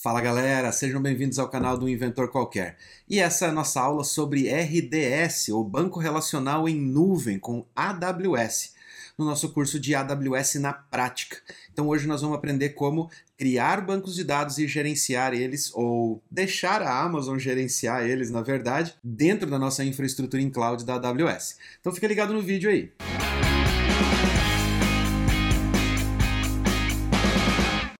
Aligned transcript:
Fala 0.00 0.20
galera, 0.20 0.70
sejam 0.70 1.02
bem-vindos 1.02 1.40
ao 1.40 1.48
canal 1.48 1.76
do 1.76 1.88
Inventor 1.88 2.28
Qualquer. 2.28 2.76
E 3.08 3.18
essa 3.18 3.46
é 3.46 3.48
a 3.48 3.52
nossa 3.52 3.80
aula 3.80 4.04
sobre 4.04 4.48
RDS, 4.48 5.48
ou 5.48 5.64
Banco 5.64 5.98
Relacional 5.98 6.68
em 6.68 6.80
Nuvem, 6.80 7.36
com 7.36 7.66
AWS, 7.74 8.74
no 9.18 9.24
nosso 9.24 9.48
curso 9.48 9.80
de 9.80 9.96
AWS 9.96 10.54
na 10.60 10.72
prática. 10.72 11.38
Então 11.72 11.88
hoje 11.88 12.06
nós 12.06 12.22
vamos 12.22 12.36
aprender 12.36 12.70
como 12.70 13.10
criar 13.36 13.80
bancos 13.80 14.14
de 14.14 14.22
dados 14.22 14.58
e 14.58 14.68
gerenciar 14.68 15.34
eles, 15.34 15.72
ou 15.74 16.22
deixar 16.30 16.80
a 16.80 17.02
Amazon 17.02 17.36
gerenciar 17.36 18.06
eles, 18.06 18.30
na 18.30 18.40
verdade, 18.40 18.94
dentro 19.02 19.50
da 19.50 19.58
nossa 19.58 19.84
infraestrutura 19.84 20.40
em 20.40 20.48
cloud 20.48 20.84
da 20.84 20.94
AWS. 20.94 21.56
Então 21.80 21.92
fica 21.92 22.06
ligado 22.06 22.32
no 22.32 22.40
vídeo 22.40 22.70
aí. 22.70 22.92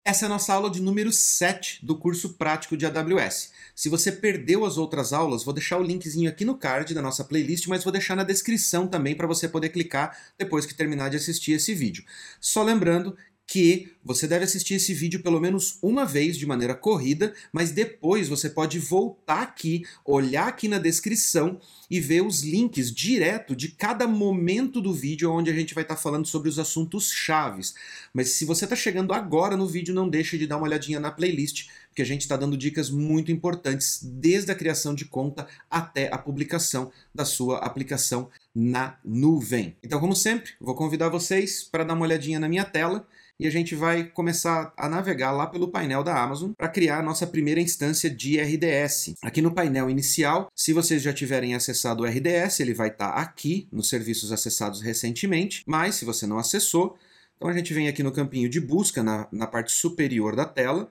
Essa 0.08 0.24
é 0.24 0.26
a 0.26 0.30
nossa 0.30 0.54
aula 0.54 0.70
de 0.70 0.80
número 0.80 1.12
7 1.12 1.84
do 1.84 1.94
curso 1.94 2.30
prático 2.30 2.78
de 2.78 2.86
AWS. 2.86 3.52
Se 3.76 3.90
você 3.90 4.10
perdeu 4.10 4.64
as 4.64 4.78
outras 4.78 5.12
aulas, 5.12 5.44
vou 5.44 5.52
deixar 5.52 5.76
o 5.76 5.82
linkzinho 5.82 6.30
aqui 6.30 6.46
no 6.46 6.56
card 6.56 6.94
da 6.94 7.02
nossa 7.02 7.22
playlist, 7.22 7.66
mas 7.66 7.84
vou 7.84 7.92
deixar 7.92 8.16
na 8.16 8.24
descrição 8.24 8.88
também 8.88 9.14
para 9.14 9.26
você 9.26 9.46
poder 9.46 9.68
clicar 9.68 10.16
depois 10.38 10.64
que 10.64 10.72
terminar 10.72 11.10
de 11.10 11.18
assistir 11.18 11.52
esse 11.52 11.74
vídeo. 11.74 12.04
Só 12.40 12.62
lembrando 12.62 13.18
que 13.48 13.90
você 14.04 14.28
deve 14.28 14.44
assistir 14.44 14.74
esse 14.74 14.92
vídeo 14.92 15.22
pelo 15.22 15.40
menos 15.40 15.78
uma 15.82 16.04
vez 16.04 16.36
de 16.36 16.44
maneira 16.44 16.74
corrida, 16.74 17.32
mas 17.50 17.72
depois 17.72 18.28
você 18.28 18.50
pode 18.50 18.78
voltar 18.78 19.40
aqui, 19.40 19.86
olhar 20.04 20.46
aqui 20.46 20.68
na 20.68 20.78
descrição 20.78 21.58
e 21.90 21.98
ver 21.98 22.20
os 22.20 22.42
links 22.42 22.94
direto 22.94 23.56
de 23.56 23.68
cada 23.68 24.06
momento 24.06 24.82
do 24.82 24.92
vídeo 24.92 25.32
onde 25.32 25.50
a 25.50 25.54
gente 25.54 25.74
vai 25.74 25.82
estar 25.82 25.96
tá 25.96 26.00
falando 26.00 26.26
sobre 26.26 26.50
os 26.50 26.58
assuntos 26.58 27.10
chaves. 27.10 27.74
Mas 28.12 28.34
se 28.34 28.44
você 28.44 28.64
está 28.64 28.76
chegando 28.76 29.14
agora 29.14 29.56
no 29.56 29.66
vídeo, 29.66 29.94
não 29.94 30.10
deixe 30.10 30.36
de 30.36 30.46
dar 30.46 30.58
uma 30.58 30.66
olhadinha 30.66 31.00
na 31.00 31.10
playlist, 31.10 31.68
porque 31.88 32.02
a 32.02 32.06
gente 32.06 32.20
está 32.20 32.36
dando 32.36 32.56
dicas 32.56 32.90
muito 32.90 33.32
importantes 33.32 34.00
desde 34.02 34.52
a 34.52 34.54
criação 34.54 34.94
de 34.94 35.06
conta 35.06 35.46
até 35.70 36.12
a 36.12 36.18
publicação 36.18 36.92
da 37.14 37.24
sua 37.24 37.60
aplicação 37.60 38.28
na 38.54 38.98
nuvem. 39.02 39.74
Então, 39.82 39.98
como 39.98 40.14
sempre, 40.14 40.52
vou 40.60 40.74
convidar 40.74 41.08
vocês 41.08 41.64
para 41.64 41.84
dar 41.84 41.94
uma 41.94 42.04
olhadinha 42.04 42.38
na 42.38 42.48
minha 42.48 42.64
tela 42.64 43.06
e 43.38 43.46
a 43.46 43.50
gente 43.50 43.74
vai 43.74 44.04
começar 44.04 44.72
a 44.76 44.88
navegar 44.88 45.30
lá 45.30 45.46
pelo 45.46 45.68
painel 45.68 46.02
da 46.02 46.20
Amazon 46.20 46.52
para 46.56 46.68
criar 46.68 46.98
a 46.98 47.02
nossa 47.02 47.26
primeira 47.26 47.60
instância 47.60 48.10
de 48.10 48.40
RDS. 48.40 49.14
Aqui 49.22 49.40
no 49.40 49.54
painel 49.54 49.88
inicial, 49.88 50.50
se 50.54 50.72
vocês 50.72 51.02
já 51.02 51.12
tiverem 51.12 51.54
acessado 51.54 52.02
o 52.02 52.06
RDS, 52.06 52.58
ele 52.58 52.74
vai 52.74 52.88
estar 52.88 53.12
tá 53.12 53.20
aqui 53.20 53.68
nos 53.70 53.88
serviços 53.88 54.32
acessados 54.32 54.80
recentemente, 54.80 55.62
mas 55.66 55.94
se 55.94 56.04
você 56.04 56.26
não 56.26 56.38
acessou, 56.38 56.96
então 57.36 57.48
a 57.48 57.52
gente 57.52 57.72
vem 57.72 57.86
aqui 57.86 58.02
no 58.02 58.10
campinho 58.10 58.48
de 58.48 58.60
busca 58.60 59.02
na, 59.02 59.28
na 59.30 59.46
parte 59.46 59.70
superior 59.70 60.34
da 60.34 60.44
tela 60.44 60.88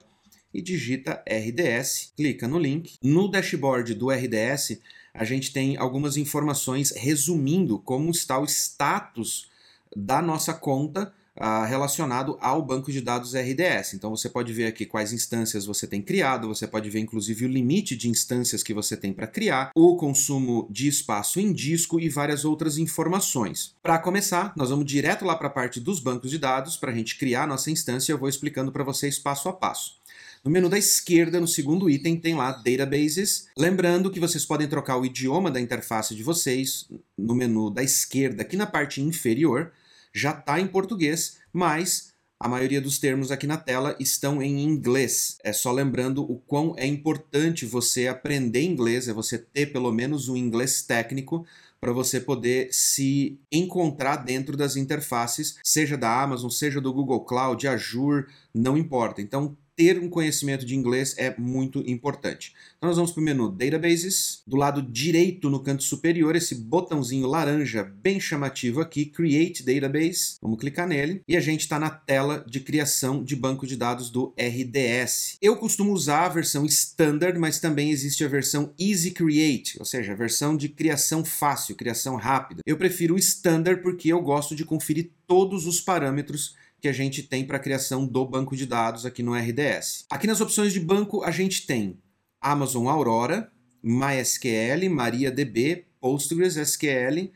e 0.52 0.62
digita 0.62 1.22
RDS, 1.28 2.14
clica 2.16 2.48
no 2.48 2.58
link. 2.58 2.94
No 3.02 3.30
dashboard 3.30 3.94
do 3.94 4.10
RDS, 4.10 4.80
a 5.12 5.24
gente 5.24 5.52
tem 5.52 5.76
algumas 5.76 6.16
informações 6.16 6.92
resumindo 6.96 7.78
como 7.78 8.10
está 8.10 8.38
o 8.38 8.46
status 8.46 9.50
da 9.94 10.22
nossa 10.22 10.54
conta 10.54 11.12
uh, 11.40 11.64
relacionado 11.66 12.36
ao 12.40 12.62
banco 12.62 12.90
de 12.92 13.00
dados 13.00 13.34
RDS. 13.34 13.94
Então 13.94 14.10
você 14.10 14.28
pode 14.28 14.52
ver 14.52 14.66
aqui 14.66 14.84
quais 14.84 15.12
instâncias 15.12 15.64
você 15.66 15.86
tem 15.86 16.02
criado, 16.02 16.48
você 16.48 16.66
pode 16.66 16.90
ver 16.90 17.00
inclusive 17.00 17.44
o 17.44 17.48
limite 17.48 17.96
de 17.96 18.08
instâncias 18.08 18.62
que 18.62 18.74
você 18.74 18.96
tem 18.96 19.12
para 19.12 19.26
criar, 19.26 19.70
o 19.74 19.96
consumo 19.96 20.66
de 20.70 20.88
espaço 20.88 21.40
em 21.40 21.52
disco 21.52 22.00
e 22.00 22.08
várias 22.08 22.44
outras 22.44 22.78
informações. 22.78 23.74
Para 23.82 23.98
começar, 23.98 24.52
nós 24.56 24.70
vamos 24.70 24.84
direto 24.84 25.24
lá 25.24 25.36
para 25.36 25.48
a 25.48 25.50
parte 25.50 25.80
dos 25.80 26.00
bancos 26.00 26.30
de 26.30 26.38
dados 26.38 26.76
para 26.76 26.90
a 26.90 26.94
gente 26.94 27.16
criar 27.18 27.44
a 27.44 27.46
nossa 27.46 27.70
instância. 27.70 28.12
Eu 28.12 28.18
vou 28.18 28.28
explicando 28.28 28.72
para 28.72 28.84
vocês 28.84 29.18
passo 29.18 29.48
a 29.48 29.52
passo. 29.52 29.98
No 30.44 30.50
menu 30.50 30.68
da 30.68 30.78
esquerda, 30.78 31.40
no 31.40 31.48
segundo 31.48 31.90
item, 31.90 32.16
tem 32.16 32.34
lá 32.34 32.52
Databases. 32.52 33.48
Lembrando 33.56 34.10
que 34.10 34.20
vocês 34.20 34.44
podem 34.44 34.68
trocar 34.68 34.96
o 34.96 35.04
idioma 35.04 35.50
da 35.50 35.60
interface 35.60 36.14
de 36.14 36.22
vocês 36.22 36.88
no 37.16 37.34
menu 37.34 37.70
da 37.70 37.82
esquerda, 37.82 38.42
aqui 38.42 38.56
na 38.56 38.66
parte 38.66 39.02
inferior 39.02 39.72
já 40.18 40.32
está 40.32 40.60
em 40.60 40.66
português, 40.66 41.38
mas 41.52 42.12
a 42.40 42.48
maioria 42.48 42.80
dos 42.80 42.98
termos 42.98 43.32
aqui 43.32 43.46
na 43.46 43.56
tela 43.56 43.96
estão 43.98 44.42
em 44.42 44.62
inglês. 44.62 45.38
É 45.42 45.52
só 45.52 45.72
lembrando 45.72 46.22
o 46.22 46.38
quão 46.38 46.74
é 46.76 46.86
importante 46.86 47.66
você 47.66 48.06
aprender 48.06 48.62
inglês, 48.62 49.08
é 49.08 49.12
você 49.12 49.38
ter 49.38 49.66
pelo 49.72 49.92
menos 49.92 50.28
um 50.28 50.36
inglês 50.36 50.82
técnico 50.82 51.44
para 51.80 51.92
você 51.92 52.20
poder 52.20 52.68
se 52.72 53.40
encontrar 53.50 54.16
dentro 54.16 54.56
das 54.56 54.76
interfaces, 54.76 55.56
seja 55.62 55.96
da 55.96 56.22
Amazon, 56.22 56.50
seja 56.50 56.80
do 56.80 56.92
Google 56.92 57.24
Cloud, 57.24 57.66
Azure, 57.66 58.26
não 58.54 58.76
importa. 58.76 59.20
Então, 59.20 59.56
ter 59.78 59.96
um 60.00 60.08
conhecimento 60.10 60.66
de 60.66 60.74
inglês 60.74 61.14
é 61.16 61.32
muito 61.38 61.78
importante. 61.86 62.52
Então 62.76 62.88
nós 62.88 62.96
vamos 62.96 63.12
para 63.12 63.20
o 63.20 63.24
menu 63.24 63.48
Databases, 63.48 64.42
do 64.44 64.56
lado 64.56 64.82
direito 64.82 65.48
no 65.48 65.60
canto 65.60 65.84
superior, 65.84 66.34
esse 66.34 66.56
botãozinho 66.56 67.28
laranja 67.28 67.84
bem 67.84 68.18
chamativo 68.18 68.80
aqui, 68.80 69.06
Create 69.06 69.62
Database, 69.62 70.34
vamos 70.42 70.58
clicar 70.58 70.88
nele, 70.88 71.22
e 71.28 71.36
a 71.36 71.40
gente 71.40 71.60
está 71.60 71.78
na 71.78 71.90
tela 71.90 72.44
de 72.44 72.58
criação 72.58 73.22
de 73.22 73.36
banco 73.36 73.68
de 73.68 73.76
dados 73.76 74.10
do 74.10 74.34
RDS. 74.36 75.36
Eu 75.40 75.56
costumo 75.56 75.92
usar 75.92 76.24
a 76.24 76.28
versão 76.28 76.66
Standard, 76.66 77.38
mas 77.38 77.60
também 77.60 77.92
existe 77.92 78.24
a 78.24 78.28
versão 78.28 78.74
Easy 78.76 79.12
Create, 79.12 79.78
ou 79.78 79.84
seja, 79.84 80.12
a 80.12 80.16
versão 80.16 80.56
de 80.56 80.68
criação 80.68 81.24
fácil, 81.24 81.76
criação 81.76 82.16
rápida. 82.16 82.62
Eu 82.66 82.76
prefiro 82.76 83.14
o 83.14 83.18
Standard 83.18 83.80
porque 83.80 84.12
eu 84.12 84.20
gosto 84.20 84.56
de 84.56 84.64
conferir 84.64 85.12
todos 85.24 85.66
os 85.66 85.80
parâmetros 85.80 86.56
que 86.80 86.88
a 86.88 86.92
gente 86.92 87.22
tem 87.22 87.44
para 87.44 87.56
a 87.56 87.60
criação 87.60 88.06
do 88.06 88.24
banco 88.24 88.56
de 88.56 88.66
dados 88.66 89.04
aqui 89.04 89.22
no 89.22 89.34
RDS. 89.34 90.04
Aqui 90.10 90.26
nas 90.26 90.40
opções 90.40 90.72
de 90.72 90.80
banco 90.80 91.22
a 91.22 91.30
gente 91.30 91.66
tem 91.66 91.98
Amazon 92.40 92.86
Aurora, 92.86 93.50
MySQL, 93.82 94.88
MariaDB, 94.90 95.86
PostgreSQL, 96.00 97.32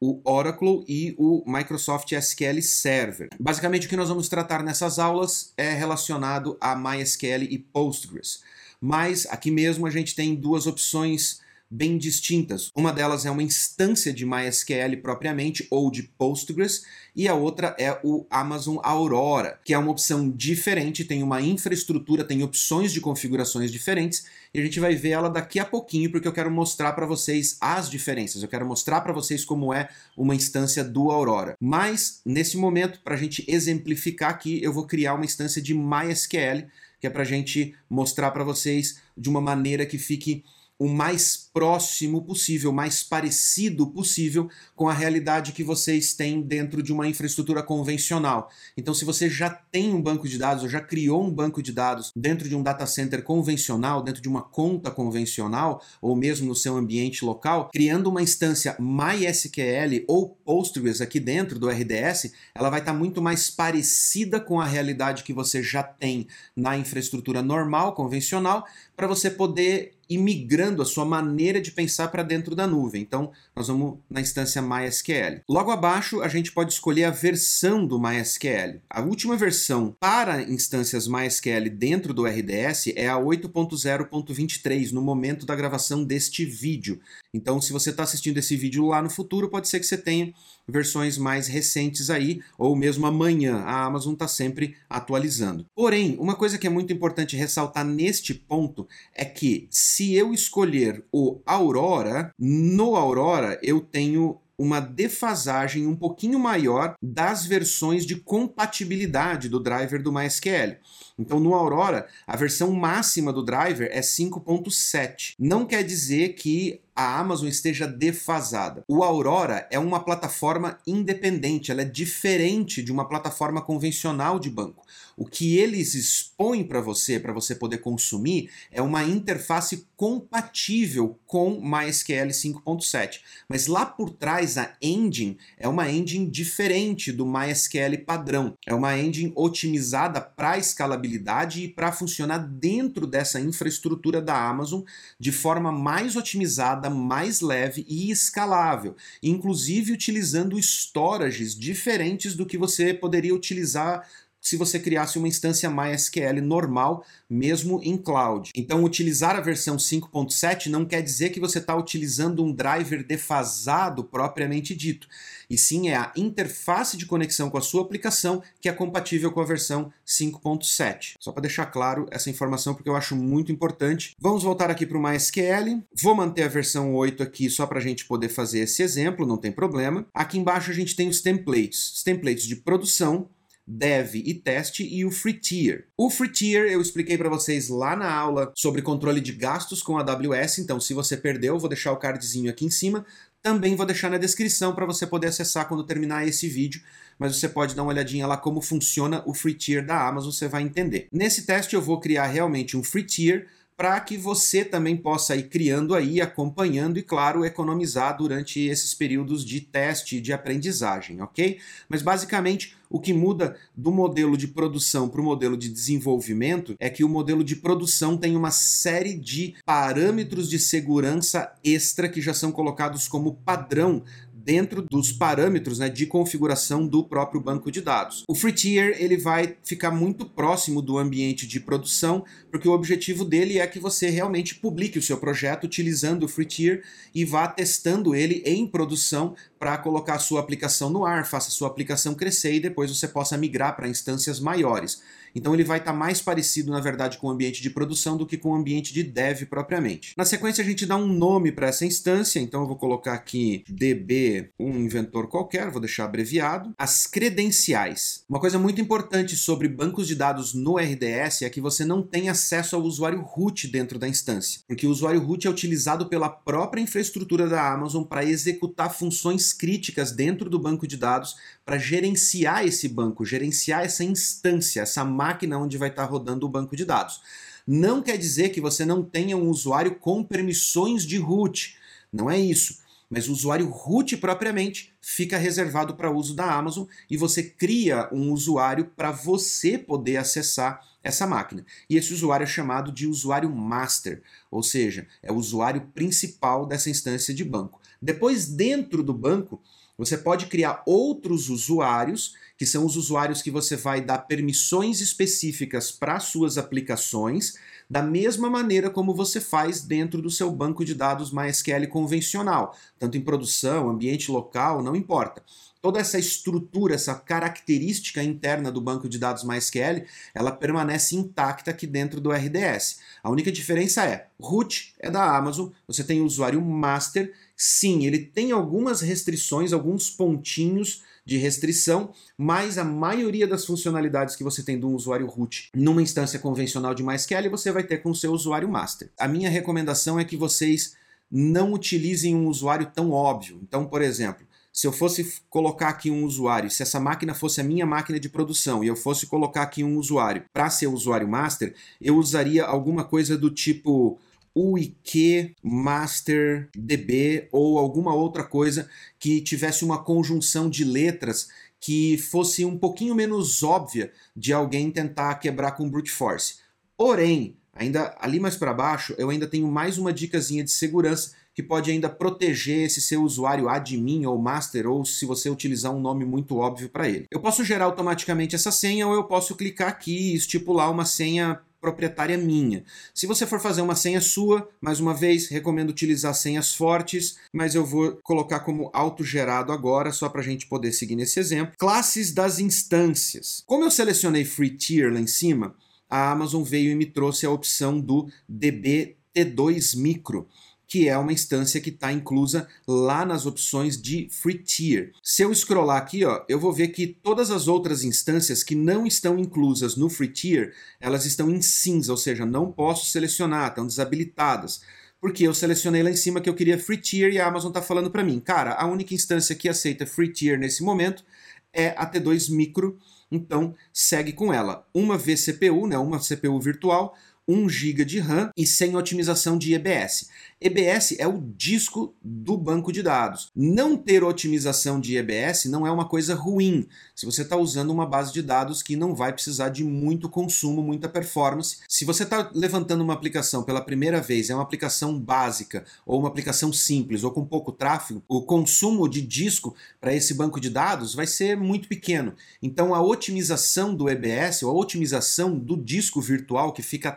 o 0.00 0.20
Oracle 0.24 0.84
e 0.86 1.14
o 1.16 1.42
Microsoft 1.46 2.12
SQL 2.12 2.60
Server. 2.60 3.28
Basicamente 3.40 3.86
o 3.86 3.90
que 3.90 3.96
nós 3.96 4.08
vamos 4.08 4.28
tratar 4.28 4.62
nessas 4.62 4.98
aulas 4.98 5.54
é 5.56 5.72
relacionado 5.72 6.58
a 6.60 6.76
MySQL 6.76 7.44
e 7.44 7.58
Postgres. 7.58 8.42
Mas 8.80 9.26
aqui 9.26 9.50
mesmo 9.50 9.86
a 9.86 9.90
gente 9.90 10.14
tem 10.14 10.34
duas 10.34 10.66
opções 10.66 11.40
bem 11.74 11.98
distintas. 11.98 12.70
Uma 12.74 12.92
delas 12.92 13.26
é 13.26 13.30
uma 13.30 13.42
instância 13.42 14.12
de 14.12 14.24
MySQL 14.24 14.96
propriamente 15.02 15.66
ou 15.68 15.90
de 15.90 16.04
Postgres 16.04 16.84
e 17.16 17.26
a 17.26 17.34
outra 17.34 17.74
é 17.78 17.98
o 18.04 18.24
Amazon 18.30 18.78
Aurora, 18.82 19.58
que 19.64 19.74
é 19.74 19.78
uma 19.78 19.90
opção 19.90 20.30
diferente, 20.30 21.04
tem 21.04 21.22
uma 21.22 21.40
infraestrutura, 21.40 22.22
tem 22.22 22.44
opções 22.44 22.92
de 22.92 23.00
configurações 23.00 23.72
diferentes 23.72 24.24
e 24.52 24.60
a 24.60 24.62
gente 24.62 24.78
vai 24.78 24.94
ver 24.94 25.10
ela 25.10 25.28
daqui 25.28 25.58
a 25.58 25.64
pouquinho 25.64 26.10
porque 26.12 26.28
eu 26.28 26.32
quero 26.32 26.50
mostrar 26.50 26.92
para 26.92 27.06
vocês 27.06 27.56
as 27.60 27.90
diferenças. 27.90 28.42
Eu 28.42 28.48
quero 28.48 28.66
mostrar 28.66 29.00
para 29.00 29.12
vocês 29.12 29.44
como 29.44 29.74
é 29.74 29.88
uma 30.16 30.34
instância 30.34 30.84
do 30.84 31.10
Aurora. 31.10 31.56
Mas 31.60 32.20
nesse 32.24 32.56
momento, 32.56 33.00
para 33.02 33.14
a 33.14 33.18
gente 33.18 33.44
exemplificar 33.48 34.30
aqui, 34.30 34.62
eu 34.62 34.72
vou 34.72 34.86
criar 34.86 35.14
uma 35.14 35.24
instância 35.24 35.60
de 35.60 35.74
MySQL 35.74 36.68
que 37.00 37.06
é 37.06 37.10
para 37.10 37.20
a 37.20 37.26
gente 37.26 37.74
mostrar 37.90 38.30
para 38.30 38.42
vocês 38.42 38.98
de 39.14 39.28
uma 39.28 39.40
maneira 39.40 39.84
que 39.84 39.98
fique 39.98 40.42
o 40.78 40.88
mais 40.88 41.48
próximo 41.52 42.22
possível, 42.22 42.72
mais 42.72 43.02
parecido 43.02 43.86
possível 43.86 44.48
com 44.74 44.88
a 44.88 44.92
realidade 44.92 45.52
que 45.52 45.62
vocês 45.62 46.14
têm 46.14 46.42
dentro 46.42 46.82
de 46.82 46.92
uma 46.92 47.06
infraestrutura 47.06 47.62
convencional. 47.62 48.50
Então, 48.76 48.92
se 48.92 49.04
você 49.04 49.30
já 49.30 49.48
tem 49.48 49.94
um 49.94 50.02
banco 50.02 50.28
de 50.28 50.36
dados 50.36 50.64
ou 50.64 50.68
já 50.68 50.80
criou 50.80 51.24
um 51.24 51.30
banco 51.32 51.62
de 51.62 51.72
dados 51.72 52.10
dentro 52.16 52.48
de 52.48 52.56
um 52.56 52.62
data 52.62 52.86
center 52.86 53.22
convencional, 53.22 54.02
dentro 54.02 54.20
de 54.20 54.28
uma 54.28 54.42
conta 54.42 54.90
convencional, 54.90 55.80
ou 56.02 56.16
mesmo 56.16 56.48
no 56.48 56.56
seu 56.56 56.76
ambiente 56.76 57.24
local, 57.24 57.70
criando 57.72 58.08
uma 58.08 58.22
instância 58.22 58.76
MySQL 58.80 60.04
ou 60.08 60.30
Postgres 60.44 61.00
aqui 61.00 61.20
dentro 61.20 61.58
do 61.58 61.68
RDS, 61.68 62.32
ela 62.54 62.68
vai 62.68 62.80
estar 62.80 62.92
muito 62.92 63.22
mais 63.22 63.48
parecida 63.48 64.40
com 64.40 64.60
a 64.60 64.66
realidade 64.66 65.22
que 65.22 65.32
você 65.32 65.62
já 65.62 65.82
tem 65.82 66.26
na 66.56 66.76
infraestrutura 66.76 67.42
normal, 67.42 67.94
convencional, 67.94 68.64
para 68.96 69.06
você 69.06 69.30
poder 69.30 69.94
ir 70.08 70.18
migrando 70.18 70.82
a 70.82 70.84
sua 70.84 71.04
maneira 71.04 71.60
de 71.60 71.70
pensar 71.70 72.08
para 72.08 72.22
dentro 72.22 72.54
da 72.54 72.66
nuvem. 72.66 73.02
Então, 73.02 73.32
nós 73.54 73.68
vamos 73.68 73.98
na 74.08 74.20
instância 74.20 74.60
MySQL. 74.60 75.40
Logo 75.48 75.70
abaixo, 75.70 76.20
a 76.20 76.28
gente 76.28 76.52
pode 76.52 76.72
escolher 76.72 77.04
a 77.04 77.10
versão 77.10 77.86
do 77.86 77.98
MySQL. 77.98 78.80
A 78.88 79.00
última 79.00 79.36
versão 79.36 79.96
para 79.98 80.42
instâncias 80.42 81.08
MySQL 81.08 81.70
dentro 81.70 82.12
do 82.12 82.26
RDS 82.26 82.88
é 82.94 83.08
a 83.08 83.16
8.0.23 83.16 84.92
no 84.92 85.02
momento 85.02 85.46
da 85.46 85.56
gravação 85.56 86.04
deste 86.04 86.44
vídeo. 86.44 87.00
Então, 87.32 87.60
se 87.60 87.72
você 87.72 87.90
está 87.90 88.02
assistindo 88.02 88.38
esse 88.38 88.56
vídeo 88.56 88.86
lá 88.86 89.02
no 89.02 89.10
futuro, 89.10 89.50
pode 89.50 89.68
ser 89.68 89.80
que 89.80 89.86
você 89.86 89.96
tenha 89.98 90.32
versões 90.66 91.18
mais 91.18 91.46
recentes 91.46 92.10
aí, 92.10 92.40
ou 92.58 92.74
mesmo 92.74 93.06
amanhã. 93.06 93.58
A 93.58 93.84
Amazon 93.84 94.14
está 94.14 94.28
sempre 94.28 94.76
atualizando. 94.88 95.66
Porém, 95.74 96.16
uma 96.18 96.34
coisa 96.34 96.58
que 96.58 96.66
é 96.66 96.70
muito 96.70 96.92
importante 96.92 97.36
ressaltar 97.36 97.84
neste 97.84 98.34
ponto 98.34 98.88
é 99.14 99.24
que 99.24 99.66
se 99.70 100.14
eu 100.14 100.32
escolher 100.32 101.04
o 101.12 101.40
Aurora, 101.44 102.30
no 102.38 102.96
Aurora 102.96 103.58
eu 103.62 103.80
tenho 103.80 104.40
uma 104.56 104.80
defasagem 104.80 105.86
um 105.86 105.96
pouquinho 105.96 106.38
maior 106.38 106.94
das 107.02 107.44
versões 107.44 108.06
de 108.06 108.16
compatibilidade 108.16 109.48
do 109.48 109.58
driver 109.58 110.02
do 110.02 110.12
MySQL. 110.12 110.76
Então, 111.18 111.38
no 111.38 111.54
Aurora, 111.54 112.06
a 112.26 112.36
versão 112.36 112.72
máxima 112.72 113.32
do 113.32 113.44
driver 113.44 113.88
é 113.92 114.00
5.7. 114.00 115.34
Não 115.38 115.66
quer 115.66 115.82
dizer 115.82 116.34
que 116.34 116.80
a 116.94 117.18
Amazon 117.18 117.48
esteja 117.48 117.86
defasada. 117.86 118.84
O 118.86 119.02
Aurora 119.02 119.66
é 119.70 119.78
uma 119.78 120.00
plataforma 120.00 120.78
independente, 120.86 121.70
ela 121.70 121.82
é 121.82 121.84
diferente 121.84 122.82
de 122.82 122.92
uma 122.92 123.08
plataforma 123.08 123.60
convencional 123.60 124.38
de 124.38 124.48
banco. 124.48 124.84
O 125.16 125.24
que 125.24 125.56
eles 125.56 125.94
expõem 125.94 126.64
para 126.64 126.80
você, 126.80 127.20
para 127.20 127.32
você 127.32 127.54
poder 127.54 127.78
consumir, 127.78 128.50
é 128.70 128.82
uma 128.82 129.04
interface 129.04 129.86
compatível 129.96 131.18
com 131.26 131.60
MySQL 131.60 132.28
5.7. 132.28 133.20
Mas 133.48 133.66
lá 133.68 133.86
por 133.86 134.10
trás, 134.10 134.58
a 134.58 134.72
engine 134.82 135.38
é 135.56 135.68
uma 135.68 135.88
engine 135.88 136.28
diferente 136.28 137.12
do 137.12 137.24
MySQL 137.24 138.04
padrão. 138.04 138.54
É 138.66 138.74
uma 138.74 138.98
engine 138.98 139.32
otimizada 139.36 140.20
para 140.20 140.58
escalabilidade 140.58 141.62
e 141.62 141.68
para 141.68 141.92
funcionar 141.92 142.38
dentro 142.38 143.06
dessa 143.06 143.40
infraestrutura 143.40 144.20
da 144.20 144.36
Amazon 144.48 144.82
de 145.18 145.30
forma 145.30 145.70
mais 145.70 146.16
otimizada, 146.16 146.83
mais 146.90 147.40
leve 147.40 147.84
e 147.88 148.10
escalável, 148.10 148.96
inclusive 149.22 149.92
utilizando 149.92 150.58
storages 150.58 151.54
diferentes 151.54 152.34
do 152.34 152.46
que 152.46 152.58
você 152.58 152.92
poderia 152.94 153.34
utilizar 153.34 154.06
se 154.44 154.58
você 154.58 154.78
criasse 154.78 155.16
uma 155.16 155.26
instância 155.26 155.70
MySQL 155.70 156.42
normal, 156.42 157.02
mesmo 157.30 157.80
em 157.82 157.96
cloud. 157.96 158.50
Então, 158.54 158.84
utilizar 158.84 159.34
a 159.34 159.40
versão 159.40 159.78
5.7 159.78 160.66
não 160.66 160.84
quer 160.84 161.00
dizer 161.00 161.30
que 161.30 161.40
você 161.40 161.58
está 161.58 161.74
utilizando 161.74 162.44
um 162.44 162.52
driver 162.52 163.02
defasado 163.02 164.04
propriamente 164.04 164.76
dito, 164.76 165.08
e 165.48 165.58
sim 165.58 165.88
é 165.88 165.96
a 165.96 166.12
interface 166.16 166.96
de 166.96 167.06
conexão 167.06 167.50
com 167.50 167.58
a 167.58 167.62
sua 167.62 167.82
aplicação 167.82 168.42
que 168.60 168.68
é 168.68 168.72
compatível 168.72 169.30
com 169.32 169.40
a 169.40 169.44
versão 169.44 169.92
5.7. 170.06 171.14
Só 171.18 171.32
para 171.32 171.42
deixar 171.42 171.66
claro 171.66 172.06
essa 172.10 172.30
informação 172.30 172.74
porque 172.74 172.88
eu 172.88 172.96
acho 172.96 173.16
muito 173.16 173.52
importante. 173.52 174.14
Vamos 174.18 174.42
voltar 174.42 174.70
aqui 174.70 174.86
para 174.86 174.98
o 174.98 175.02
MySQL. 175.02 175.82
Vou 176.00 176.14
manter 176.14 176.42
a 176.42 176.48
versão 176.48 176.94
8 176.94 177.22
aqui 177.22 177.50
só 177.50 177.66
para 177.66 177.78
a 177.78 177.82
gente 177.82 178.04
poder 178.04 178.28
fazer 178.28 178.60
esse 178.60 178.82
exemplo, 178.82 179.26
não 179.26 179.36
tem 179.36 179.52
problema. 179.52 180.06
Aqui 180.12 180.38
embaixo 180.38 180.70
a 180.70 180.74
gente 180.74 180.96
tem 180.96 181.08
os 181.08 181.20
templates, 181.20 181.94
os 181.94 182.02
templates 182.02 182.44
de 182.44 182.56
produção, 182.56 183.28
dev 183.66 184.14
e 184.16 184.34
teste 184.34 184.86
e 184.86 185.04
o 185.04 185.10
free 185.10 185.34
tier. 185.34 185.86
O 185.96 186.10
free 186.10 186.30
tier 186.30 186.66
eu 186.70 186.80
expliquei 186.80 187.16
para 187.16 187.28
vocês 187.28 187.68
lá 187.68 187.96
na 187.96 188.12
aula 188.12 188.52
sobre 188.56 188.82
controle 188.82 189.20
de 189.20 189.32
gastos 189.32 189.82
com 189.82 189.96
a 189.96 190.02
AWS, 190.02 190.58
então 190.58 190.78
se 190.78 190.92
você 190.92 191.16
perdeu, 191.16 191.58
vou 191.58 191.68
deixar 191.68 191.92
o 191.92 191.96
cardzinho 191.96 192.50
aqui 192.50 192.64
em 192.64 192.70
cima. 192.70 193.04
Também 193.44 193.76
vou 193.76 193.84
deixar 193.84 194.10
na 194.10 194.16
descrição 194.16 194.74
para 194.74 194.86
você 194.86 195.06
poder 195.06 195.26
acessar 195.26 195.68
quando 195.68 195.84
terminar 195.84 196.26
esse 196.26 196.48
vídeo, 196.48 196.80
mas 197.18 197.36
você 197.36 197.46
pode 197.46 197.74
dar 197.74 197.82
uma 197.82 197.92
olhadinha 197.92 198.26
lá 198.26 198.38
como 198.38 198.62
funciona 198.62 199.22
o 199.26 199.34
free 199.34 199.52
tier 199.52 199.84
da 199.84 200.08
Amazon, 200.08 200.32
você 200.32 200.48
vai 200.48 200.62
entender. 200.62 201.08
Nesse 201.12 201.44
teste 201.44 201.74
eu 201.74 201.82
vou 201.82 202.00
criar 202.00 202.24
realmente 202.24 202.74
um 202.74 202.82
free 202.82 203.04
tier 203.04 203.46
para 203.76 203.98
que 204.00 204.16
você 204.16 204.64
também 204.64 204.96
possa 204.96 205.34
ir 205.34 205.48
criando 205.48 205.94
aí, 205.94 206.20
acompanhando 206.20 206.98
e, 206.98 207.02
claro, 207.02 207.44
economizar 207.44 208.16
durante 208.16 208.60
esses 208.60 208.94
períodos 208.94 209.44
de 209.44 209.60
teste 209.60 210.16
e 210.16 210.20
de 210.20 210.32
aprendizagem, 210.32 211.20
ok? 211.20 211.58
Mas 211.88 212.00
basicamente 212.00 212.76
o 212.88 213.00
que 213.00 213.12
muda 213.12 213.56
do 213.76 213.90
modelo 213.90 214.36
de 214.36 214.46
produção 214.46 215.08
para 215.08 215.20
o 215.20 215.24
modelo 215.24 215.56
de 215.56 215.68
desenvolvimento 215.68 216.76
é 216.78 216.88
que 216.88 217.02
o 217.02 217.08
modelo 217.08 217.42
de 217.42 217.56
produção 217.56 218.16
tem 218.16 218.36
uma 218.36 218.52
série 218.52 219.14
de 219.14 219.56
parâmetros 219.64 220.48
de 220.48 220.58
segurança 220.60 221.52
extra 221.64 222.08
que 222.08 222.20
já 222.20 222.32
são 222.32 222.52
colocados 222.52 223.08
como 223.08 223.34
padrão 223.34 224.04
dentro 224.44 224.82
dos 224.82 225.10
parâmetros 225.10 225.78
né, 225.78 225.88
de 225.88 226.06
configuração 226.06 226.86
do 226.86 227.02
próprio 227.02 227.40
banco 227.40 227.70
de 227.70 227.80
dados. 227.80 228.24
O 228.28 228.34
free 228.34 228.52
tier 228.52 228.96
ele 228.98 229.16
vai 229.16 229.56
ficar 229.64 229.90
muito 229.90 230.26
próximo 230.26 230.82
do 230.82 230.98
ambiente 230.98 231.46
de 231.46 231.58
produção, 231.58 232.24
porque 232.50 232.68
o 232.68 232.72
objetivo 232.72 233.24
dele 233.24 233.58
é 233.58 233.66
que 233.66 233.78
você 233.78 234.10
realmente 234.10 234.54
publique 234.56 234.98
o 234.98 235.02
seu 235.02 235.16
projeto 235.16 235.64
utilizando 235.64 236.24
o 236.24 236.28
free 236.28 236.44
tier 236.44 236.82
e 237.14 237.24
vá 237.24 237.48
testando 237.48 238.14
ele 238.14 238.42
em 238.44 238.66
produção 238.66 239.34
para 239.58 239.78
colocar 239.78 240.16
a 240.16 240.18
sua 240.18 240.40
aplicação 240.40 240.90
no 240.90 241.06
ar, 241.06 241.24
faça 241.24 241.48
a 241.48 241.52
sua 241.52 241.68
aplicação 241.68 242.14
crescer 242.14 242.54
e 242.54 242.60
depois 242.60 242.94
você 242.94 243.08
possa 243.08 243.38
migrar 243.38 243.74
para 243.74 243.88
instâncias 243.88 244.38
maiores. 244.38 245.00
Então 245.34 245.54
ele 245.54 245.64
vai 245.64 245.78
estar 245.78 245.92
tá 245.92 245.98
mais 245.98 246.20
parecido, 246.20 246.70
na 246.70 246.80
verdade, 246.80 247.18
com 247.18 247.26
o 247.26 247.30
ambiente 247.30 247.62
de 247.62 247.70
produção 247.70 248.16
do 248.16 248.26
que 248.26 248.36
com 248.36 248.50
o 248.50 248.54
ambiente 248.54 248.92
de 248.92 249.02
dev 249.02 249.44
propriamente. 249.46 250.12
Na 250.16 250.24
sequência, 250.24 250.62
a 250.62 250.66
gente 250.66 250.86
dá 250.86 250.96
um 250.96 251.06
nome 251.06 251.50
para 251.52 251.68
essa 251.68 251.84
instância, 251.84 252.38
então 252.38 252.62
eu 252.62 252.66
vou 252.66 252.76
colocar 252.76 253.14
aqui 253.14 253.64
db, 253.68 254.50
um 254.58 254.78
inventor 254.78 255.28
qualquer, 255.28 255.70
vou 255.70 255.80
deixar 255.80 256.04
abreviado. 256.04 256.72
As 256.78 257.06
credenciais. 257.06 258.24
Uma 258.28 258.40
coisa 258.40 258.58
muito 258.58 258.80
importante 258.80 259.36
sobre 259.36 259.68
bancos 259.68 260.06
de 260.06 260.14
dados 260.14 260.54
no 260.54 260.76
RDS 260.76 261.42
é 261.42 261.50
que 261.50 261.60
você 261.60 261.84
não 261.84 262.02
tem 262.02 262.28
acesso 262.28 262.76
ao 262.76 262.82
usuário 262.82 263.20
root 263.20 263.68
dentro 263.68 263.98
da 263.98 264.08
instância, 264.08 264.60
porque 264.68 264.86
o 264.86 264.90
usuário 264.90 265.20
root 265.20 265.46
é 265.46 265.50
utilizado 265.50 266.06
pela 266.06 266.28
própria 266.28 266.80
infraestrutura 266.80 267.48
da 267.48 267.72
Amazon 267.72 268.04
para 268.04 268.24
executar 268.24 268.92
funções 268.94 269.52
críticas 269.52 270.12
dentro 270.12 270.48
do 270.48 270.58
banco 270.58 270.86
de 270.86 270.96
dados 270.96 271.36
para 271.64 271.78
gerenciar 271.78 272.66
esse 272.66 272.88
banco, 272.88 273.24
gerenciar 273.24 273.84
essa 273.84 274.04
instância, 274.04 274.82
essa 274.82 275.04
máquina 275.04 275.58
onde 275.58 275.78
vai 275.78 275.88
estar 275.88 276.04
rodando 276.04 276.46
o 276.46 276.48
banco 276.48 276.76
de 276.76 276.84
dados. 276.84 277.20
Não 277.66 278.02
quer 278.02 278.18
dizer 278.18 278.50
que 278.50 278.60
você 278.60 278.84
não 278.84 279.02
tenha 279.02 279.36
um 279.36 279.48
usuário 279.48 279.94
com 279.94 280.22
permissões 280.22 281.06
de 281.06 281.16
root. 281.16 281.76
Não 282.12 282.30
é 282.30 282.38
isso. 282.38 282.78
Mas 283.08 283.28
o 283.28 283.32
usuário 283.32 283.68
root 283.68 284.16
propriamente 284.16 284.92
fica 285.00 285.38
reservado 285.38 285.94
para 285.94 286.10
uso 286.10 286.34
da 286.34 286.52
Amazon 286.52 286.86
e 287.08 287.16
você 287.16 287.42
cria 287.42 288.08
um 288.12 288.32
usuário 288.32 288.86
para 288.96 289.10
você 289.10 289.78
poder 289.78 290.16
acessar 290.16 290.80
essa 291.02 291.26
máquina. 291.26 291.64
E 291.88 291.96
esse 291.96 292.12
usuário 292.12 292.44
é 292.44 292.46
chamado 292.46 292.90
de 292.90 293.06
usuário 293.06 293.54
master, 293.54 294.22
ou 294.50 294.62
seja, 294.62 295.06
é 295.22 295.30
o 295.30 295.36
usuário 295.36 295.82
principal 295.94 296.66
dessa 296.66 296.90
instância 296.90 297.34
de 297.34 297.44
banco. 297.44 297.80
Depois, 298.00 298.48
dentro 298.48 299.02
do 299.02 299.12
banco, 299.12 299.62
você 299.96 300.18
pode 300.18 300.46
criar 300.46 300.82
outros 300.86 301.48
usuários, 301.48 302.34
que 302.58 302.66
são 302.66 302.84
os 302.84 302.96
usuários 302.96 303.42
que 303.42 303.50
você 303.50 303.76
vai 303.76 304.00
dar 304.00 304.18
permissões 304.18 305.00
específicas 305.00 305.92
para 305.92 306.18
suas 306.18 306.58
aplicações, 306.58 307.54
da 307.88 308.02
mesma 308.02 308.50
maneira 308.50 308.90
como 308.90 309.14
você 309.14 309.40
faz 309.40 309.82
dentro 309.82 310.20
do 310.20 310.30
seu 310.30 310.50
banco 310.50 310.84
de 310.84 310.94
dados 310.94 311.32
MySQL 311.32 311.86
convencional, 311.88 312.76
tanto 312.98 313.16
em 313.16 313.20
produção, 313.20 313.88
ambiente 313.88 314.30
local, 314.30 314.82
não 314.82 314.96
importa. 314.96 315.42
Toda 315.80 316.00
essa 316.00 316.18
estrutura, 316.18 316.94
essa 316.94 317.14
característica 317.14 318.22
interna 318.22 318.72
do 318.72 318.80
banco 318.80 319.06
de 319.06 319.18
dados 319.18 319.44
MySQL, 319.44 320.06
ela 320.34 320.50
permanece 320.50 321.14
intacta 321.14 321.70
aqui 321.70 321.86
dentro 321.86 322.22
do 322.22 322.32
RDS. 322.32 323.00
A 323.22 323.30
única 323.30 323.52
diferença 323.52 324.02
é, 324.02 324.28
root 324.40 324.94
é 324.98 325.10
da 325.10 325.36
Amazon, 325.36 325.68
você 325.86 326.02
tem 326.02 326.22
o 326.22 326.24
usuário 326.24 326.60
master, 326.62 327.34
sim, 327.56 328.06
ele 328.06 328.18
tem 328.18 328.52
algumas 328.52 329.00
restrições, 329.00 329.72
alguns 329.72 330.10
pontinhos 330.10 331.02
de 331.24 331.38
restrição, 331.38 332.12
mas 332.36 332.76
a 332.76 332.84
maioria 332.84 333.46
das 333.46 333.64
funcionalidades 333.64 334.36
que 334.36 334.44
você 334.44 334.62
tem 334.62 334.78
de 334.78 334.84
um 334.84 334.94
usuário 334.94 335.26
root 335.26 335.70
numa 335.74 336.02
instância 336.02 336.38
convencional 336.38 336.94
de 336.94 337.02
MySQL 337.02 337.50
você 337.50 337.72
vai 337.72 337.82
ter 337.82 337.98
com 337.98 338.10
o 338.10 338.14
seu 338.14 338.32
usuário 338.32 338.68
master. 338.68 339.10
A 339.18 339.26
minha 339.26 339.48
recomendação 339.48 340.20
é 340.20 340.24
que 340.24 340.36
vocês 340.36 340.94
não 341.30 341.72
utilizem 341.72 342.34
um 342.34 342.46
usuário 342.46 342.90
tão 342.94 343.10
óbvio. 343.10 343.58
Então, 343.62 343.86
por 343.86 344.02
exemplo, 344.02 344.46
se 344.72 344.86
eu 344.86 344.92
fosse 344.92 345.40
colocar 345.48 345.88
aqui 345.88 346.10
um 346.10 346.24
usuário, 346.24 346.70
se 346.70 346.82
essa 346.82 346.98
máquina 346.98 347.32
fosse 347.32 347.60
a 347.60 347.64
minha 347.64 347.86
máquina 347.86 348.18
de 348.18 348.28
produção 348.28 348.82
e 348.82 348.88
eu 348.88 348.96
fosse 348.96 349.26
colocar 349.26 349.62
aqui 349.62 349.84
um 349.84 349.96
usuário 349.96 350.44
para 350.52 350.68
ser 350.68 350.88
usuário 350.88 351.28
master, 351.28 351.74
eu 352.00 352.16
usaria 352.16 352.64
alguma 352.64 353.04
coisa 353.04 353.38
do 353.38 353.50
tipo 353.50 354.18
UIQ, 354.54 355.54
Master, 355.62 356.68
DB 356.76 357.48
ou 357.50 357.78
alguma 357.78 358.14
outra 358.14 358.44
coisa 358.44 358.88
que 359.18 359.40
tivesse 359.40 359.84
uma 359.84 360.02
conjunção 360.02 360.70
de 360.70 360.84
letras 360.84 361.48
que 361.80 362.16
fosse 362.16 362.64
um 362.64 362.78
pouquinho 362.78 363.14
menos 363.14 363.62
óbvia 363.62 364.12
de 364.34 364.52
alguém 364.52 364.90
tentar 364.90 365.34
quebrar 365.34 365.72
com 365.72 365.88
brute 365.88 366.10
force. 366.10 366.56
Porém, 366.96 367.56
ainda 367.74 368.16
ali 368.20 368.40
mais 368.40 368.56
para 368.56 368.72
baixo, 368.72 369.14
eu 369.18 369.28
ainda 369.28 369.46
tenho 369.46 369.66
mais 369.66 369.98
uma 369.98 370.12
dicasinha 370.12 370.64
de 370.64 370.70
segurança 370.70 371.32
que 371.54 371.62
pode 371.62 371.90
ainda 371.90 372.08
proteger 372.08 372.86
esse 372.86 373.00
seu 373.00 373.22
usuário 373.22 373.68
admin 373.68 374.26
ou 374.26 374.36
master, 374.36 374.88
ou 374.88 375.04
se 375.04 375.24
você 375.24 375.48
utilizar 375.48 375.94
um 375.94 376.00
nome 376.00 376.24
muito 376.24 376.56
óbvio 376.56 376.88
para 376.88 377.08
ele. 377.08 377.26
Eu 377.30 377.40
posso 377.40 377.64
gerar 377.64 377.84
automaticamente 377.84 378.56
essa 378.56 378.72
senha 378.72 379.06
ou 379.06 379.14
eu 379.14 379.24
posso 379.24 379.54
clicar 379.54 379.88
aqui 379.88 380.32
e 380.32 380.34
estipular 380.34 380.90
uma 380.90 381.04
senha 381.04 381.60
proprietária 381.84 382.38
minha. 382.38 382.82
Se 383.12 383.26
você 383.26 383.46
for 383.46 383.60
fazer 383.60 383.82
uma 383.82 383.94
senha 383.94 384.22
sua, 384.22 384.66
mais 384.80 385.00
uma 385.00 385.12
vez, 385.12 385.48
recomendo 385.48 385.90
utilizar 385.90 386.34
senhas 386.34 386.74
fortes, 386.74 387.36
mas 387.52 387.74
eu 387.74 387.84
vou 387.84 388.18
colocar 388.22 388.60
como 388.60 388.88
autogerado 388.94 389.70
agora, 389.70 390.10
só 390.10 390.30
para 390.30 390.40
a 390.40 390.44
gente 390.44 390.66
poder 390.66 390.92
seguir 390.92 391.14
nesse 391.14 391.38
exemplo. 391.38 391.74
Classes 391.78 392.32
das 392.32 392.58
instâncias. 392.58 393.62
Como 393.66 393.84
eu 393.84 393.90
selecionei 393.90 394.46
Free 394.46 394.70
Tier 394.70 395.12
lá 395.12 395.20
em 395.20 395.26
cima, 395.26 395.76
a 396.08 396.30
Amazon 396.30 396.62
veio 396.62 396.90
e 396.90 396.94
me 396.94 397.04
trouxe 397.04 397.44
a 397.44 397.50
opção 397.50 398.00
do 398.00 398.30
DB 398.48 399.18
T2 399.36 399.94
Micro 399.98 400.48
que 400.86 401.08
é 401.08 401.16
uma 401.16 401.32
instância 401.32 401.80
que 401.80 401.90
está 401.90 402.12
inclusa 402.12 402.68
lá 402.86 403.24
nas 403.24 403.46
opções 403.46 404.00
de 404.00 404.28
Free 404.30 404.58
Tier. 404.58 405.12
Se 405.22 405.42
eu 405.42 405.54
scrollar 405.54 405.96
aqui, 405.96 406.24
ó, 406.24 406.44
eu 406.48 406.58
vou 406.58 406.72
ver 406.72 406.88
que 406.88 407.06
todas 407.06 407.50
as 407.50 407.68
outras 407.68 408.04
instâncias 408.04 408.62
que 408.62 408.74
não 408.74 409.06
estão 409.06 409.38
inclusas 409.38 409.96
no 409.96 410.08
Free 410.08 410.28
Tier, 410.28 410.74
elas 411.00 411.24
estão 411.24 411.50
em 411.50 411.60
cinza, 411.62 412.12
ou 412.12 412.18
seja, 412.18 412.44
não 412.44 412.70
posso 412.70 413.06
selecionar, 413.06 413.68
estão 413.68 413.86
desabilitadas 413.86 414.80
porque 415.24 415.48
eu 415.48 415.54
selecionei 415.54 416.02
lá 416.02 416.10
em 416.10 416.16
cima 416.16 416.38
que 416.38 416.50
eu 416.50 416.54
queria 416.54 416.78
free 416.78 416.98
tier 416.98 417.32
e 417.32 417.40
a 417.40 417.46
Amazon 417.46 417.70
está 417.70 417.80
falando 417.80 418.10
para 418.10 418.22
mim, 418.22 418.38
cara, 418.38 418.74
a 418.74 418.84
única 418.84 419.14
instância 419.14 419.54
que 419.54 419.70
aceita 419.70 420.06
free 420.06 420.30
tier 420.30 420.58
nesse 420.58 420.82
momento 420.82 421.24
é 421.72 421.94
a 421.96 422.06
T2 422.06 422.54
Micro, 422.54 422.98
então 423.32 423.74
segue 423.90 424.34
com 424.34 424.52
ela. 424.52 424.86
Uma 424.92 425.16
vCPU, 425.16 425.86
né, 425.86 425.96
uma 425.96 426.18
CPU 426.18 426.60
virtual, 426.60 427.16
1 427.48 427.68
GB 427.68 428.04
de 428.04 428.18
RAM 428.18 428.50
e 428.56 428.66
sem 428.66 428.96
otimização 428.96 429.56
de 429.58 429.74
EBS. 429.74 430.28
EBS 430.60 431.16
é 431.18 431.26
o 431.28 431.42
disco 431.56 432.14
do 432.22 432.56
banco 432.56 432.90
de 432.90 433.02
dados. 433.02 433.50
Não 433.54 433.98
ter 433.98 434.24
otimização 434.24 434.98
de 434.98 435.16
EBS 435.16 435.66
não 435.66 435.86
é 435.86 435.90
uma 435.90 436.08
coisa 436.08 436.34
ruim 436.34 436.86
se 437.14 437.26
você 437.26 437.42
está 437.42 437.56
usando 437.56 437.90
uma 437.90 438.06
base 438.06 438.32
de 438.32 438.40
dados 438.40 438.82
que 438.82 438.96
não 438.96 439.14
vai 439.14 439.32
precisar 439.32 439.68
de 439.68 439.84
muito 439.84 440.28
consumo, 440.28 440.82
muita 440.82 441.06
performance. 441.06 441.78
Se 441.86 442.04
você 442.04 442.22
está 442.22 442.50
levantando 442.54 443.04
uma 443.04 443.12
aplicação 443.12 443.62
pela 443.62 443.82
primeira 443.82 444.22
vez, 444.22 444.48
é 444.48 444.54
uma 444.54 444.62
aplicação 444.62 445.18
básica 445.18 445.84
ou 446.06 446.18
uma 446.18 446.28
aplicação 446.28 446.72
simples 446.72 447.24
ou 447.24 447.30
com 447.30 447.44
pouco 447.44 447.70
tráfego, 447.70 448.22
o 448.26 448.40
consumo 448.40 449.06
de 449.06 449.20
disco 449.20 449.74
para 450.00 450.14
esse 450.14 450.32
banco 450.32 450.58
de 450.58 450.70
dados 450.70 451.14
vai 451.14 451.26
ser 451.26 451.58
muito 451.58 451.88
pequeno. 451.88 452.34
Então 452.62 452.94
a 452.94 453.02
otimização 453.02 453.94
do 453.94 454.08
EBS 454.08 454.62
ou 454.62 454.70
a 454.70 454.80
otimização 454.80 455.58
do 455.58 455.76
disco 455.76 456.22
virtual 456.22 456.72
que 456.72 456.82
fica 456.82 457.12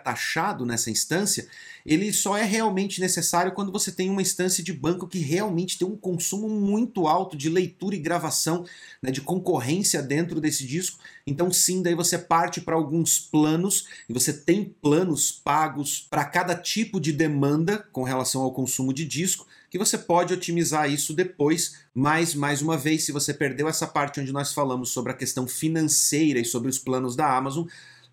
nessa 0.66 0.90
instância, 0.90 1.48
ele 1.86 2.12
só 2.12 2.38
é 2.38 2.44
realmente 2.44 3.00
necessário 3.00 3.54
quando 3.54 3.72
você 3.72 3.92
tem 3.92 4.10
uma 4.10 4.22
instância 4.22 4.64
de 4.64 4.74
banco 4.74 5.08
que 5.08 5.20
realmente 5.20 5.78
tem 5.78 5.88
um 5.88 5.96
consumo 5.96 6.50
muito 6.50 7.08
alto 7.08 7.38
de 7.38 7.50
leitura 7.50 7.96
e 7.96 8.00
gravação, 8.00 8.66
né, 9.02 9.12
de 9.12 9.22
concorrência 9.22 10.02
dentro 10.02 10.42
desse 10.42 10.66
disco. 10.66 11.00
Então 11.26 11.52
sim, 11.52 11.82
daí 11.82 11.96
você 11.96 12.18
parte 12.18 12.60
para 12.60 12.76
alguns 12.76 13.20
planos 13.20 13.88
e 14.10 14.14
você 14.14 14.34
tem 14.34 14.66
planos 14.82 15.32
pagos 15.32 16.06
para 16.10 16.26
cada 16.26 16.56
tipo 16.56 17.00
de 17.00 17.14
demanda 17.14 17.88
com 17.92 18.04
relação 18.04 18.42
ao 18.42 18.52
consumo 18.52 18.94
de 18.94 19.06
disco 19.06 19.48
que 19.70 19.78
você 19.78 19.98
pode 19.98 20.34
otimizar 20.34 20.90
isso 20.90 21.14
depois, 21.14 21.78
mas 21.94 22.34
mais 22.34 22.62
uma 22.62 22.78
vez, 22.78 23.06
se 23.06 23.12
você 23.12 23.34
perdeu 23.34 23.68
essa 23.68 23.86
parte 23.86 24.20
onde 24.20 24.32
nós 24.32 24.54
falamos 24.54 24.90
sobre 24.90 25.12
a 25.12 25.16
questão 25.16 25.48
financeira 25.48 26.40
e 26.40 26.46
sobre 26.46 26.70
os 26.70 26.80
planos 26.80 27.16
da 27.16 27.36
Amazon, 27.36 27.68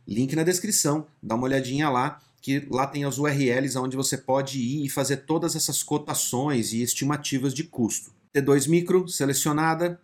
link 0.07 0.35
na 0.37 0.43
descrição, 0.43 1.07
dá 1.23 1.35
uma 1.35 1.45
olhadinha 1.45 1.89
lá 1.89 2.21
que 2.45 2.67
lá 2.71 2.87
tem 2.87 3.05
as 3.05 3.17
URLs 3.17 3.79
onde 3.79 3.97
você 3.97 4.19
pode 4.19 4.59
ir 4.59 4.85
e 4.85 4.91
fazer 4.91 5.19
todas 5.19 5.57
essas 5.57 5.83
cotações 5.83 6.75
e 6.75 6.83
estimativas 6.83 7.55
de 7.55 7.65
custo. 7.65 8.13
T2 8.35 8.69
micro 8.69 9.09
selecionada. 9.09 9.99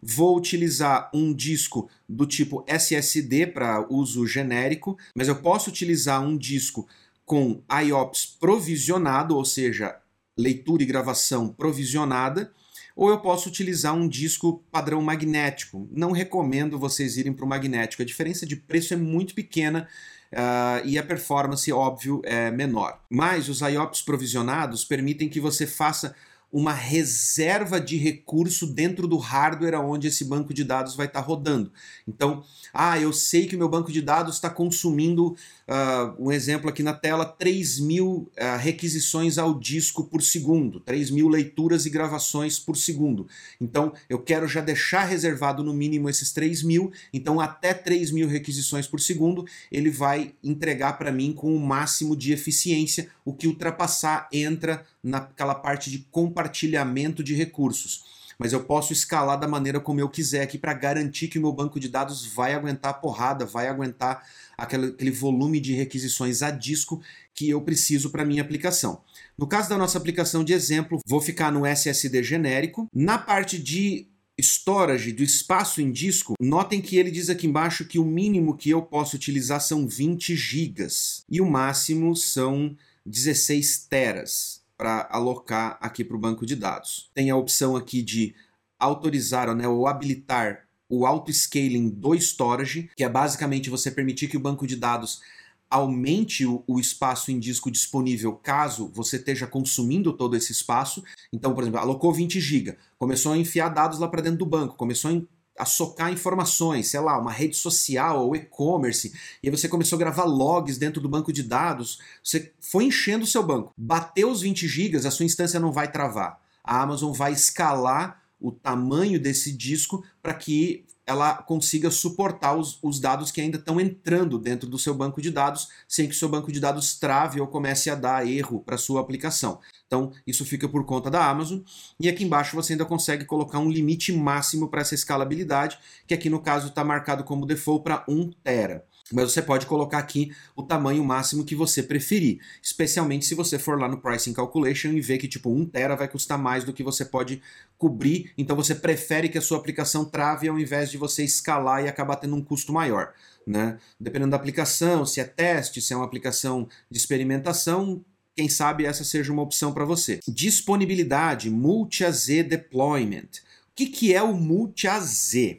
Vou 0.00 0.36
utilizar 0.36 1.10
um 1.12 1.34
disco 1.34 1.90
do 2.08 2.26
tipo 2.26 2.64
SSD 2.66 3.48
para 3.48 3.84
uso 3.92 4.24
genérico, 4.24 4.96
mas 5.16 5.26
eu 5.26 5.34
posso 5.34 5.68
utilizar 5.68 6.22
um 6.22 6.38
disco 6.38 6.86
com 7.24 7.60
IOPS 7.70 8.36
provisionado, 8.38 9.36
ou 9.36 9.44
seja, 9.44 9.96
leitura 10.38 10.84
e 10.84 10.86
gravação 10.86 11.48
provisionada, 11.48 12.52
ou 12.94 13.08
eu 13.08 13.18
posso 13.20 13.48
utilizar 13.48 13.94
um 13.94 14.08
disco 14.08 14.62
padrão 14.70 15.00
magnético. 15.02 15.88
Não 15.90 16.12
recomendo 16.12 16.78
vocês 16.78 17.16
irem 17.16 17.32
para 17.32 17.44
o 17.44 17.48
magnético, 17.48 18.02
a 18.02 18.06
diferença 18.06 18.46
de 18.46 18.56
preço 18.56 18.94
é 18.94 18.96
muito 18.96 19.34
pequena 19.34 19.88
uh, 20.32 20.86
e 20.86 20.98
a 20.98 21.02
performance, 21.02 21.70
óbvio, 21.72 22.20
é 22.24 22.50
menor. 22.50 23.00
Mas 23.08 23.48
os 23.48 23.60
IOPS 23.60 24.02
provisionados 24.02 24.84
permitem 24.84 25.28
que 25.28 25.40
você 25.40 25.66
faça 25.66 26.14
uma 26.52 26.72
reserva 26.72 27.80
de 27.80 27.96
recurso 27.96 28.66
dentro 28.66 29.06
do 29.06 29.16
hardware 29.16 29.80
onde 29.80 30.08
esse 30.08 30.24
banco 30.24 30.52
de 30.52 30.64
dados 30.64 30.96
vai 30.96 31.06
estar 31.06 31.20
rodando. 31.20 31.72
Então, 32.06 32.42
ah, 32.72 32.98
eu 32.98 33.12
sei 33.12 33.46
que 33.46 33.54
o 33.54 33.58
meu 33.58 33.68
banco 33.68 33.92
de 33.92 34.02
dados 34.02 34.34
está 34.34 34.50
consumindo, 34.50 35.36
uh, 35.68 36.14
um 36.18 36.32
exemplo 36.32 36.68
aqui 36.68 36.82
na 36.82 36.92
tela, 36.92 37.24
3 37.24 37.80
mil 37.80 38.30
uh, 38.36 38.58
requisições 38.58 39.38
ao 39.38 39.58
disco 39.58 40.04
por 40.04 40.22
segundo, 40.22 40.80
3 40.80 41.10
mil 41.10 41.28
leituras 41.28 41.86
e 41.86 41.90
gravações 41.90 42.58
por 42.58 42.76
segundo. 42.76 43.28
Então, 43.60 43.92
eu 44.08 44.18
quero 44.18 44.48
já 44.48 44.60
deixar 44.60 45.04
reservado 45.04 45.62
no 45.62 45.72
mínimo 45.72 46.08
esses 46.08 46.32
3 46.32 46.62
mil, 46.62 46.92
então 47.12 47.40
até 47.40 47.72
3 47.72 48.10
mil 48.10 48.28
requisições 48.28 48.86
por 48.86 49.00
segundo, 49.00 49.44
ele 49.70 49.90
vai 49.90 50.34
entregar 50.42 50.98
para 50.98 51.12
mim 51.12 51.32
com 51.32 51.54
o 51.54 51.60
máximo 51.60 52.16
de 52.16 52.32
eficiência, 52.32 53.08
o 53.24 53.32
que 53.32 53.46
ultrapassar 53.46 54.28
entra 54.32 54.84
naquela 55.02 55.54
parte 55.54 55.90
de 55.90 56.00
compartilhamento 56.10 57.22
de 57.22 57.34
recursos. 57.34 58.04
Mas 58.40 58.54
eu 58.54 58.64
posso 58.64 58.94
escalar 58.94 59.38
da 59.38 59.46
maneira 59.46 59.78
como 59.78 60.00
eu 60.00 60.08
quiser 60.08 60.40
aqui 60.40 60.56
para 60.56 60.72
garantir 60.72 61.28
que 61.28 61.38
o 61.38 61.42
meu 61.42 61.52
banco 61.52 61.78
de 61.78 61.90
dados 61.90 62.24
vai 62.24 62.54
aguentar 62.54 62.92
a 62.92 62.94
porrada, 62.94 63.44
vai 63.44 63.68
aguentar 63.68 64.26
aquele, 64.56 64.86
aquele 64.86 65.10
volume 65.10 65.60
de 65.60 65.74
requisições 65.74 66.42
a 66.42 66.50
disco 66.50 67.02
que 67.34 67.50
eu 67.50 67.60
preciso 67.60 68.08
para 68.08 68.24
minha 68.24 68.40
aplicação. 68.40 69.02
No 69.36 69.46
caso 69.46 69.68
da 69.68 69.76
nossa 69.76 69.98
aplicação 69.98 70.42
de 70.42 70.54
exemplo, 70.54 71.00
vou 71.06 71.20
ficar 71.20 71.52
no 71.52 71.66
SSD 71.66 72.22
genérico. 72.22 72.88
Na 72.94 73.18
parte 73.18 73.58
de 73.58 74.08
storage, 74.40 75.12
do 75.12 75.22
espaço 75.22 75.82
em 75.82 75.92
disco, 75.92 76.32
notem 76.40 76.80
que 76.80 76.96
ele 76.96 77.10
diz 77.10 77.28
aqui 77.28 77.46
embaixo 77.46 77.84
que 77.84 77.98
o 77.98 78.04
mínimo 78.06 78.56
que 78.56 78.70
eu 78.70 78.80
posso 78.80 79.16
utilizar 79.16 79.60
são 79.60 79.86
20 79.86 80.34
GB 80.34 80.86
e 81.30 81.42
o 81.42 81.46
máximo 81.46 82.16
são 82.16 82.74
16 83.04 83.86
teras 83.86 84.59
para 84.80 85.06
alocar 85.10 85.76
aqui 85.78 86.02
para 86.02 86.16
o 86.16 86.18
banco 86.18 86.46
de 86.46 86.56
dados. 86.56 87.10
Tem 87.12 87.28
a 87.28 87.36
opção 87.36 87.76
aqui 87.76 88.00
de 88.00 88.34
autorizar 88.78 89.54
né, 89.54 89.68
ou 89.68 89.86
habilitar 89.86 90.64
o 90.88 91.04
auto-scaling 91.04 91.90
do 91.90 92.14
storage, 92.14 92.90
que 92.96 93.04
é 93.04 93.08
basicamente 93.08 93.68
você 93.68 93.90
permitir 93.90 94.28
que 94.28 94.38
o 94.38 94.40
banco 94.40 94.66
de 94.66 94.76
dados 94.76 95.20
aumente 95.68 96.46
o, 96.46 96.80
espaço 96.80 97.30
em 97.30 97.38
disco 97.38 97.70
disponível 97.70 98.32
caso 98.32 98.90
você 98.94 99.16
esteja 99.16 99.46
consumindo 99.46 100.14
todo 100.14 100.34
esse 100.34 100.50
espaço. 100.50 101.04
Então, 101.30 101.54
por 101.54 101.62
exemplo, 101.62 101.78
alocou 101.78 102.10
20 102.10 102.40
GB, 102.40 102.78
começou 102.98 103.32
a 103.32 103.36
enfiar 103.36 103.68
dados 103.68 103.98
lá 103.98 104.08
para 104.08 104.22
dentro 104.22 104.38
do 104.38 104.46
banco, 104.46 104.76
começou 104.76 105.10
a 105.10 105.14
a 105.60 105.66
socar 105.66 106.10
informações, 106.10 106.88
sei 106.88 107.00
lá, 107.00 107.18
uma 107.18 107.30
rede 107.30 107.54
social 107.54 108.26
ou 108.26 108.34
e-commerce, 108.34 109.12
e 109.42 109.48
aí 109.48 109.54
você 109.54 109.68
começou 109.68 109.96
a 109.96 109.98
gravar 109.98 110.24
logs 110.24 110.78
dentro 110.78 111.02
do 111.02 111.08
banco 111.08 111.30
de 111.32 111.42
dados, 111.42 111.98
você 112.24 112.52
foi 112.58 112.84
enchendo 112.84 113.24
o 113.24 113.26
seu 113.26 113.42
banco. 113.42 113.74
Bateu 113.76 114.30
os 114.30 114.40
20 114.40 114.66
gigas, 114.66 115.04
a 115.04 115.10
sua 115.10 115.26
instância 115.26 115.60
não 115.60 115.70
vai 115.70 115.92
travar. 115.92 116.40
A 116.64 116.80
Amazon 116.80 117.12
vai 117.12 117.32
escalar 117.32 118.22
o 118.40 118.50
tamanho 118.50 119.20
desse 119.20 119.52
disco 119.52 120.02
para 120.22 120.32
que 120.32 120.86
ela 121.06 121.34
consiga 121.34 121.90
suportar 121.90 122.56
os, 122.56 122.78
os, 122.82 123.00
dados 123.00 123.30
que 123.30 123.40
ainda 123.40 123.58
estão 123.58 123.80
entrando 123.80 124.38
dentro 124.38 124.68
do 124.68 124.78
seu 124.78 124.94
banco 124.94 125.20
de 125.20 125.30
dados, 125.30 125.68
sem 125.88 126.06
que 126.08 126.14
o 126.14 126.18
seu 126.18 126.28
banco 126.28 126.52
de 126.52 126.60
dados 126.60 126.98
trave 126.98 127.40
ou 127.40 127.48
comece 127.48 127.90
a 127.90 127.94
dar 127.94 128.26
erro 128.26 128.60
para 128.60 128.78
sua 128.78 129.00
aplicação. 129.00 129.58
Então, 129.90 130.12
isso 130.24 130.44
fica 130.44 130.68
por 130.68 130.84
conta 130.84 131.10
da 131.10 131.28
Amazon. 131.28 131.58
E 131.98 132.08
aqui 132.08 132.22
embaixo 132.22 132.54
você 132.54 132.74
ainda 132.74 132.84
consegue 132.84 133.24
colocar 133.24 133.58
um 133.58 133.68
limite 133.68 134.12
máximo 134.12 134.68
para 134.68 134.82
essa 134.82 134.94
escalabilidade, 134.94 135.80
que 136.06 136.14
aqui 136.14 136.30
no 136.30 136.38
caso 136.40 136.68
está 136.68 136.84
marcado 136.84 137.24
como 137.24 137.44
default 137.44 137.82
para 137.82 138.04
1 138.08 138.30
tera. 138.44 138.84
Mas 139.12 139.32
você 139.32 139.42
pode 139.42 139.66
colocar 139.66 139.98
aqui 139.98 140.32
o 140.54 140.62
tamanho 140.62 141.04
máximo 141.04 141.44
que 141.44 141.56
você 141.56 141.82
preferir, 141.82 142.38
especialmente 142.62 143.26
se 143.26 143.34
você 143.34 143.58
for 143.58 143.76
lá 143.80 143.88
no 143.88 144.00
Pricing 144.00 144.32
Calculation 144.32 144.90
e 144.90 145.00
ver 145.00 145.18
que 145.18 145.26
tipo 145.26 145.50
1 145.50 145.66
tera 145.66 145.96
vai 145.96 146.06
custar 146.06 146.38
mais 146.38 146.62
do 146.62 146.72
que 146.72 146.84
você 146.84 147.04
pode 147.04 147.42
cobrir, 147.76 148.32
então 148.38 148.54
você 148.54 148.76
prefere 148.76 149.28
que 149.28 149.38
a 149.38 149.42
sua 149.42 149.58
aplicação 149.58 150.04
trave 150.04 150.46
ao 150.46 150.56
invés 150.56 150.88
de 150.88 150.96
você 150.96 151.24
escalar 151.24 151.82
e 151.82 151.88
acabar 151.88 152.14
tendo 152.14 152.36
um 152.36 152.44
custo 152.44 152.72
maior. 152.72 153.12
Né? 153.44 153.78
Dependendo 153.98 154.30
da 154.30 154.36
aplicação, 154.36 155.04
se 155.04 155.18
é 155.18 155.24
teste, 155.24 155.80
se 155.80 155.92
é 155.92 155.96
uma 155.96 156.04
aplicação 156.04 156.68
de 156.88 156.98
experimentação, 156.98 158.04
quem 158.40 158.48
sabe 158.48 158.86
essa 158.86 159.04
seja 159.04 159.30
uma 159.30 159.42
opção 159.42 159.70
para 159.70 159.84
você. 159.84 160.18
Disponibilidade, 160.26 161.50
multi-AZ 161.50 162.26
deployment. 162.48 163.28
O 163.70 163.74
que, 163.76 163.84
que 163.84 164.14
é 164.14 164.22
o 164.22 164.32
multi-AZ? 164.32 165.58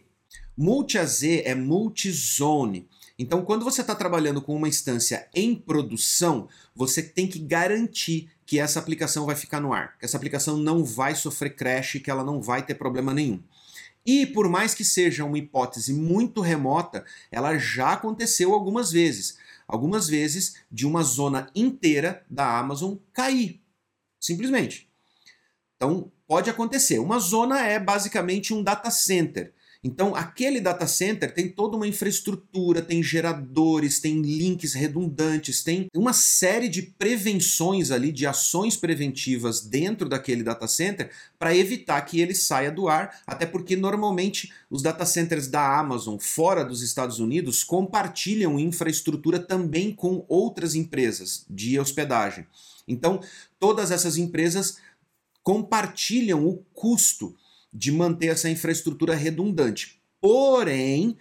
Multi-AZ 0.57 1.23
é 1.23 1.53
multi-zone. 1.53 2.87
Então, 3.19 3.45
quando 3.45 3.63
você 3.63 3.81
está 3.81 3.93
trabalhando 3.93 4.41
com 4.41 4.55
uma 4.55 4.67
instância 4.67 5.29
em 5.31 5.53
produção, 5.53 6.49
você 6.75 7.03
tem 7.03 7.27
que 7.27 7.37
garantir 7.37 8.31
que 8.47 8.57
essa 8.57 8.79
aplicação 8.79 9.27
vai 9.27 9.35
ficar 9.35 9.59
no 9.59 9.73
ar, 9.73 9.95
que 9.99 10.05
essa 10.05 10.17
aplicação 10.17 10.57
não 10.57 10.83
vai 10.83 11.13
sofrer 11.13 11.55
crash, 11.55 11.99
que 12.03 12.09
ela 12.09 12.23
não 12.23 12.41
vai 12.41 12.65
ter 12.65 12.73
problema 12.73 13.13
nenhum. 13.13 13.43
E 14.03 14.25
por 14.25 14.49
mais 14.49 14.73
que 14.73 14.83
seja 14.83 15.23
uma 15.23 15.37
hipótese 15.37 15.93
muito 15.93 16.41
remota, 16.41 17.05
ela 17.31 17.59
já 17.59 17.93
aconteceu 17.93 18.55
algumas 18.55 18.91
vezes 18.91 19.37
algumas 19.71 20.07
vezes 20.07 20.57
de 20.69 20.85
uma 20.85 21.01
zona 21.01 21.49
inteira 21.55 22.25
da 22.29 22.59
Amazon 22.59 22.97
cair. 23.13 23.61
Simplesmente. 24.19 24.89
Então, 25.77 26.11
pode 26.27 26.49
acontecer. 26.49 26.99
Uma 26.99 27.17
zona 27.19 27.65
é 27.65 27.79
basicamente 27.79 28.53
um 28.53 28.61
data 28.61 28.91
center. 28.91 29.53
Então, 29.83 30.15
aquele 30.15 30.61
data 30.61 30.85
center 30.85 31.33
tem 31.33 31.49
toda 31.49 31.75
uma 31.75 31.87
infraestrutura, 31.87 32.83
tem 32.83 33.01
geradores, 33.01 33.99
tem 33.99 34.21
links 34.21 34.75
redundantes, 34.75 35.63
tem 35.63 35.87
uma 35.95 36.13
série 36.13 36.69
de 36.69 36.83
prevenções 36.83 37.89
ali, 37.89 38.11
de 38.11 38.27
ações 38.27 38.77
preventivas 38.77 39.61
dentro 39.61 40.07
daquele 40.07 40.43
data 40.43 40.67
center 40.67 41.09
para 41.39 41.55
evitar 41.55 41.99
que 42.01 42.21
ele 42.21 42.35
saia 42.35 42.71
do 42.71 42.87
ar, 42.87 43.21
até 43.25 43.43
porque 43.47 43.75
normalmente 43.75 44.53
os 44.69 44.83
data 44.83 45.03
centers 45.03 45.47
da 45.47 45.79
Amazon 45.79 46.19
fora 46.19 46.63
dos 46.63 46.83
Estados 46.83 47.19
Unidos 47.19 47.63
compartilham 47.63 48.59
infraestrutura 48.59 49.39
também 49.39 49.91
com 49.95 50.23
outras 50.27 50.75
empresas 50.75 51.43
de 51.49 51.79
hospedagem. 51.79 52.45
Então, 52.87 53.19
todas 53.59 53.89
essas 53.89 54.15
empresas 54.15 54.77
compartilham 55.41 56.45
o 56.45 56.57
custo 56.71 57.35
de 57.73 57.91
manter 57.91 58.27
essa 58.27 58.49
infraestrutura 58.49 59.15
redundante. 59.15 60.01
Porém, 60.19 61.17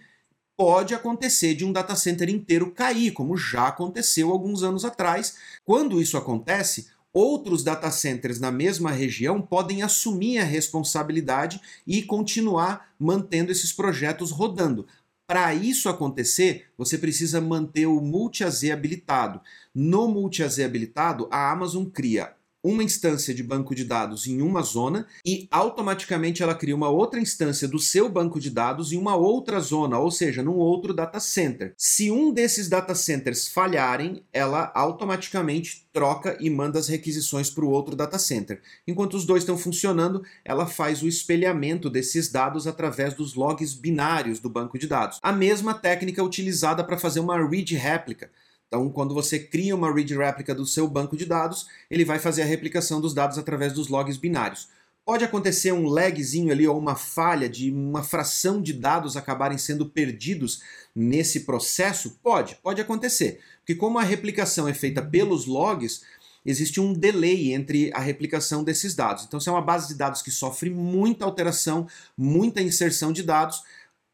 pode 0.57 0.93
acontecer 0.93 1.55
de 1.55 1.65
um 1.65 1.71
data 1.71 1.95
center 1.95 2.29
inteiro 2.29 2.71
cair, 2.71 3.11
como 3.11 3.37
já 3.37 3.67
aconteceu 3.67 4.31
alguns 4.31 4.61
anos 4.61 4.85
atrás. 4.85 5.35
Quando 5.65 6.01
isso 6.01 6.17
acontece, 6.17 6.87
outros 7.13 7.63
data 7.63 7.89
centers 7.89 8.39
na 8.39 8.51
mesma 8.51 8.91
região 8.91 9.41
podem 9.41 9.81
assumir 9.81 10.37
a 10.37 10.43
responsabilidade 10.43 11.59
e 11.85 12.03
continuar 12.03 12.93
mantendo 12.99 13.51
esses 13.51 13.73
projetos 13.73 14.31
rodando. 14.31 14.85
Para 15.25 15.55
isso 15.55 15.87
acontecer, 15.87 16.67
você 16.77 16.97
precisa 16.97 17.39
manter 17.39 17.85
o 17.85 18.01
multi-AZ 18.01 18.65
habilitado. 18.65 19.39
No 19.73 20.09
multi-AZ 20.09 20.59
habilitado, 20.59 21.27
a 21.31 21.49
Amazon 21.49 21.85
cria 21.85 22.35
uma 22.63 22.83
instância 22.83 23.33
de 23.33 23.43
banco 23.43 23.73
de 23.73 23.83
dados 23.83 24.27
em 24.27 24.41
uma 24.41 24.61
zona 24.61 25.07
e 25.25 25.47
automaticamente 25.51 26.43
ela 26.43 26.55
cria 26.55 26.75
uma 26.75 26.89
outra 26.89 27.19
instância 27.19 27.67
do 27.67 27.79
seu 27.79 28.07
banco 28.09 28.39
de 28.39 28.49
dados 28.49 28.91
em 28.91 28.97
uma 28.97 29.15
outra 29.15 29.59
zona, 29.59 29.97
ou 29.97 30.11
seja, 30.11 30.43
num 30.43 30.55
outro 30.55 30.93
data 30.93 31.19
center. 31.19 31.73
Se 31.77 32.11
um 32.11 32.31
desses 32.31 32.69
data 32.69 32.93
centers 32.93 33.47
falharem, 33.47 34.23
ela 34.31 34.71
automaticamente 34.75 35.87
troca 35.91 36.37
e 36.39 36.49
manda 36.49 36.79
as 36.79 36.87
requisições 36.87 37.49
para 37.49 37.65
o 37.65 37.69
outro 37.69 37.95
data 37.95 38.17
center. 38.17 38.61
Enquanto 38.87 39.15
os 39.15 39.25
dois 39.25 39.43
estão 39.43 39.57
funcionando, 39.57 40.23
ela 40.45 40.65
faz 40.65 41.01
o 41.01 41.07
espelhamento 41.07 41.89
desses 41.89 42.29
dados 42.31 42.67
através 42.67 43.13
dos 43.13 43.33
logs 43.33 43.73
binários 43.73 44.39
do 44.39 44.49
banco 44.49 44.77
de 44.77 44.87
dados. 44.87 45.19
A 45.21 45.31
mesma 45.31 45.73
técnica 45.73 46.23
utilizada 46.23 46.83
para 46.83 46.97
fazer 46.97 47.19
uma 47.19 47.37
read 47.45 47.75
réplica. 47.75 48.29
Então, 48.71 48.89
quando 48.89 49.13
você 49.13 49.37
cria 49.37 49.75
uma 49.75 49.93
read 49.93 50.15
réplica 50.15 50.55
do 50.55 50.65
seu 50.65 50.87
banco 50.87 51.17
de 51.17 51.25
dados, 51.25 51.67
ele 51.89 52.05
vai 52.05 52.19
fazer 52.19 52.41
a 52.43 52.45
replicação 52.45 53.01
dos 53.01 53.13
dados 53.13 53.37
através 53.37 53.73
dos 53.73 53.89
logs 53.89 54.15
binários. 54.15 54.69
Pode 55.03 55.25
acontecer 55.25 55.73
um 55.73 55.87
lagzinho 55.87 56.53
ali 56.53 56.65
ou 56.65 56.79
uma 56.79 56.95
falha 56.95 57.49
de 57.49 57.69
uma 57.69 58.01
fração 58.01 58.61
de 58.61 58.71
dados 58.71 59.17
acabarem 59.17 59.57
sendo 59.57 59.89
perdidos 59.89 60.61
nesse 60.95 61.41
processo? 61.41 62.17
Pode, 62.23 62.55
pode 62.63 62.79
acontecer. 62.79 63.41
Porque 63.57 63.75
como 63.75 63.99
a 63.99 64.03
replicação 64.03 64.69
é 64.69 64.73
feita 64.73 65.01
pelos 65.01 65.45
logs, 65.45 66.03
existe 66.45 66.79
um 66.79 66.93
delay 66.93 67.51
entre 67.51 67.91
a 67.93 67.99
replicação 67.99 68.63
desses 68.63 68.95
dados. 68.95 69.25
Então, 69.25 69.37
se 69.41 69.49
é 69.49 69.51
uma 69.51 69.61
base 69.61 69.89
de 69.89 69.95
dados 69.95 70.21
que 70.21 70.31
sofre 70.31 70.69
muita 70.69 71.25
alteração, 71.25 71.87
muita 72.17 72.61
inserção 72.61 73.11
de 73.11 73.21
dados, 73.21 73.63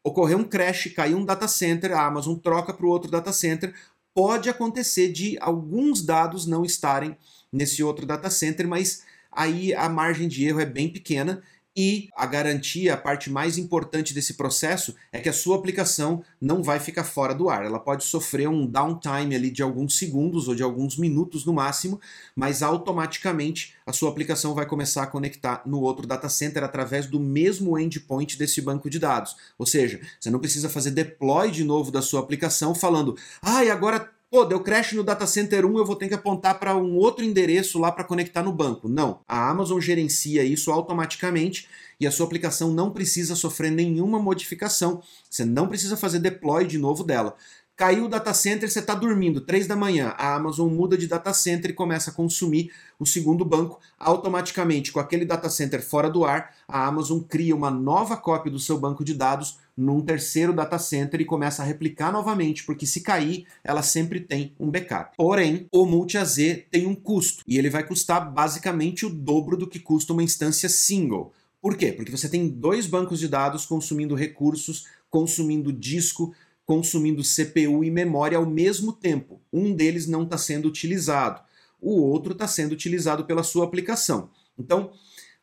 ocorreu 0.02 0.38
um 0.38 0.44
crash, 0.44 0.92
caiu 0.96 1.18
um 1.18 1.24
data 1.24 1.46
center, 1.46 1.92
a 1.92 2.04
Amazon 2.04 2.34
troca 2.34 2.74
para 2.74 2.86
o 2.86 2.88
outro 2.88 3.08
data 3.08 3.32
center, 3.32 3.72
pode 4.18 4.50
acontecer 4.50 5.12
de 5.12 5.38
alguns 5.40 6.02
dados 6.02 6.44
não 6.44 6.64
estarem 6.64 7.16
nesse 7.52 7.84
outro 7.84 8.04
data 8.04 8.28
center, 8.28 8.66
mas 8.66 9.04
aí 9.30 9.72
a 9.72 9.88
margem 9.88 10.26
de 10.26 10.44
erro 10.44 10.58
é 10.58 10.66
bem 10.66 10.92
pequena 10.92 11.40
e 11.80 12.08
a 12.16 12.26
garantia, 12.26 12.94
a 12.94 12.96
parte 12.96 13.30
mais 13.30 13.56
importante 13.56 14.12
desse 14.12 14.34
processo 14.34 14.96
é 15.12 15.20
que 15.20 15.28
a 15.28 15.32
sua 15.32 15.54
aplicação 15.54 16.24
não 16.40 16.60
vai 16.60 16.80
ficar 16.80 17.04
fora 17.04 17.32
do 17.32 17.48
ar. 17.48 17.64
Ela 17.64 17.78
pode 17.78 18.02
sofrer 18.02 18.48
um 18.48 18.66
downtime 18.66 19.36
ali 19.36 19.48
de 19.48 19.62
alguns 19.62 19.96
segundos 19.96 20.48
ou 20.48 20.56
de 20.56 20.62
alguns 20.64 20.98
minutos 20.98 21.44
no 21.44 21.52
máximo, 21.52 22.00
mas 22.34 22.64
automaticamente 22.64 23.76
a 23.86 23.92
sua 23.92 24.10
aplicação 24.10 24.56
vai 24.56 24.66
começar 24.66 25.04
a 25.04 25.06
conectar 25.06 25.62
no 25.64 25.80
outro 25.80 26.04
data 26.04 26.28
center 26.28 26.64
através 26.64 27.06
do 27.06 27.20
mesmo 27.20 27.78
endpoint 27.78 28.36
desse 28.36 28.60
banco 28.60 28.90
de 28.90 28.98
dados. 28.98 29.36
Ou 29.56 29.64
seja, 29.64 30.00
você 30.18 30.30
não 30.30 30.40
precisa 30.40 30.68
fazer 30.68 30.90
deploy 30.90 31.48
de 31.52 31.62
novo 31.62 31.92
da 31.92 32.02
sua 32.02 32.18
aplicação 32.18 32.74
falando: 32.74 33.16
"Ah, 33.40 33.64
e 33.64 33.70
agora 33.70 34.17
Pô, 34.30 34.44
deu 34.44 34.60
crash 34.60 34.92
no 34.92 35.02
data 35.02 35.26
center 35.26 35.64
1, 35.64 35.78
eu 35.78 35.86
vou 35.86 35.96
ter 35.96 36.06
que 36.06 36.12
apontar 36.12 36.60
para 36.60 36.76
um 36.76 36.96
outro 36.96 37.24
endereço 37.24 37.78
lá 37.78 37.90
para 37.90 38.04
conectar 38.04 38.42
no 38.42 38.52
banco. 38.52 38.86
Não, 38.86 39.20
a 39.26 39.48
Amazon 39.48 39.80
gerencia 39.80 40.44
isso 40.44 40.70
automaticamente 40.70 41.66
e 41.98 42.06
a 42.06 42.10
sua 42.10 42.26
aplicação 42.26 42.70
não 42.70 42.90
precisa 42.90 43.34
sofrer 43.34 43.70
nenhuma 43.70 44.18
modificação. 44.18 45.02
Você 45.30 45.46
não 45.46 45.66
precisa 45.66 45.96
fazer 45.96 46.18
deploy 46.18 46.66
de 46.66 46.76
novo 46.76 47.04
dela. 47.04 47.34
Caiu 47.74 48.04
o 48.04 48.08
data 48.08 48.34
center, 48.34 48.70
você 48.70 48.80
está 48.80 48.94
dormindo, 48.94 49.40
3 49.40 49.66
da 49.66 49.76
manhã, 49.76 50.12
a 50.18 50.34
Amazon 50.34 50.70
muda 50.70 50.98
de 50.98 51.06
data 51.06 51.32
center 51.32 51.70
e 51.70 51.74
começa 51.74 52.10
a 52.10 52.12
consumir 52.12 52.70
o 52.98 53.06
segundo 53.06 53.46
banco. 53.46 53.80
Automaticamente, 53.98 54.92
com 54.92 55.00
aquele 55.00 55.24
data 55.24 55.48
center 55.48 55.80
fora 55.80 56.10
do 56.10 56.26
ar, 56.26 56.54
a 56.66 56.86
Amazon 56.86 57.20
cria 57.20 57.56
uma 57.56 57.70
nova 57.70 58.14
cópia 58.14 58.52
do 58.52 58.58
seu 58.58 58.76
banco 58.76 59.02
de 59.02 59.14
dados 59.14 59.58
num 59.78 60.00
terceiro 60.00 60.52
data 60.52 60.76
center 60.76 61.20
e 61.20 61.24
começa 61.24 61.62
a 61.62 61.64
replicar 61.64 62.12
novamente, 62.12 62.64
porque 62.64 62.84
se 62.84 63.00
cair, 63.00 63.46
ela 63.62 63.80
sempre 63.80 64.18
tem 64.18 64.52
um 64.58 64.68
backup. 64.68 65.16
Porém, 65.16 65.68
o 65.72 65.86
multi-AZ 65.86 66.36
tem 66.68 66.84
um 66.84 66.96
custo, 66.96 67.44
e 67.46 67.56
ele 67.56 67.70
vai 67.70 67.86
custar 67.86 68.28
basicamente 68.32 69.06
o 69.06 69.10
dobro 69.10 69.56
do 69.56 69.68
que 69.68 69.78
custa 69.78 70.12
uma 70.12 70.22
instância 70.24 70.68
single. 70.68 71.32
Por 71.62 71.76
quê? 71.76 71.92
Porque 71.92 72.10
você 72.10 72.28
tem 72.28 72.48
dois 72.48 72.88
bancos 72.88 73.20
de 73.20 73.28
dados 73.28 73.64
consumindo 73.64 74.16
recursos, 74.16 74.86
consumindo 75.08 75.72
disco, 75.72 76.34
consumindo 76.66 77.22
CPU 77.22 77.84
e 77.84 77.90
memória 77.90 78.36
ao 78.36 78.44
mesmo 78.44 78.92
tempo. 78.92 79.40
Um 79.52 79.72
deles 79.72 80.08
não 80.08 80.24
está 80.24 80.36
sendo 80.36 80.66
utilizado, 80.66 81.40
o 81.80 82.02
outro 82.02 82.32
está 82.32 82.48
sendo 82.48 82.72
utilizado 82.72 83.24
pela 83.26 83.44
sua 83.44 83.64
aplicação. 83.64 84.30
Então, 84.58 84.90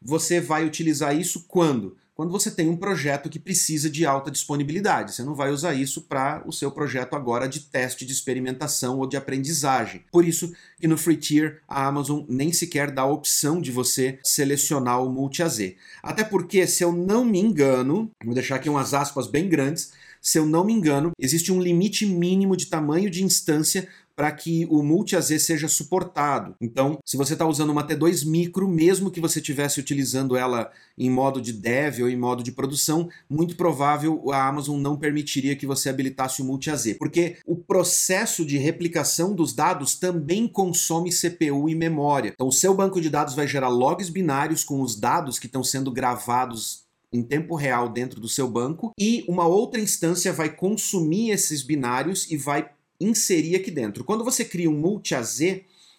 você 0.02 0.41
vai 0.41 0.65
utilizar 0.65 1.17
isso 1.17 1.45
quando? 1.48 1.95
Quando 2.15 2.32
você 2.32 2.49
tem 2.49 2.69
um 2.69 2.78
projeto 2.78 3.30
que 3.30 3.38
precisa 3.38 3.89
de 3.89 4.06
alta 4.06 4.32
disponibilidade. 4.32 5.13
Você 5.13 5.21
não 5.21 5.36
vai 5.36 5.51
usar 5.51 5.73
isso 5.73 6.01
para 6.04 6.41
o 6.47 6.54
seu 6.54 6.71
projeto 6.71 7.13
agora 7.13 7.45
de 7.45 7.60
teste 7.60 8.06
de 8.06 8.13
experimentação 8.13 8.99
ou 8.99 9.06
de 9.06 9.17
aprendizagem. 9.17 10.06
Por 10.13 10.23
isso 10.23 10.54
que 10.80 10.88
no 10.88 10.97
Free 10.97 11.17
Tier 11.17 11.62
a 11.67 11.86
Amazon 11.86 12.23
nem 12.30 12.54
sequer 12.54 12.89
dá 12.89 13.01
a 13.01 13.12
opção 13.12 13.60
de 13.60 13.69
você 13.69 14.17
selecionar 14.23 15.04
o 15.04 15.12
Multi-AZ. 15.12 15.73
Até 16.01 16.23
porque, 16.23 16.65
se 16.65 16.86
eu 16.86 16.93
não 16.93 17.25
me 17.25 17.38
engano, 17.38 18.10
vou 18.23 18.34
deixar 18.34 18.56
aqui 18.56 18.69
umas 18.69 18.93
aspas 18.93 19.28
bem 19.28 19.49
grandes, 19.49 19.91
se 20.21 20.39
eu 20.39 20.45
não 20.47 20.63
me 20.63 20.73
engano, 20.73 21.12
existe 21.19 21.51
um 21.51 21.62
limite 21.62 22.04
mínimo 22.04 22.58
de 22.58 22.65
tamanho 22.65 23.12
de 23.12 23.23
instância 23.23 23.88
para 24.15 24.32
que 24.32 24.65
o 24.69 24.82
multi-AZ 24.82 25.41
seja 25.41 25.67
suportado. 25.67 26.56
Então, 26.62 26.99
se 27.06 27.17
você 27.17 27.34
está 27.34 27.45
usando 27.45 27.71
uma 27.71 27.86
T2 27.86 28.25
micro, 28.25 28.67
mesmo 28.67 29.12
que 29.12 29.19
você 29.19 29.39
estivesse 29.39 29.80
utilizando 29.80 30.38
ela 30.38 30.71
em 30.97 31.10
modo 31.10 31.41
de 31.41 31.51
dev 31.51 32.01
ou 32.01 32.10
em 32.10 32.15
modo 32.15 32.41
de 32.41 32.51
produção, 32.51 33.10
muito 33.30 33.56
provável 33.56 34.32
a 34.32 34.47
Amazon 34.47 34.80
não 34.80 34.97
permitiria 34.97 35.56
que 35.56 35.67
você 35.67 35.89
habilitasse 35.89 36.41
o 36.41 36.45
multi-AZ, 36.45 36.93
porque 36.97 37.38
o 37.45 37.56
processo 37.56 38.45
de 38.45 38.58
replicação 38.58 39.36
dos 39.36 39.54
dados 39.54 39.95
também 39.95 40.47
consome 40.47 41.10
CPU 41.10 41.67
e 41.67 41.75
memória. 41.75 42.32
Então, 42.34 42.47
o 42.47 42.54
seu 42.54 42.73
banco 42.73 43.01
de 43.01 43.10
dados 43.10 43.36
vai 43.36 43.47
gerar 43.47 43.69
logs 43.69 44.10
binários 44.10 44.63
com 44.63 44.82
os 44.82 44.95
dados 44.95 45.38
que 45.38 45.47
estão 45.47 45.63
sendo 45.63 45.91
gravados 45.91 46.86
em 47.12 47.23
tempo 47.23 47.56
real 47.56 47.89
dentro 47.89 48.19
do 48.19 48.28
seu 48.28 48.47
banco 48.47 48.91
e 48.99 49.23
uma 49.28 49.47
outra 49.47 49.80
instância 49.80 50.34
vai 50.34 50.49
consumir 50.49 51.32
esses 51.32 51.63
binários 51.63 52.30
e 52.30 52.38
vai 52.38 52.69
inserir 52.99 53.55
aqui 53.55 53.71
dentro. 53.71 54.03
Quando 54.03 54.23
você 54.23 54.45
cria 54.45 54.69
um 54.69 54.77
multi-AZ, 54.77 55.39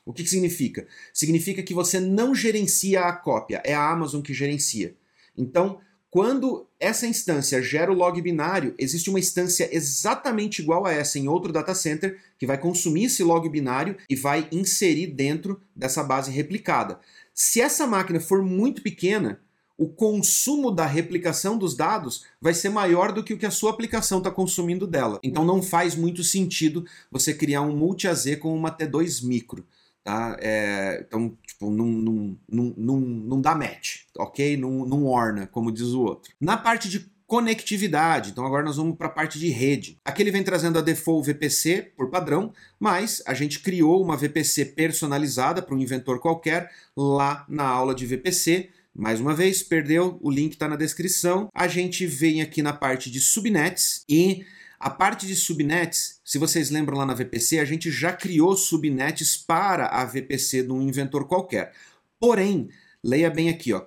o 0.04 0.12
que, 0.12 0.22
que 0.22 0.30
significa? 0.30 0.87
Significa 1.12 1.62
que 1.62 1.74
você 1.74 1.98
não 1.98 2.35
gerencia 2.35 3.02
a 3.02 3.12
cópia, 3.12 3.61
é 3.64 3.74
a 3.74 3.90
Amazon 3.90 4.22
que 4.22 4.32
gerencia. 4.32 4.94
Então, 5.37 5.80
quando 6.11 6.66
essa 6.80 7.06
instância 7.06 7.61
gera 7.61 7.92
o 7.92 7.94
log 7.94 8.22
binário, 8.22 8.74
existe 8.78 9.11
uma 9.11 9.18
instância 9.18 9.68
exatamente 9.70 10.62
igual 10.62 10.87
a 10.87 10.92
essa 10.92 11.18
em 11.18 11.28
outro 11.28 11.52
data 11.52 11.74
center 11.74 12.18
que 12.38 12.46
vai 12.46 12.56
consumir 12.56 13.04
esse 13.04 13.22
log 13.22 13.46
binário 13.48 13.96
e 14.09 14.16
vai 14.16 14.48
inserir 14.50 15.09
dentro 15.09 15.61
dessa 15.74 16.02
base 16.02 16.30
replicada. 16.30 17.00
Se 17.35 17.61
essa 17.61 17.87
máquina 17.87 18.18
for 18.18 18.42
muito 18.42 18.80
pequena, 18.80 19.40
o 19.79 19.89
consumo 19.89 20.71
da 20.71 20.87
replicação 20.87 21.59
dos 21.59 21.77
dados 21.77 22.25
vai 22.41 22.55
ser 22.55 22.71
maior 22.71 23.12
do 23.12 23.23
que 23.23 23.35
o 23.35 23.39
que 23.39 23.47
a 23.47 23.51
sua 23.51 23.71
aplicação 23.71 24.19
está 24.19 24.31
consumindo 24.31 24.87
dela. 24.87 25.21
Então 25.23 25.45
não 25.45 25.62
faz 25.62 25.95
muito 25.95 26.25
sentido 26.25 26.85
você 27.11 27.35
criar 27.35 27.62
um 27.62 27.77
multi-AZ 27.77 28.37
com 28.37 28.55
uma 28.57 28.71
T2 28.71 29.25
micro. 29.25 29.67
Tá? 30.03 30.37
É, 30.41 31.05
então, 31.07 31.37
tipo, 31.45 31.69
não, 31.69 31.87
não, 31.87 32.39
não, 32.49 32.75
não, 32.77 33.01
não 33.01 33.41
dá 33.41 33.57
match, 33.57 34.03
ok? 34.17 34.57
Não, 34.57 34.87
não 34.87 35.05
orna, 35.05 35.49
como 35.49 35.73
diz 35.73 35.89
o 35.89 36.01
outro. 36.01 36.33
Na 36.41 36.57
parte 36.57 36.89
de 36.89 37.11
conectividade. 37.27 38.31
Então 38.31 38.47
agora 38.47 38.65
nós 38.65 38.77
vamos 38.77 38.97
para 38.97 39.09
a 39.09 39.11
parte 39.11 39.39
de 39.39 39.49
rede. 39.49 39.99
Aqui 40.05 40.23
ele 40.23 40.31
vem 40.31 40.45
trazendo 40.45 40.79
a 40.79 40.83
default 40.83 41.27
VPC 41.27 41.93
por 41.97 42.09
padrão, 42.09 42.53
mas 42.79 43.23
a 43.27 43.35
gente 43.35 43.61
criou 43.61 44.01
uma 44.03 44.17
VPC 44.17 44.67
personalizada 44.67 45.61
para 45.61 45.75
um 45.75 45.79
inventor 45.81 46.21
qualquer 46.21 46.71
lá 46.97 47.45
na 47.49 47.65
aula 47.65 47.95
de 47.95 48.07
VPC 48.07 48.71
Mais 48.98 49.20
uma 49.20 49.35
vez, 49.35 49.62
perdeu, 49.62 50.18
o 50.22 50.30
link 50.30 50.52
está 50.52 50.66
na 50.66 50.74
descrição. 50.74 51.48
A 51.54 51.68
gente 51.68 52.06
vem 52.06 52.40
aqui 52.40 52.62
na 52.62 52.72
parte 52.72 53.11
de 53.11 53.20
subnets 53.20 54.02
e 54.09 54.46
a 54.80 54.88
parte 54.88 55.26
de 55.26 55.37
subnets, 55.37 56.18
se 56.24 56.38
vocês 56.38 56.70
lembram 56.70 56.96
lá 56.96 57.04
na 57.04 57.12
VPC, 57.12 57.59
a 57.59 57.64
gente 57.66 57.90
já 57.90 58.11
criou 58.11 58.56
subnets 58.56 59.37
para 59.37 59.88
a 59.88 60.02
VPC 60.06 60.62
de 60.62 60.72
um 60.72 60.80
inventor 60.80 61.26
qualquer. 61.26 61.74
Porém, 62.18 62.70
leia 63.04 63.30
bem 63.30 63.50
aqui, 63.50 63.74
ó, 63.74 63.85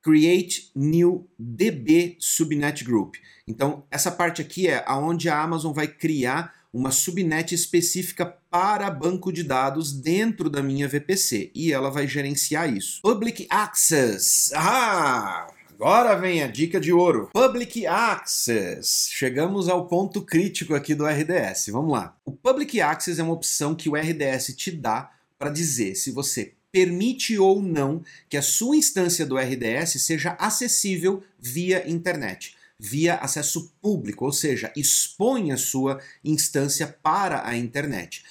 Create 0.00 0.70
New 0.76 1.28
DB 1.36 2.16
Subnet 2.20 2.84
Group. 2.84 3.16
Então, 3.48 3.84
essa 3.90 4.12
parte 4.12 4.40
aqui 4.40 4.68
é 4.68 4.84
aonde 4.86 5.28
a 5.28 5.42
Amazon 5.42 5.72
vai 5.72 5.88
criar 5.88 6.54
uma 6.72 6.90
subnet 6.90 7.54
específica 7.54 8.24
para 8.24 8.90
banco 8.90 9.32
de 9.32 9.42
dados 9.42 9.92
dentro 9.92 10.48
da 10.48 10.62
minha 10.62 10.88
VPC 10.88 11.50
e 11.54 11.72
ela 11.72 11.90
vai 11.90 12.06
gerenciar 12.08 12.72
isso. 12.72 13.02
Public 13.02 13.46
Access. 13.50 14.52
Ah! 14.54 15.48
Agora 15.74 16.14
vem 16.14 16.42
a 16.42 16.46
dica 16.46 16.80
de 16.80 16.92
ouro. 16.92 17.28
Public 17.32 17.86
Access. 17.86 19.08
Chegamos 19.10 19.68
ao 19.68 19.88
ponto 19.88 20.22
crítico 20.22 20.74
aqui 20.74 20.94
do 20.94 21.04
RDS. 21.04 21.66
Vamos 21.70 21.92
lá. 21.92 22.16
O 22.24 22.30
Public 22.30 22.80
Access 22.80 23.20
é 23.20 23.24
uma 23.24 23.32
opção 23.32 23.74
que 23.74 23.88
o 23.88 23.96
RDS 23.96 24.54
te 24.56 24.70
dá 24.70 25.10
para 25.38 25.50
dizer 25.50 25.96
se 25.96 26.12
você 26.12 26.54
permite 26.70 27.36
ou 27.36 27.60
não 27.60 28.02
que 28.30 28.36
a 28.36 28.42
sua 28.42 28.76
instância 28.76 29.26
do 29.26 29.36
RDS 29.36 30.00
seja 30.02 30.36
acessível 30.38 31.22
via 31.38 31.88
internet, 31.88 32.56
via 32.84 33.14
acesso 33.14 33.72
público, 33.80 34.24
ou 34.24 34.32
seja, 34.32 34.72
expõe 34.74 35.52
a 35.52 35.56
sua 35.56 36.00
instância 36.24 36.88
para 37.00 37.46
a 37.46 37.56
internet. 37.56 38.24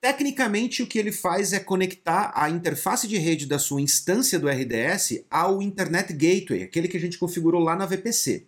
Tecnicamente, 0.00 0.82
o 0.82 0.86
que 0.86 0.98
ele 0.98 1.12
faz 1.12 1.52
é 1.52 1.60
conectar 1.60 2.32
a 2.34 2.48
interface 2.48 3.06
de 3.06 3.18
rede 3.18 3.44
da 3.44 3.58
sua 3.58 3.82
instância 3.82 4.38
do 4.38 4.48
RDS 4.48 5.24
ao 5.30 5.60
Internet 5.60 6.10
Gateway, 6.14 6.62
aquele 6.62 6.88
que 6.88 6.96
a 6.96 7.00
gente 7.00 7.18
configurou 7.18 7.60
lá 7.60 7.76
na 7.76 7.84
VPC. 7.84 8.46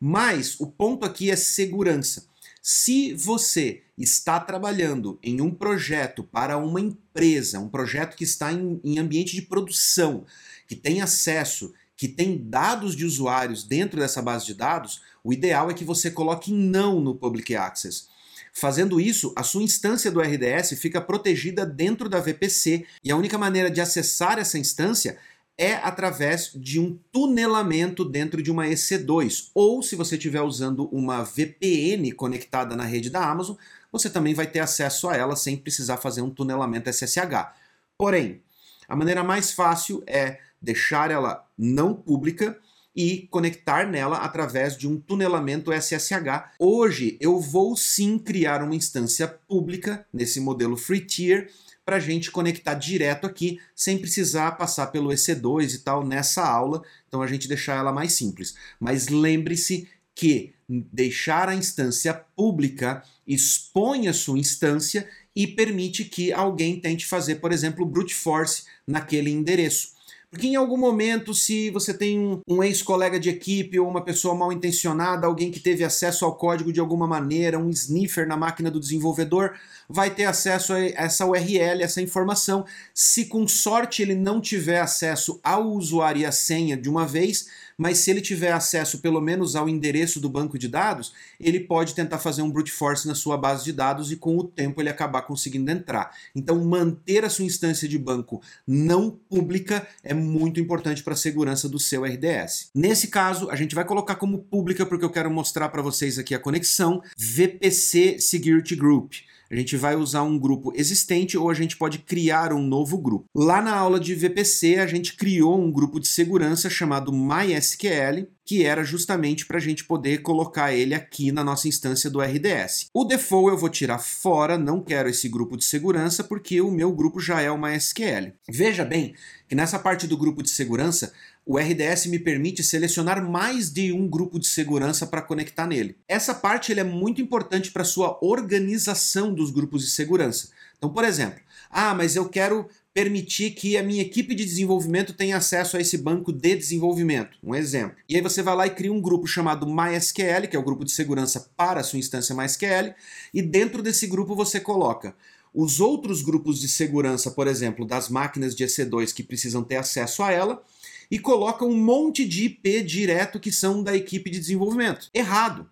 Mas 0.00 0.58
o 0.58 0.66
ponto 0.66 1.06
aqui 1.06 1.30
é 1.30 1.36
segurança. 1.36 2.26
Se 2.60 3.14
você 3.14 3.84
está 3.96 4.40
trabalhando 4.40 5.16
em 5.22 5.40
um 5.40 5.54
projeto 5.54 6.24
para 6.24 6.58
uma 6.58 6.80
empresa, 6.80 7.60
um 7.60 7.68
projeto 7.68 8.16
que 8.16 8.24
está 8.24 8.52
em, 8.52 8.80
em 8.82 8.98
ambiente 8.98 9.36
de 9.36 9.42
produção, 9.42 10.26
que 10.66 10.74
tem 10.74 11.00
acesso, 11.00 11.72
que 11.96 12.06
tem 12.06 12.36
dados 12.36 12.94
de 12.94 13.04
usuários 13.04 13.64
dentro 13.64 13.98
dessa 13.98 14.20
base 14.20 14.44
de 14.46 14.54
dados, 14.54 15.00
o 15.24 15.32
ideal 15.32 15.70
é 15.70 15.74
que 15.74 15.84
você 15.84 16.10
coloque 16.10 16.52
não 16.52 17.00
no 17.00 17.14
Public 17.14 17.56
Access. 17.56 18.08
Fazendo 18.52 19.00
isso, 19.00 19.32
a 19.36 19.42
sua 19.42 19.62
instância 19.62 20.10
do 20.10 20.20
RDS 20.20 20.78
fica 20.80 21.00
protegida 21.00 21.66
dentro 21.66 22.08
da 22.08 22.20
VPC 22.20 22.86
e 23.04 23.10
a 23.10 23.16
única 23.16 23.36
maneira 23.36 23.70
de 23.70 23.80
acessar 23.80 24.38
essa 24.38 24.58
instância 24.58 25.18
é 25.58 25.74
através 25.74 26.52
de 26.54 26.78
um 26.78 26.98
tunelamento 27.10 28.04
dentro 28.04 28.42
de 28.42 28.50
uma 28.50 28.66
EC2. 28.66 29.50
Ou 29.54 29.82
se 29.82 29.96
você 29.96 30.16
estiver 30.16 30.42
usando 30.42 30.88
uma 30.92 31.22
VPN 31.22 32.12
conectada 32.12 32.76
na 32.76 32.84
rede 32.84 33.10
da 33.10 33.28
Amazon, 33.28 33.56
você 33.90 34.10
também 34.10 34.34
vai 34.34 34.46
ter 34.46 34.60
acesso 34.60 35.08
a 35.08 35.16
ela 35.16 35.36
sem 35.36 35.56
precisar 35.56 35.96
fazer 35.96 36.20
um 36.20 36.30
tunelamento 36.30 36.90
SSH. 36.90 37.52
Porém, 37.96 38.42
a 38.88 38.94
maneira 38.94 39.24
mais 39.24 39.52
fácil 39.52 40.02
é 40.06 40.38
deixar 40.60 41.10
ela 41.10 41.46
não 41.56 41.94
pública 41.94 42.58
e 42.94 43.28
conectar 43.30 43.86
nela 43.86 44.18
através 44.18 44.76
de 44.76 44.88
um 44.88 44.98
tunelamento 44.98 45.70
SSH. 45.70 46.54
Hoje 46.58 47.18
eu 47.20 47.38
vou 47.38 47.76
sim 47.76 48.18
criar 48.18 48.62
uma 48.62 48.74
instância 48.74 49.28
pública 49.28 50.06
nesse 50.12 50.40
modelo 50.40 50.76
free 50.76 51.00
tier 51.00 51.50
para 51.84 51.96
a 51.96 52.00
gente 52.00 52.32
conectar 52.32 52.74
direto 52.74 53.26
aqui, 53.26 53.60
sem 53.72 53.96
precisar 53.96 54.52
passar 54.52 54.88
pelo 54.88 55.10
EC2 55.10 55.74
e 55.74 55.78
tal 55.78 56.04
nessa 56.04 56.44
aula, 56.44 56.82
então 57.06 57.22
a 57.22 57.28
gente 57.28 57.46
deixar 57.46 57.76
ela 57.76 57.92
mais 57.92 58.12
simples. 58.12 58.56
Mas 58.80 59.06
lembre-se 59.06 59.88
que 60.12 60.52
deixar 60.68 61.48
a 61.48 61.54
instância 61.54 62.12
pública 62.12 63.04
expõe 63.24 64.08
a 64.08 64.12
sua 64.12 64.36
instância 64.36 65.06
e 65.34 65.46
permite 65.46 66.04
que 66.04 66.32
alguém 66.32 66.80
tente 66.80 67.06
fazer, 67.06 67.36
por 67.36 67.52
exemplo, 67.52 67.86
brute 67.86 68.14
force 68.14 68.64
naquele 68.84 69.30
endereço. 69.30 69.95
Porque 70.28 70.48
em 70.48 70.56
algum 70.56 70.76
momento, 70.76 71.32
se 71.32 71.70
você 71.70 71.94
tem 71.94 72.42
um, 72.48 72.62
ex-colega 72.62 73.18
de 73.18 73.30
equipe 73.30 73.78
ou 73.78 73.88
uma 73.88 74.04
pessoa 74.04 74.34
mal 74.34 74.52
intencionada, 74.52 75.26
alguém 75.26 75.52
que 75.52 75.60
teve 75.60 75.84
acesso 75.84 76.24
ao 76.24 76.34
código 76.34 76.72
de 76.72 76.80
alguma 76.80 77.06
maneira, 77.06 77.58
um 77.58 77.70
sniffer 77.70 78.26
na 78.26 78.36
máquina 78.36 78.70
do 78.70 78.80
desenvolvedor, 78.80 79.54
vai 79.88 80.10
ter 80.10 80.24
acesso 80.24 80.72
a 80.72 80.80
essa 80.80 81.24
URL, 81.24 81.80
essa 81.80 82.02
informação. 82.02 82.66
Se 82.92 83.26
com 83.26 83.46
sorte 83.46 84.02
ele 84.02 84.16
não 84.16 84.40
tiver 84.40 84.80
acesso 84.80 85.40
ao 85.44 85.68
usuário 85.68 86.22
e 86.22 86.26
a 86.26 86.32
senha 86.32 86.76
de 86.76 86.88
uma 86.88 87.06
vez, 87.06 87.46
mas 87.76 87.98
se 87.98 88.10
ele 88.10 88.20
tiver 88.20 88.52
acesso 88.52 88.98
pelo 88.98 89.20
menos 89.20 89.54
ao 89.54 89.68
endereço 89.68 90.20
do 90.20 90.28
banco 90.28 90.58
de 90.58 90.68
dados, 90.68 91.12
ele 91.38 91.60
pode 91.60 91.94
tentar 91.94 92.18
fazer 92.18 92.42
um 92.42 92.50
brute 92.50 92.72
force 92.72 93.06
na 93.06 93.14
sua 93.14 93.36
base 93.36 93.64
de 93.64 93.72
dados 93.72 94.10
e 94.10 94.16
com 94.16 94.36
o 94.36 94.44
tempo 94.44 94.80
ele 94.80 94.88
acabar 94.88 95.22
conseguindo 95.22 95.70
entrar. 95.70 96.10
Então 96.34 96.64
manter 96.64 97.24
a 97.24 97.30
sua 97.30 97.44
instância 97.44 97.88
de 97.88 97.98
banco 97.98 98.40
não 98.66 99.10
pública 99.10 99.86
é 100.02 100.14
muito 100.14 100.60
importante 100.60 101.02
para 101.02 101.12
a 101.12 101.16
segurança 101.16 101.68
do 101.68 101.78
seu 101.78 102.04
RDS. 102.04 102.70
Nesse 102.74 103.08
caso, 103.08 103.50
a 103.50 103.56
gente 103.56 103.74
vai 103.74 103.84
colocar 103.84 104.16
como 104.16 104.38
pública 104.38 104.86
porque 104.86 105.04
eu 105.04 105.10
quero 105.10 105.30
mostrar 105.30 105.68
para 105.68 105.82
vocês 105.82 106.18
aqui 106.18 106.34
a 106.34 106.38
conexão 106.38 107.02
VPC 107.16 108.18
Security 108.18 108.74
Group 108.74 109.14
a 109.50 109.56
gente 109.56 109.76
vai 109.76 109.96
usar 109.96 110.22
um 110.22 110.38
grupo 110.38 110.72
existente 110.74 111.36
ou 111.38 111.50
a 111.50 111.54
gente 111.54 111.76
pode 111.76 111.98
criar 111.98 112.52
um 112.52 112.62
novo 112.62 112.98
grupo. 112.98 113.26
Lá 113.34 113.62
na 113.62 113.74
aula 113.74 114.00
de 114.00 114.14
VPC, 114.14 114.76
a 114.76 114.86
gente 114.86 115.16
criou 115.16 115.60
um 115.60 115.70
grupo 115.70 116.00
de 116.00 116.08
segurança 116.08 116.68
chamado 116.68 117.12
MySQL, 117.12 118.26
que 118.44 118.64
era 118.64 118.84
justamente 118.84 119.44
para 119.44 119.56
a 119.56 119.60
gente 119.60 119.84
poder 119.84 120.22
colocar 120.22 120.72
ele 120.72 120.94
aqui 120.94 121.32
na 121.32 121.42
nossa 121.42 121.66
instância 121.66 122.08
do 122.08 122.20
RDS. 122.20 122.86
O 122.94 123.04
default 123.04 123.50
eu 123.50 123.58
vou 123.58 123.68
tirar 123.68 123.98
fora, 123.98 124.56
não 124.56 124.80
quero 124.80 125.08
esse 125.08 125.28
grupo 125.28 125.56
de 125.56 125.64
segurança 125.64 126.22
porque 126.22 126.60
o 126.60 126.70
meu 126.70 126.92
grupo 126.92 127.20
já 127.20 127.40
é 127.40 127.50
o 127.50 127.58
MySQL. 127.58 128.32
Veja 128.48 128.84
bem 128.84 129.14
que 129.48 129.54
nessa 129.54 129.78
parte 129.78 130.06
do 130.06 130.16
grupo 130.16 130.42
de 130.42 130.50
segurança 130.50 131.12
o 131.46 131.56
RDS 131.56 132.06
me 132.06 132.18
permite 132.18 132.64
selecionar 132.64 133.24
mais 133.24 133.70
de 133.70 133.92
um 133.92 134.08
grupo 134.08 134.36
de 134.36 134.48
segurança 134.48 135.06
para 135.06 135.22
conectar 135.22 135.64
nele. 135.64 135.96
Essa 136.08 136.34
parte 136.34 136.72
ele 136.72 136.80
é 136.80 136.84
muito 136.84 137.22
importante 137.22 137.70
para 137.70 137.84
sua 137.84 138.18
organização 138.20 139.32
dos 139.32 139.52
grupos 139.52 139.84
de 139.84 139.90
segurança. 139.92 140.48
Então, 140.76 140.90
por 140.90 141.04
exemplo, 141.04 141.40
ah, 141.70 141.94
mas 141.94 142.16
eu 142.16 142.28
quero 142.28 142.68
permitir 142.92 143.52
que 143.52 143.76
a 143.76 143.82
minha 143.82 144.02
equipe 144.02 144.34
de 144.34 144.44
desenvolvimento 144.44 145.12
tenha 145.12 145.36
acesso 145.36 145.76
a 145.76 145.80
esse 145.80 145.96
banco 145.98 146.32
de 146.32 146.56
desenvolvimento. 146.56 147.38
Um 147.44 147.54
exemplo. 147.54 147.96
E 148.08 148.16
aí 148.16 148.22
você 148.22 148.42
vai 148.42 148.56
lá 148.56 148.66
e 148.66 148.70
cria 148.70 148.92
um 148.92 149.00
grupo 149.00 149.26
chamado 149.26 149.66
MySQL, 149.66 150.48
que 150.48 150.56
é 150.56 150.58
o 150.58 150.64
grupo 150.64 150.84
de 150.84 150.90
segurança 150.90 151.48
para 151.56 151.80
a 151.80 151.84
sua 151.84 151.98
instância 151.98 152.34
MySQL, 152.34 152.92
e 153.32 153.40
dentro 153.40 153.82
desse 153.82 154.06
grupo 154.08 154.34
você 154.34 154.58
coloca 154.58 155.14
os 155.54 155.80
outros 155.80 156.20
grupos 156.20 156.60
de 156.60 156.68
segurança, 156.68 157.30
por 157.30 157.46
exemplo, 157.46 157.86
das 157.86 158.10
máquinas 158.10 158.54
de 158.54 158.64
EC2 158.64 159.14
que 159.14 159.22
precisam 159.22 159.64
ter 159.64 159.76
acesso 159.76 160.22
a 160.22 160.30
ela, 160.30 160.62
e 161.10 161.18
coloca 161.18 161.64
um 161.64 161.76
monte 161.76 162.26
de 162.26 162.44
IP 162.46 162.82
direto 162.82 163.40
que 163.40 163.52
são 163.52 163.82
da 163.82 163.94
equipe 163.96 164.30
de 164.30 164.38
desenvolvimento. 164.38 165.08
Errado. 165.14 165.68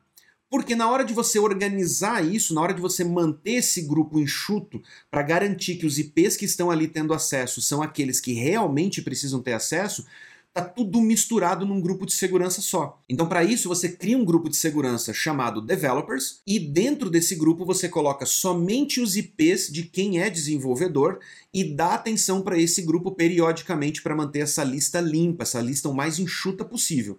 Porque 0.51 0.77
na 0.77 0.89
hora 0.89 1.05
de 1.05 1.13
você 1.13 1.39
organizar 1.39 2.25
isso, 2.25 2.55
na 2.55 2.61
hora 2.61 2.73
de 2.73 2.81
você 2.81 3.03
manter 3.03 3.55
esse 3.55 3.83
grupo 3.83 4.21
enxuto 4.21 4.81
para 5.11 5.23
garantir 5.23 5.77
que 5.77 5.87
os 5.87 5.99
IPs 5.99 6.37
que 6.37 6.45
estão 6.45 6.71
ali 6.71 6.87
tendo 6.87 7.13
acesso 7.13 7.61
são 7.61 7.83
aqueles 7.83 8.21
que 8.21 8.33
realmente 8.35 9.03
precisam 9.03 9.43
ter 9.43 9.53
acesso, 9.53 10.07
tá 10.55 10.63
tudo 10.63 11.01
misturado 11.01 11.67
num 11.67 11.81
grupo 11.81 12.07
de 12.07 12.13
segurança 12.13 12.63
só. 12.63 13.03
Então, 13.09 13.27
para 13.27 13.43
isso, 13.43 13.69
você 13.69 13.89
cria 13.89 14.17
um 14.17 14.25
grupo 14.25 14.49
de 14.49 14.57
segurança 14.57 15.13
chamado 15.13 15.61
Developers, 15.61 16.41
e 16.47 16.61
dentro 16.61 17.11
desse 17.11 17.35
grupo 17.35 17.65
você 17.65 17.89
coloca 17.89 18.25
somente 18.25 19.01
os 19.01 19.17
IPs 19.17 19.69
de 19.69 19.83
quem 19.83 20.21
é 20.21 20.31
desenvolvedor 20.31 21.19
e 21.53 21.65
dá 21.65 21.95
atenção 21.95 22.41
para 22.41 22.57
esse 22.57 22.83
grupo 22.83 23.11
periodicamente 23.11 24.01
para 24.01 24.15
manter 24.15 24.41
essa 24.41 24.63
lista 24.63 25.01
limpa, 25.01 25.43
essa 25.43 25.61
lista 25.61 25.89
o 25.89 25.95
mais 25.95 26.21
enxuta 26.21 26.65
possível. 26.65 27.19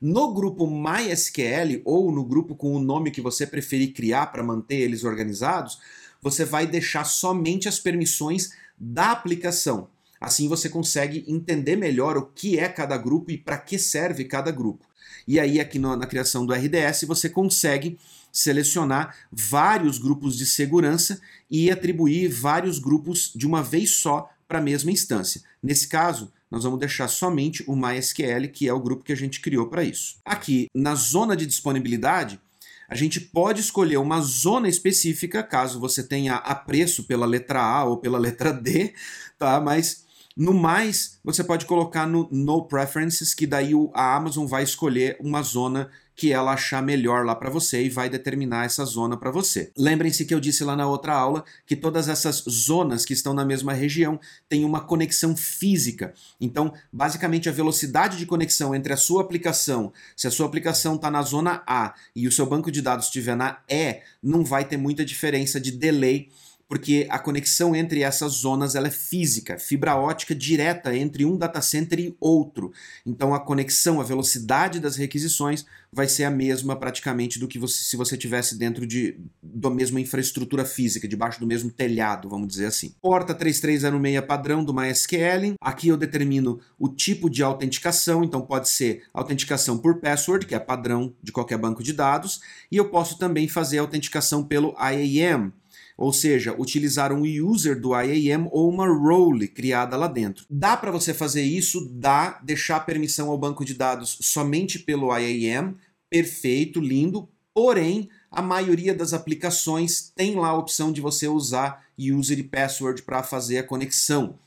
No 0.00 0.34
grupo 0.34 0.66
MySQL 0.66 1.82
ou 1.84 2.10
no 2.10 2.24
grupo 2.24 2.56
com 2.56 2.74
o 2.74 2.80
nome 2.80 3.12
que 3.12 3.20
você 3.20 3.46
preferir 3.46 3.92
criar 3.92 4.26
para 4.26 4.42
manter 4.42 4.80
eles 4.80 5.04
organizados, 5.04 5.78
você 6.20 6.44
vai 6.44 6.66
deixar 6.66 7.04
somente 7.04 7.68
as 7.68 7.78
permissões 7.78 8.50
da 8.76 9.12
aplicação. 9.12 9.88
Assim 10.22 10.46
você 10.46 10.68
consegue 10.68 11.24
entender 11.26 11.74
melhor 11.74 12.16
o 12.16 12.26
que 12.26 12.56
é 12.56 12.68
cada 12.68 12.96
grupo 12.96 13.32
e 13.32 13.36
para 13.36 13.58
que 13.58 13.76
serve 13.76 14.24
cada 14.24 14.52
grupo. 14.52 14.86
E 15.26 15.40
aí, 15.40 15.58
aqui 15.58 15.80
no, 15.80 15.96
na 15.96 16.06
criação 16.06 16.46
do 16.46 16.54
RDS, 16.54 17.02
você 17.08 17.28
consegue 17.28 17.98
selecionar 18.30 19.16
vários 19.32 19.98
grupos 19.98 20.36
de 20.36 20.46
segurança 20.46 21.20
e 21.50 21.72
atribuir 21.72 22.28
vários 22.28 22.78
grupos 22.78 23.32
de 23.34 23.44
uma 23.44 23.64
vez 23.64 23.90
só 23.90 24.30
para 24.46 24.60
a 24.60 24.62
mesma 24.62 24.92
instância. 24.92 25.42
Nesse 25.60 25.88
caso, 25.88 26.32
nós 26.48 26.62
vamos 26.62 26.78
deixar 26.78 27.08
somente 27.08 27.64
o 27.66 27.74
MySQL, 27.74 28.48
que 28.52 28.68
é 28.68 28.72
o 28.72 28.80
grupo 28.80 29.02
que 29.02 29.12
a 29.12 29.16
gente 29.16 29.40
criou 29.40 29.66
para 29.66 29.82
isso. 29.82 30.18
Aqui, 30.24 30.68
na 30.72 30.94
zona 30.94 31.36
de 31.36 31.46
disponibilidade, 31.46 32.40
a 32.88 32.94
gente 32.94 33.20
pode 33.20 33.60
escolher 33.60 33.96
uma 33.96 34.20
zona 34.20 34.68
específica, 34.68 35.42
caso 35.42 35.80
você 35.80 36.02
tenha 36.02 36.36
apreço 36.36 37.04
pela 37.04 37.26
letra 37.26 37.60
A 37.60 37.84
ou 37.84 37.96
pela 37.96 38.18
letra 38.18 38.52
D, 38.52 38.94
tá? 39.38 39.60
Mas 39.60 40.04
No 40.36 40.54
mais, 40.54 41.18
você 41.22 41.44
pode 41.44 41.66
colocar 41.66 42.06
no 42.06 42.28
No 42.30 42.66
Preferences, 42.66 43.34
que 43.34 43.46
daí 43.46 43.72
a 43.92 44.16
Amazon 44.16 44.46
vai 44.46 44.62
escolher 44.62 45.16
uma 45.20 45.42
zona 45.42 45.90
que 46.14 46.32
ela 46.32 46.52
achar 46.52 46.82
melhor 46.82 47.24
lá 47.24 47.34
para 47.34 47.50
você 47.50 47.82
e 47.82 47.88
vai 47.88 48.08
determinar 48.08 48.64
essa 48.64 48.84
zona 48.84 49.16
para 49.16 49.30
você. 49.30 49.72
Lembrem-se 49.76 50.24
que 50.24 50.34
eu 50.34 50.40
disse 50.40 50.62
lá 50.62 50.76
na 50.76 50.86
outra 50.86 51.14
aula 51.14 51.44
que 51.66 51.74
todas 51.74 52.08
essas 52.08 52.44
zonas 52.48 53.04
que 53.04 53.12
estão 53.12 53.32
na 53.32 53.44
mesma 53.44 53.72
região 53.72 54.20
têm 54.48 54.64
uma 54.64 54.80
conexão 54.80 55.34
física. 55.36 56.12
Então, 56.40 56.72
basicamente, 56.92 57.48
a 57.48 57.52
velocidade 57.52 58.18
de 58.18 58.26
conexão 58.26 58.74
entre 58.74 58.92
a 58.92 58.96
sua 58.96 59.22
aplicação, 59.22 59.92
se 60.16 60.26
a 60.26 60.30
sua 60.30 60.46
aplicação 60.46 60.96
está 60.96 61.10
na 61.10 61.22
zona 61.22 61.62
A 61.66 61.94
e 62.14 62.28
o 62.28 62.32
seu 62.32 62.46
banco 62.46 62.70
de 62.70 62.82
dados 62.82 63.06
estiver 63.06 63.36
na 63.36 63.58
E, 63.68 64.00
não 64.22 64.44
vai 64.44 64.64
ter 64.64 64.76
muita 64.76 65.04
diferença 65.04 65.60
de 65.60 65.72
delay 65.72 66.28
porque 66.72 67.06
a 67.10 67.18
conexão 67.18 67.76
entre 67.76 68.02
essas 68.02 68.32
zonas 68.32 68.74
ela 68.74 68.86
é 68.86 68.90
física, 68.90 69.58
fibra 69.58 69.94
ótica 69.94 70.34
direta 70.34 70.96
entre 70.96 71.22
um 71.22 71.36
data 71.36 71.60
center 71.60 72.00
e 72.00 72.16
outro. 72.18 72.72
Então 73.04 73.34
a 73.34 73.40
conexão, 73.40 74.00
a 74.00 74.04
velocidade 74.04 74.80
das 74.80 74.96
requisições 74.96 75.66
vai 75.92 76.08
ser 76.08 76.24
a 76.24 76.30
mesma 76.30 76.74
praticamente 76.74 77.38
do 77.38 77.46
que 77.46 77.58
você, 77.58 77.82
se 77.84 77.94
você 77.94 78.16
tivesse 78.16 78.56
dentro 78.56 78.86
de 78.86 79.18
da 79.42 79.68
mesma 79.68 80.00
infraestrutura 80.00 80.64
física, 80.64 81.06
debaixo 81.06 81.38
do 81.38 81.46
mesmo 81.46 81.70
telhado, 81.70 82.26
vamos 82.26 82.48
dizer 82.48 82.64
assim. 82.64 82.94
Porta 83.02 83.34
3306 83.34 84.24
padrão 84.26 84.64
do 84.64 84.72
MySQL. 84.72 85.56
Aqui 85.60 85.88
eu 85.88 85.96
determino 85.98 86.58
o 86.78 86.88
tipo 86.88 87.28
de 87.28 87.42
autenticação, 87.42 88.24
então 88.24 88.40
pode 88.40 88.70
ser 88.70 89.02
autenticação 89.12 89.76
por 89.76 90.00
password, 90.00 90.46
que 90.46 90.54
é 90.54 90.58
padrão 90.58 91.12
de 91.22 91.32
qualquer 91.32 91.58
banco 91.58 91.82
de 91.82 91.92
dados, 91.92 92.40
e 92.70 92.78
eu 92.78 92.88
posso 92.88 93.18
também 93.18 93.46
fazer 93.46 93.76
autenticação 93.76 94.42
pelo 94.42 94.74
IAM, 94.80 95.52
ou 95.96 96.12
seja, 96.12 96.54
utilizar 96.58 97.12
um 97.12 97.22
user 97.22 97.80
do 97.80 97.94
IAM 97.94 98.48
ou 98.50 98.68
uma 98.68 98.86
role 98.86 99.48
criada 99.48 99.96
lá 99.96 100.08
dentro. 100.08 100.44
Dá 100.48 100.76
para 100.76 100.90
você 100.90 101.12
fazer 101.12 101.42
isso? 101.42 101.88
Dá, 101.92 102.40
deixar 102.42 102.80
permissão 102.80 103.30
ao 103.30 103.38
banco 103.38 103.64
de 103.64 103.74
dados 103.74 104.18
somente 104.20 104.78
pelo 104.78 105.16
IAM, 105.16 105.74
perfeito, 106.08 106.80
lindo, 106.80 107.28
porém 107.54 108.08
a 108.30 108.40
maioria 108.40 108.94
das 108.94 109.12
aplicações 109.12 110.12
tem 110.14 110.34
lá 110.34 110.48
a 110.48 110.58
opção 110.58 110.90
de 110.92 111.00
você 111.00 111.28
usar 111.28 111.84
user 111.98 112.38
e 112.38 112.42
password 112.42 113.02
para 113.02 113.22
fazer 113.22 113.58
a 113.58 113.62
conexão. 113.62 114.38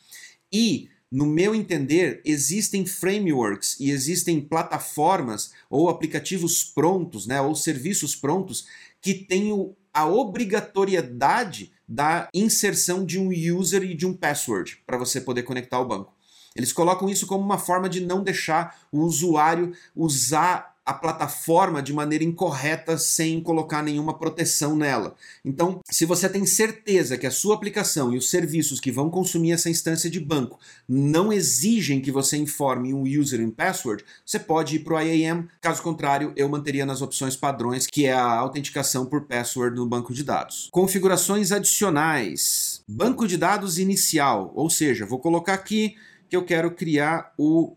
E 0.52 0.90
no 1.12 1.26
meu 1.26 1.54
entender, 1.54 2.22
existem 2.26 2.86
frameworks 2.86 3.80
e 3.80 3.92
existem 3.92 4.42
plataformas 4.42 5.54
ou 5.70 5.88
aplicativos 5.88 6.64
prontos, 6.64 7.26
né, 7.28 7.40
ou 7.40 7.56
serviços 7.56 8.16
prontos 8.16 8.66
que 9.02 9.14
têm 9.14 9.54
o 9.54 9.76
a 9.96 10.06
obrigatoriedade 10.06 11.72
da 11.88 12.28
inserção 12.34 13.06
de 13.06 13.18
um 13.18 13.30
user 13.30 13.82
e 13.84 13.96
de 13.96 14.06
um 14.06 14.14
password 14.14 14.84
para 14.86 14.98
você 14.98 15.22
poder 15.22 15.44
conectar 15.44 15.78
ao 15.78 15.88
banco. 15.88 16.14
Eles 16.54 16.74
colocam 16.74 17.10
isso 17.10 17.26
como 17.26 17.44
uma 17.44 17.58
forma 17.58 17.88
de 17.88 18.02
não 18.02 18.22
deixar 18.22 18.78
o 18.92 19.00
usuário 19.00 19.74
usar 19.96 20.75
a 20.86 20.94
plataforma 20.94 21.82
de 21.82 21.92
maneira 21.92 22.24
incorreta 22.24 22.96
sem 22.98 23.42
colocar 23.42 23.82
nenhuma 23.82 24.18
proteção 24.18 24.76
nela. 24.76 25.16
Então, 25.44 25.80
se 25.90 26.06
você 26.06 26.30
tem 26.30 26.46
certeza 26.46 27.18
que 27.18 27.26
a 27.26 27.32
sua 27.32 27.56
aplicação 27.56 28.14
e 28.14 28.18
os 28.18 28.30
serviços 28.30 28.80
que 28.80 28.92
vão 28.92 29.10
consumir 29.10 29.54
essa 29.54 29.70
instância 29.70 30.10
de 30.10 30.20
banco 30.20 30.60
não 30.88 31.34
exigem 31.34 32.00
que 32.00 32.12
você 32.12 32.38
informe 32.38 32.94
um 32.94 33.02
user 33.02 33.42
e 33.42 33.52
password, 33.52 34.06
você 34.24 34.38
pode 34.38 34.76
ir 34.76 34.80
para 34.80 34.96
o 34.96 35.02
IAM. 35.02 35.48
Caso 35.60 35.82
contrário, 35.82 36.32
eu 36.36 36.48
manteria 36.48 36.86
nas 36.86 37.02
opções 37.02 37.36
padrões, 37.36 37.88
que 37.88 38.06
é 38.06 38.14
a 38.14 38.36
autenticação 38.36 39.08
por 39.08 39.22
password 39.22 39.76
no 39.76 39.88
banco 39.88 40.14
de 40.14 40.24
dados. 40.24 40.70
Configurações 40.72 41.52
adicionais. 41.52 42.84
Banco 42.88 43.28
de 43.28 43.38
dados 43.38 43.80
inicial, 43.80 44.52
ou 44.56 44.70
seja, 44.70 45.06
vou 45.06 45.18
colocar 45.18 45.54
aqui 45.56 45.96
que 46.30 46.36
eu 46.36 46.46
quero 46.46 46.70
criar 46.72 47.34
o 47.38 47.76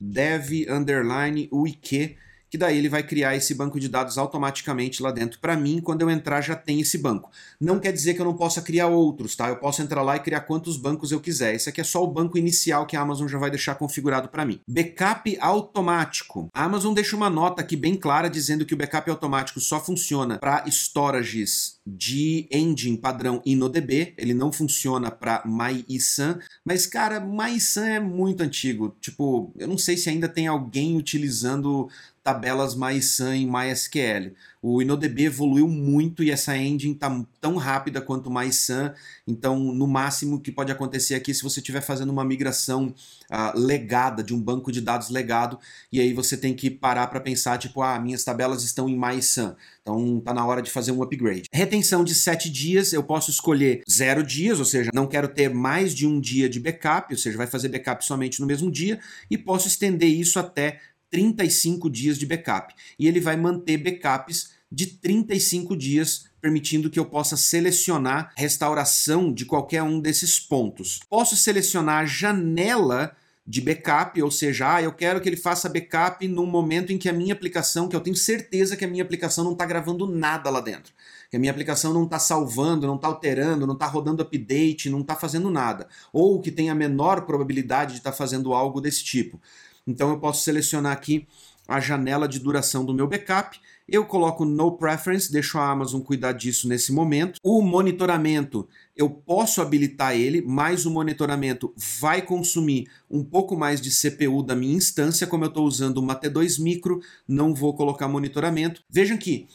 dev 0.00 0.66
underline 0.68 1.48
wiki 1.52 2.16
que 2.56 2.58
daí 2.58 2.78
ele 2.78 2.88
vai 2.88 3.02
criar 3.02 3.36
esse 3.36 3.54
banco 3.54 3.78
de 3.78 3.86
dados 3.86 4.16
automaticamente 4.16 5.02
lá 5.02 5.12
dentro 5.12 5.38
para 5.38 5.54
mim, 5.54 5.78
quando 5.78 6.00
eu 6.00 6.08
entrar 6.08 6.40
já 6.40 6.56
tem 6.56 6.80
esse 6.80 6.96
banco. 6.96 7.30
Não 7.60 7.78
quer 7.78 7.92
dizer 7.92 8.14
que 8.14 8.20
eu 8.20 8.24
não 8.24 8.34
possa 8.34 8.62
criar 8.62 8.86
outros, 8.86 9.36
tá? 9.36 9.48
Eu 9.50 9.56
posso 9.56 9.82
entrar 9.82 10.00
lá 10.00 10.16
e 10.16 10.20
criar 10.20 10.40
quantos 10.40 10.78
bancos 10.78 11.12
eu 11.12 11.20
quiser. 11.20 11.54
Esse 11.54 11.68
aqui 11.68 11.82
é 11.82 11.84
só 11.84 12.02
o 12.02 12.06
banco 12.06 12.38
inicial 12.38 12.86
que 12.86 12.96
a 12.96 13.02
Amazon 13.02 13.28
já 13.28 13.36
vai 13.36 13.50
deixar 13.50 13.74
configurado 13.74 14.30
para 14.30 14.46
mim. 14.46 14.58
Backup 14.66 15.36
automático. 15.38 16.48
A 16.54 16.64
Amazon 16.64 16.94
deixa 16.94 17.14
uma 17.14 17.28
nota 17.28 17.60
aqui 17.60 17.76
bem 17.76 17.94
clara 17.94 18.30
dizendo 18.30 18.64
que 18.64 18.72
o 18.72 18.76
backup 18.76 19.10
automático 19.10 19.60
só 19.60 19.78
funciona 19.78 20.38
para 20.38 20.64
storages 20.68 21.76
de 21.86 22.48
engine 22.50 22.96
padrão 22.96 23.40
InnoDB, 23.44 24.14
ele 24.16 24.34
não 24.34 24.50
funciona 24.50 25.10
para 25.10 25.42
MyISAN, 25.46 26.40
mas 26.64 26.86
cara, 26.86 27.20
MyISAN 27.20 27.86
é 27.86 28.00
muito 28.00 28.42
antigo. 28.42 28.96
Tipo, 29.00 29.52
eu 29.56 29.68
não 29.68 29.78
sei 29.78 29.96
se 29.96 30.08
ainda 30.08 30.28
tem 30.28 30.46
alguém 30.46 30.96
utilizando 30.96 31.88
tabelas 32.26 32.74
MySAN 32.74 33.36
em 33.36 33.46
MySQL. 33.48 34.32
O 34.60 34.82
InnoDB 34.82 35.26
evoluiu 35.26 35.68
muito 35.68 36.24
e 36.24 36.32
essa 36.32 36.58
engine 36.58 36.92
está 36.92 37.24
tão 37.40 37.54
rápida 37.54 38.00
quanto 38.00 38.28
o 38.28 38.34
MySAN, 38.34 38.92
então 39.28 39.56
no 39.56 39.86
máximo 39.86 40.40
que 40.40 40.50
pode 40.50 40.72
acontecer 40.72 41.14
aqui 41.14 41.32
se 41.32 41.44
você 41.44 41.60
estiver 41.60 41.82
fazendo 41.82 42.10
uma 42.10 42.24
migração 42.24 42.92
uh, 43.30 43.56
legada, 43.56 44.24
de 44.24 44.34
um 44.34 44.42
banco 44.42 44.72
de 44.72 44.80
dados 44.80 45.08
legado, 45.08 45.56
e 45.92 46.00
aí 46.00 46.12
você 46.12 46.36
tem 46.36 46.52
que 46.52 46.68
parar 46.68 47.06
para 47.06 47.20
pensar, 47.20 47.58
tipo, 47.58 47.80
ah, 47.80 47.96
minhas 48.00 48.24
tabelas 48.24 48.64
estão 48.64 48.88
em 48.88 48.98
MySAN, 48.98 49.54
então 49.80 50.18
tá 50.18 50.34
na 50.34 50.44
hora 50.44 50.60
de 50.60 50.68
fazer 50.68 50.90
um 50.90 51.00
upgrade. 51.04 51.44
Retenção 51.52 52.02
de 52.02 52.12
7 52.12 52.50
dias, 52.50 52.92
eu 52.92 53.04
posso 53.04 53.30
escolher 53.30 53.84
0 53.88 54.24
dias, 54.24 54.58
ou 54.58 54.64
seja, 54.64 54.90
não 54.92 55.06
quero 55.06 55.28
ter 55.28 55.48
mais 55.48 55.94
de 55.94 56.08
um 56.08 56.18
dia 56.18 56.48
de 56.48 56.58
backup, 56.58 57.14
ou 57.14 57.18
seja, 57.18 57.38
vai 57.38 57.46
fazer 57.46 57.68
backup 57.68 58.04
somente 58.04 58.40
no 58.40 58.48
mesmo 58.48 58.68
dia, 58.68 58.98
e 59.30 59.38
posso 59.38 59.68
estender 59.68 60.08
isso 60.08 60.40
até 60.40 60.80
35 61.10 61.88
dias 61.90 62.18
de 62.18 62.26
backup. 62.26 62.74
E 62.98 63.06
ele 63.06 63.20
vai 63.20 63.36
manter 63.36 63.78
backups 63.78 64.50
de 64.70 64.86
35 64.86 65.76
dias, 65.76 66.26
permitindo 66.40 66.90
que 66.90 66.98
eu 66.98 67.06
possa 67.06 67.36
selecionar 67.36 68.32
restauração 68.36 69.32
de 69.32 69.44
qualquer 69.44 69.82
um 69.82 70.00
desses 70.00 70.40
pontos. 70.40 71.00
Posso 71.08 71.36
selecionar 71.36 72.02
a 72.02 72.06
janela 72.06 73.16
de 73.46 73.60
backup, 73.60 74.20
ou 74.20 74.30
seja, 74.30 74.74
ah, 74.74 74.82
eu 74.82 74.92
quero 74.92 75.20
que 75.20 75.28
ele 75.28 75.36
faça 75.36 75.68
backup 75.68 76.26
no 76.26 76.44
momento 76.44 76.92
em 76.92 76.98
que 76.98 77.08
a 77.08 77.12
minha 77.12 77.32
aplicação, 77.32 77.88
que 77.88 77.94
eu 77.94 78.00
tenho 78.00 78.16
certeza 78.16 78.76
que 78.76 78.84
a 78.84 78.88
minha 78.88 79.04
aplicação 79.04 79.44
não 79.44 79.52
está 79.52 79.64
gravando 79.64 80.04
nada 80.04 80.50
lá 80.50 80.60
dentro, 80.60 80.92
que 81.30 81.36
a 81.36 81.38
minha 81.38 81.52
aplicação 81.52 81.94
não 81.94 82.04
está 82.04 82.18
salvando, 82.18 82.88
não 82.88 82.96
está 82.96 83.06
alterando, 83.06 83.64
não 83.64 83.74
está 83.74 83.86
rodando 83.86 84.20
update, 84.20 84.90
não 84.90 85.00
está 85.00 85.14
fazendo 85.14 85.48
nada, 85.48 85.86
ou 86.12 86.40
que 86.40 86.50
tem 86.50 86.70
a 86.70 86.74
menor 86.74 87.20
probabilidade 87.24 87.92
de 87.92 87.98
estar 87.98 88.10
tá 88.10 88.16
fazendo 88.16 88.52
algo 88.52 88.80
desse 88.80 89.04
tipo. 89.04 89.40
Então 89.86 90.10
eu 90.10 90.18
posso 90.18 90.42
selecionar 90.42 90.92
aqui 90.92 91.26
a 91.68 91.80
janela 91.80 92.28
de 92.28 92.38
duração 92.38 92.84
do 92.84 92.94
meu 92.94 93.06
backup. 93.06 93.58
Eu 93.88 94.04
coloco 94.04 94.44
No 94.44 94.76
Preference, 94.76 95.30
deixo 95.30 95.58
a 95.58 95.70
Amazon 95.70 96.00
cuidar 96.00 96.32
disso 96.32 96.66
nesse 96.66 96.92
momento. 96.92 97.38
O 97.40 97.62
monitoramento, 97.62 98.68
eu 98.96 99.08
posso 99.08 99.62
habilitar 99.62 100.14
ele, 100.14 100.42
mas 100.42 100.86
o 100.86 100.90
monitoramento 100.90 101.72
vai 101.76 102.20
consumir 102.20 102.88
um 103.08 103.22
pouco 103.22 103.56
mais 103.56 103.80
de 103.80 103.90
CPU 103.90 104.42
da 104.42 104.56
minha 104.56 104.76
instância, 104.76 105.26
como 105.26 105.44
eu 105.44 105.48
estou 105.48 105.64
usando 105.64 105.98
uma 105.98 106.18
T2 106.18 106.60
Micro, 106.60 107.00
não 107.28 107.54
vou 107.54 107.74
colocar 107.74 108.08
monitoramento. 108.08 108.82
Vejam 108.90 109.16
que 109.16 109.46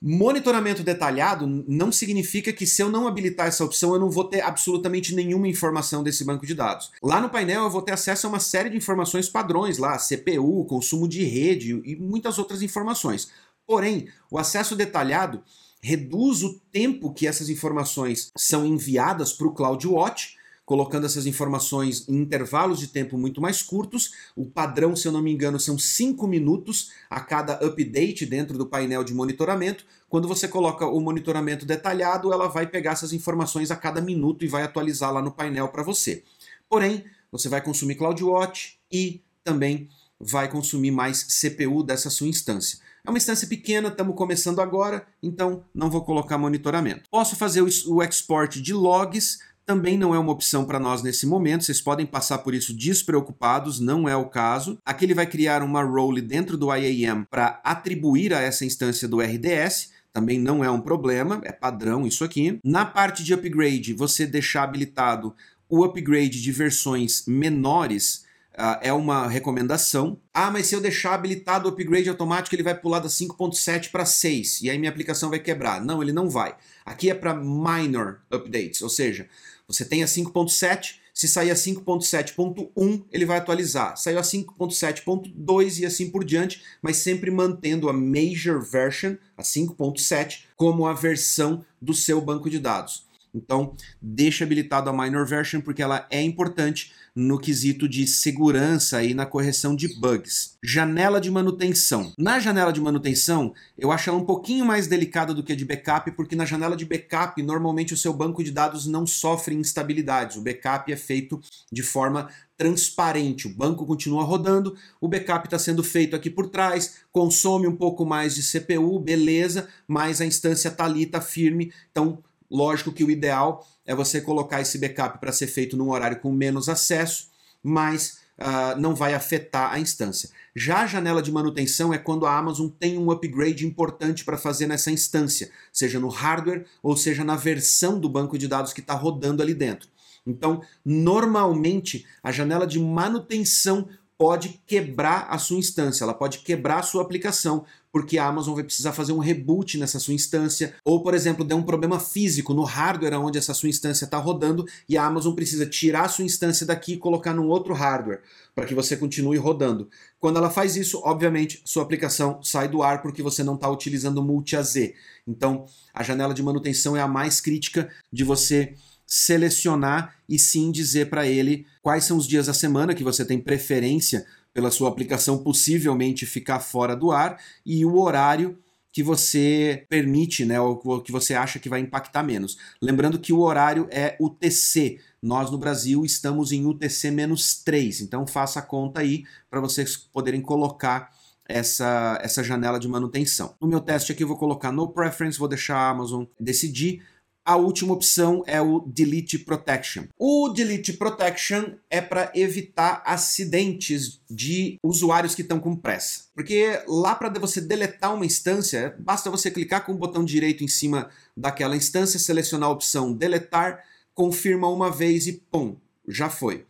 Monitoramento 0.00 0.84
detalhado 0.84 1.64
não 1.66 1.90
significa 1.90 2.52
que 2.52 2.64
se 2.64 2.80
eu 2.80 2.88
não 2.88 3.08
habilitar 3.08 3.48
essa 3.48 3.64
opção 3.64 3.92
eu 3.92 3.98
não 3.98 4.08
vou 4.08 4.24
ter 4.24 4.40
absolutamente 4.40 5.12
nenhuma 5.12 5.48
informação 5.48 6.04
desse 6.04 6.24
banco 6.24 6.46
de 6.46 6.54
dados. 6.54 6.92
Lá 7.02 7.20
no 7.20 7.28
painel 7.28 7.64
eu 7.64 7.70
vou 7.70 7.82
ter 7.82 7.92
acesso 7.92 8.26
a 8.26 8.30
uma 8.30 8.38
série 8.38 8.70
de 8.70 8.76
informações 8.76 9.28
padrões 9.28 9.76
lá, 9.76 9.98
CPU, 9.98 10.64
consumo 10.66 11.08
de 11.08 11.24
rede 11.24 11.82
e 11.84 11.96
muitas 11.96 12.38
outras 12.38 12.62
informações. 12.62 13.28
Porém, 13.66 14.08
o 14.30 14.38
acesso 14.38 14.76
detalhado 14.76 15.42
reduz 15.80 16.44
o 16.44 16.60
tempo 16.72 17.12
que 17.12 17.26
essas 17.26 17.48
informações 17.48 18.30
são 18.36 18.64
enviadas 18.64 19.32
para 19.32 19.48
o 19.48 19.52
CloudWatch 19.52 20.37
colocando 20.68 21.06
essas 21.06 21.24
informações 21.24 22.06
em 22.06 22.16
intervalos 22.16 22.78
de 22.78 22.88
tempo 22.88 23.16
muito 23.16 23.40
mais 23.40 23.62
curtos. 23.62 24.12
O 24.36 24.44
padrão, 24.44 24.94
se 24.94 25.08
eu 25.08 25.12
não 25.12 25.22
me 25.22 25.32
engano, 25.32 25.58
são 25.58 25.78
5 25.78 26.26
minutos 26.26 26.90
a 27.08 27.20
cada 27.20 27.54
update 27.54 28.26
dentro 28.26 28.58
do 28.58 28.66
painel 28.66 29.02
de 29.02 29.14
monitoramento. 29.14 29.86
Quando 30.10 30.28
você 30.28 30.46
coloca 30.46 30.86
o 30.86 31.00
monitoramento 31.00 31.64
detalhado, 31.64 32.34
ela 32.34 32.48
vai 32.48 32.66
pegar 32.66 32.92
essas 32.92 33.14
informações 33.14 33.70
a 33.70 33.76
cada 33.76 34.02
minuto 34.02 34.44
e 34.44 34.48
vai 34.48 34.62
atualizar 34.62 35.10
lá 35.10 35.22
no 35.22 35.32
painel 35.32 35.68
para 35.68 35.82
você. 35.82 36.22
Porém, 36.68 37.02
você 37.32 37.48
vai 37.48 37.62
consumir 37.62 37.94
CloudWatch 37.94 38.78
e 38.92 39.22
também 39.42 39.88
vai 40.20 40.50
consumir 40.50 40.90
mais 40.90 41.22
CPU 41.22 41.82
dessa 41.82 42.10
sua 42.10 42.28
instância. 42.28 42.78
É 43.06 43.10
uma 43.10 43.16
instância 43.16 43.48
pequena, 43.48 43.88
estamos 43.88 44.14
começando 44.14 44.60
agora, 44.60 45.06
então 45.22 45.64
não 45.74 45.88
vou 45.88 46.04
colocar 46.04 46.36
monitoramento. 46.36 47.04
Posso 47.10 47.36
fazer 47.36 47.62
o 47.62 48.02
export 48.02 48.60
de 48.60 48.74
logs 48.74 49.38
também 49.68 49.98
não 49.98 50.14
é 50.14 50.18
uma 50.18 50.32
opção 50.32 50.64
para 50.64 50.80
nós 50.80 51.02
nesse 51.02 51.26
momento, 51.26 51.62
vocês 51.62 51.78
podem 51.78 52.06
passar 52.06 52.38
por 52.38 52.54
isso 52.54 52.72
despreocupados, 52.72 53.78
não 53.78 54.08
é 54.08 54.16
o 54.16 54.24
caso. 54.24 54.78
Aqui 54.82 55.04
ele 55.04 55.12
vai 55.12 55.26
criar 55.26 55.62
uma 55.62 55.82
role 55.82 56.22
dentro 56.22 56.56
do 56.56 56.74
IAM 56.74 57.26
para 57.30 57.60
atribuir 57.62 58.32
a 58.32 58.40
essa 58.40 58.64
instância 58.64 59.06
do 59.06 59.20
RDS, 59.20 59.90
também 60.10 60.40
não 60.40 60.64
é 60.64 60.70
um 60.70 60.80
problema, 60.80 61.42
é 61.44 61.52
padrão 61.52 62.06
isso 62.06 62.24
aqui. 62.24 62.58
Na 62.64 62.86
parte 62.86 63.22
de 63.22 63.34
upgrade, 63.34 63.92
você 63.92 64.26
deixar 64.26 64.62
habilitado 64.62 65.34
o 65.68 65.84
upgrade 65.84 66.40
de 66.40 66.50
versões 66.50 67.26
menores 67.26 68.26
Uh, 68.58 68.74
é 68.82 68.92
uma 68.92 69.28
recomendação. 69.28 70.18
Ah, 70.34 70.50
mas 70.50 70.66
se 70.66 70.74
eu 70.74 70.80
deixar 70.80 71.14
habilitado 71.14 71.68
o 71.68 71.70
upgrade 71.70 72.08
automático, 72.08 72.56
ele 72.56 72.64
vai 72.64 72.74
pular 72.74 72.98
da 72.98 73.08
5.7 73.08 73.88
para 73.88 74.04
6 74.04 74.62
e 74.62 74.68
aí 74.68 74.76
minha 74.76 74.90
aplicação 74.90 75.30
vai 75.30 75.38
quebrar. 75.38 75.80
Não, 75.80 76.02
ele 76.02 76.10
não 76.10 76.28
vai. 76.28 76.56
Aqui 76.84 77.08
é 77.08 77.14
para 77.14 77.32
minor 77.32 78.18
updates, 78.28 78.82
ou 78.82 78.88
seja, 78.88 79.28
você 79.68 79.84
tem 79.84 80.02
a 80.02 80.06
5.7, 80.06 80.96
se 81.12 81.28
sair 81.28 81.50
a 81.50 81.54
5.7.1, 81.54 83.04
ele 83.12 83.26
vai 83.26 83.38
atualizar. 83.38 83.96
Saiu 83.96 84.18
a 84.18 84.22
5.7.2 84.22 85.80
e 85.80 85.84
assim 85.84 86.10
por 86.10 86.24
diante, 86.24 86.62
mas 86.80 86.98
sempre 86.98 87.30
mantendo 87.30 87.88
a 87.88 87.92
major 87.92 88.62
version, 88.62 89.16
a 89.36 89.42
5.7, 89.42 90.44
como 90.56 90.86
a 90.86 90.92
versão 90.94 91.64
do 91.82 91.92
seu 91.92 92.20
banco 92.20 92.48
de 92.48 92.58
dados. 92.58 93.06
Então, 93.34 93.74
deixa 94.00 94.44
habilitado 94.44 94.88
a 94.88 94.92
minor 94.92 95.26
version 95.26 95.60
porque 95.60 95.82
ela 95.82 96.06
é 96.10 96.22
importante 96.22 96.92
no 97.18 97.36
quesito 97.36 97.88
de 97.88 98.06
segurança 98.06 99.02
e 99.02 99.12
na 99.12 99.26
correção 99.26 99.74
de 99.74 99.88
bugs. 99.98 100.56
Janela 100.62 101.20
de 101.20 101.28
manutenção. 101.28 102.12
Na 102.16 102.38
janela 102.38 102.72
de 102.72 102.80
manutenção, 102.80 103.52
eu 103.76 103.90
acho 103.90 104.08
ela 104.08 104.18
um 104.20 104.24
pouquinho 104.24 104.64
mais 104.64 104.86
delicada 104.86 105.34
do 105.34 105.42
que 105.42 105.52
a 105.52 105.56
de 105.56 105.64
backup, 105.64 106.12
porque 106.12 106.36
na 106.36 106.44
janela 106.44 106.76
de 106.76 106.84
backup, 106.84 107.42
normalmente 107.42 107.92
o 107.92 107.96
seu 107.96 108.12
banco 108.12 108.44
de 108.44 108.52
dados 108.52 108.86
não 108.86 109.04
sofre 109.04 109.52
instabilidades. 109.56 110.36
O 110.36 110.42
backup 110.42 110.92
é 110.92 110.96
feito 110.96 111.40
de 111.72 111.82
forma 111.82 112.28
transparente. 112.56 113.48
O 113.48 113.54
banco 113.54 113.84
continua 113.84 114.22
rodando, 114.22 114.76
o 115.00 115.08
backup 115.08 115.44
está 115.44 115.58
sendo 115.58 115.82
feito 115.82 116.14
aqui 116.14 116.30
por 116.30 116.48
trás, 116.48 116.98
consome 117.10 117.66
um 117.66 117.74
pouco 117.74 118.06
mais 118.06 118.36
de 118.36 118.42
CPU, 118.44 119.00
beleza, 119.00 119.68
mas 119.88 120.20
a 120.20 120.26
instância 120.26 120.68
está 120.68 120.84
ali, 120.84 121.02
está 121.02 121.20
firme. 121.20 121.72
Então, 121.90 122.22
Lógico 122.50 122.92
que 122.92 123.04
o 123.04 123.10
ideal 123.10 123.66
é 123.88 123.94
você 123.94 124.20
colocar 124.20 124.60
esse 124.60 124.76
backup 124.76 125.18
para 125.18 125.32
ser 125.32 125.46
feito 125.46 125.74
num 125.74 125.88
horário 125.88 126.20
com 126.20 126.30
menos 126.30 126.68
acesso, 126.68 127.30
mas 127.62 128.18
uh, 128.38 128.78
não 128.78 128.94
vai 128.94 129.14
afetar 129.14 129.72
a 129.72 129.80
instância. 129.80 130.28
Já 130.54 130.82
a 130.82 130.86
janela 130.86 131.22
de 131.22 131.32
manutenção 131.32 131.92
é 131.94 131.96
quando 131.96 132.26
a 132.26 132.36
Amazon 132.36 132.68
tem 132.68 132.98
um 132.98 133.10
upgrade 133.10 133.66
importante 133.66 134.26
para 134.26 134.36
fazer 134.36 134.66
nessa 134.66 134.90
instância, 134.90 135.50
seja 135.72 135.98
no 135.98 136.08
hardware 136.08 136.66
ou 136.82 136.98
seja 136.98 137.24
na 137.24 137.34
versão 137.34 137.98
do 137.98 138.10
banco 138.10 138.36
de 138.36 138.46
dados 138.46 138.74
que 138.74 138.80
está 138.80 138.92
rodando 138.92 139.42
ali 139.42 139.54
dentro. 139.54 139.88
Então, 140.26 140.60
normalmente, 140.84 142.04
a 142.22 142.30
janela 142.30 142.66
de 142.66 142.78
manutenção 142.78 143.88
pode 144.18 144.60
quebrar 144.66 145.28
a 145.30 145.38
sua 145.38 145.58
instância, 145.58 146.02
ela 146.02 146.12
pode 146.12 146.38
quebrar 146.38 146.80
a 146.80 146.82
sua 146.82 147.02
aplicação, 147.02 147.64
porque 147.92 148.18
a 148.18 148.26
Amazon 148.26 148.54
vai 148.54 148.64
precisar 148.64 148.92
fazer 148.92 149.12
um 149.12 149.18
reboot 149.18 149.78
nessa 149.78 150.00
sua 150.00 150.12
instância, 150.12 150.74
ou, 150.84 151.02
por 151.02 151.14
exemplo, 151.14 151.44
der 151.44 151.54
um 151.54 151.62
problema 151.62 152.00
físico 152.00 152.52
no 152.52 152.64
hardware 152.64 153.14
onde 153.14 153.38
essa 153.38 153.54
sua 153.54 153.68
instância 153.68 154.04
está 154.04 154.18
rodando 154.18 154.66
e 154.88 154.98
a 154.98 155.04
Amazon 155.04 155.34
precisa 155.34 155.64
tirar 155.64 156.06
a 156.06 156.08
sua 156.08 156.24
instância 156.24 156.66
daqui 156.66 156.94
e 156.94 156.98
colocar 156.98 157.32
num 157.32 157.46
outro 157.46 157.72
hardware 157.72 158.20
para 158.56 158.66
que 158.66 158.74
você 158.74 158.96
continue 158.96 159.38
rodando. 159.38 159.88
Quando 160.18 160.36
ela 160.36 160.50
faz 160.50 160.76
isso, 160.76 161.00
obviamente, 161.04 161.62
sua 161.64 161.84
aplicação 161.84 162.42
sai 162.42 162.68
do 162.68 162.82
ar 162.82 163.00
porque 163.00 163.22
você 163.22 163.44
não 163.44 163.54
está 163.54 163.70
utilizando 163.70 164.22
multi-AZ. 164.22 164.92
Então, 165.26 165.64
a 165.94 166.02
janela 166.02 166.34
de 166.34 166.42
manutenção 166.42 166.96
é 166.96 167.00
a 167.00 167.08
mais 167.08 167.40
crítica 167.40 167.88
de 168.12 168.24
você 168.24 168.74
selecionar 169.08 170.14
e 170.28 170.38
sim 170.38 170.70
dizer 170.70 171.08
para 171.08 171.26
ele 171.26 171.66
quais 171.80 172.04
são 172.04 172.18
os 172.18 172.28
dias 172.28 172.46
da 172.46 172.52
semana 172.52 172.94
que 172.94 173.02
você 173.02 173.24
tem 173.24 173.40
preferência 173.40 174.26
pela 174.52 174.70
sua 174.70 174.90
aplicação 174.90 175.38
possivelmente 175.38 176.26
ficar 176.26 176.60
fora 176.60 176.94
do 176.94 177.10
ar 177.10 177.40
e 177.64 177.86
o 177.86 177.98
horário 177.98 178.58
que 178.92 179.02
você 179.02 179.86
permite, 179.88 180.44
né, 180.44 180.60
ou 180.60 181.00
que 181.00 181.12
você 181.12 181.34
acha 181.34 181.58
que 181.58 181.68
vai 181.68 181.80
impactar 181.80 182.22
menos. 182.22 182.58
Lembrando 182.82 183.18
que 183.18 183.32
o 183.32 183.40
horário 183.40 183.86
é 183.90 184.16
UTC. 184.18 184.98
Nós 185.22 185.50
no 185.50 185.58
Brasil 185.58 186.04
estamos 186.04 186.52
em 186.52 186.64
UTC-3, 186.64 188.02
então 188.02 188.26
faça 188.26 188.58
a 188.58 188.62
conta 188.62 189.00
aí 189.00 189.24
para 189.48 189.60
vocês 189.60 189.96
poderem 189.96 190.40
colocar 190.40 191.12
essa, 191.48 192.18
essa 192.22 192.42
janela 192.42 192.78
de 192.78 192.88
manutenção. 192.88 193.54
No 193.60 193.68
meu 193.68 193.80
teste 193.80 194.12
aqui 194.12 194.22
eu 194.22 194.28
vou 194.28 194.36
colocar 194.36 194.70
no 194.70 194.88
preference, 194.88 195.38
vou 195.38 195.48
deixar 195.48 195.76
a 195.76 195.90
Amazon 195.90 196.24
decidir 196.38 197.02
a 197.48 197.56
última 197.56 197.94
opção 197.94 198.44
é 198.46 198.60
o 198.60 198.80
Delete 198.80 199.38
Protection. 199.38 200.04
O 200.18 200.50
Delete 200.50 200.92
Protection 200.92 201.76
é 201.88 201.98
para 201.98 202.30
evitar 202.34 203.02
acidentes 203.06 204.20
de 204.28 204.76
usuários 204.84 205.34
que 205.34 205.40
estão 205.40 205.58
com 205.58 205.74
pressa. 205.74 206.24
Porque 206.34 206.78
lá 206.86 207.14
para 207.14 207.30
você 207.40 207.58
deletar 207.58 208.14
uma 208.14 208.26
instância, 208.26 208.94
basta 208.98 209.30
você 209.30 209.50
clicar 209.50 209.86
com 209.86 209.92
o 209.92 209.96
botão 209.96 210.26
direito 210.26 210.62
em 210.62 210.68
cima 210.68 211.08
daquela 211.34 211.74
instância, 211.74 212.18
selecionar 212.18 212.68
a 212.68 212.72
opção 212.72 213.14
deletar, 213.14 213.82
confirma 214.12 214.68
uma 214.68 214.90
vez 214.90 215.26
e 215.26 215.32
pum, 215.50 215.74
já 216.06 216.28
foi. 216.28 216.66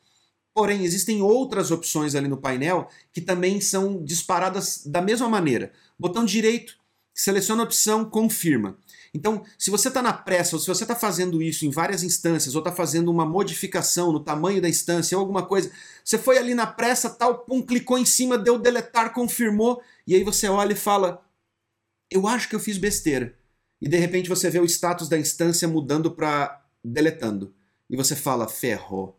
Porém, 0.55 0.85
existem 0.85 1.21
outras 1.21 1.73
opções 1.73 2.15
ali 2.15 2.29
no 2.29 2.37
painel 2.37 2.89
que 3.13 3.21
também 3.21 3.61
são 3.61 4.01
disparadas 4.05 4.87
da 4.87 5.03
mesma 5.03 5.29
maneira. 5.29 5.73
Botão 5.99 6.25
direito, 6.25 6.79
seleciona 7.13 7.63
a 7.63 7.67
opção, 7.67 8.05
confirma. 8.05 8.79
Então, 9.15 9.45
se 9.59 9.71
você 9.71 9.89
está 9.89 10.03
na 10.03 10.13
pressa, 10.13 10.57
ou 10.57 10.61
se 10.61 10.67
você 10.67 10.85
está 10.85 10.95
fazendo 10.95 11.43
isso 11.43 11.65
em 11.65 11.71
várias 11.71 12.03
instâncias, 12.03 12.55
ou 12.55 12.61
está 12.61 12.73
fazendo 12.73 13.11
uma 13.11 13.25
modificação 13.25 14.13
no 14.13 14.21
tamanho 14.21 14.61
da 14.61 14.69
instância, 14.69 15.17
ou 15.17 15.23
alguma 15.23 15.47
coisa, 15.47 15.71
você 16.05 16.19
foi 16.19 16.39
ali 16.39 16.55
na 16.55 16.67
pressa, 16.67 17.11
tal, 17.11 17.39
pum, 17.39 17.63
clicou 17.63 17.99
em 17.99 18.05
cima, 18.05 18.39
deu 18.39 18.59
deletar, 18.59 19.13
confirmou, 19.13 19.83
e 20.07 20.15
aí 20.15 20.23
você 20.23 20.49
olha 20.49 20.73
e 20.73 20.77
fala: 20.77 21.25
Eu 22.11 22.27
acho 22.27 22.49
que 22.49 22.55
eu 22.55 22.61
fiz 22.61 22.79
besteira. 22.79 23.35
E 23.81 23.89
de 23.89 23.97
repente 23.97 24.29
você 24.29 24.51
vê 24.51 24.59
o 24.59 24.65
status 24.65 25.09
da 25.09 25.19
instância 25.19 25.69
mudando 25.69 26.11
para 26.11 26.65
deletando. 26.85 27.55
E 27.89 27.97
você 27.97 28.15
fala: 28.15 28.49
Ferrou. 28.49 29.19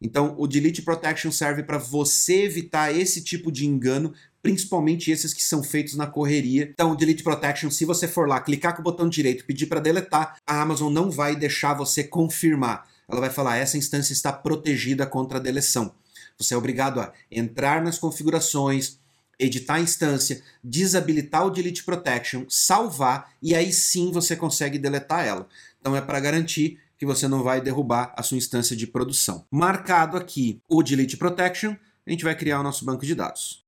Então, 0.00 0.34
o 0.38 0.46
Delete 0.46 0.82
Protection 0.82 1.30
serve 1.30 1.62
para 1.62 1.76
você 1.76 2.44
evitar 2.44 2.94
esse 2.94 3.22
tipo 3.22 3.52
de 3.52 3.66
engano, 3.66 4.14
principalmente 4.42 5.10
esses 5.10 5.34
que 5.34 5.42
são 5.42 5.62
feitos 5.62 5.94
na 5.94 6.06
correria. 6.06 6.70
Então, 6.72 6.92
o 6.92 6.96
Delete 6.96 7.22
Protection, 7.22 7.70
se 7.70 7.84
você 7.84 8.08
for 8.08 8.26
lá, 8.26 8.40
clicar 8.40 8.74
com 8.74 8.80
o 8.80 8.84
botão 8.84 9.08
direito, 9.08 9.44
pedir 9.44 9.66
para 9.66 9.80
deletar, 9.80 10.36
a 10.46 10.62
Amazon 10.62 10.92
não 10.92 11.10
vai 11.10 11.36
deixar 11.36 11.74
você 11.74 12.02
confirmar. 12.02 12.88
Ela 13.08 13.20
vai 13.20 13.30
falar: 13.30 13.56
essa 13.56 13.76
instância 13.76 14.12
está 14.12 14.32
protegida 14.32 15.06
contra 15.06 15.38
a 15.38 15.40
deleção. 15.40 15.94
Você 16.38 16.54
é 16.54 16.56
obrigado 16.56 17.00
a 17.00 17.12
entrar 17.30 17.82
nas 17.82 17.98
configurações, 17.98 18.98
editar 19.38 19.74
a 19.74 19.80
instância, 19.80 20.42
desabilitar 20.62 21.46
o 21.46 21.50
Delete 21.50 21.84
Protection, 21.84 22.44
salvar 22.48 23.32
e 23.42 23.54
aí 23.54 23.72
sim 23.72 24.10
você 24.12 24.36
consegue 24.36 24.78
deletar 24.78 25.26
ela. 25.26 25.46
Então 25.80 25.96
é 25.96 26.00
para 26.00 26.20
garantir 26.20 26.78
que 27.00 27.06
você 27.06 27.26
não 27.26 27.42
vai 27.42 27.62
derrubar 27.62 28.12
a 28.14 28.22
sua 28.22 28.36
instância 28.36 28.76
de 28.76 28.86
produção. 28.86 29.46
Marcado 29.50 30.18
aqui 30.18 30.62
o 30.68 30.82
Delete 30.82 31.16
Protection, 31.16 31.74
a 32.06 32.10
gente 32.10 32.22
vai 32.22 32.36
criar 32.36 32.60
o 32.60 32.62
nosso 32.62 32.84
banco 32.84 33.06
de 33.06 33.14
dados. 33.14 33.64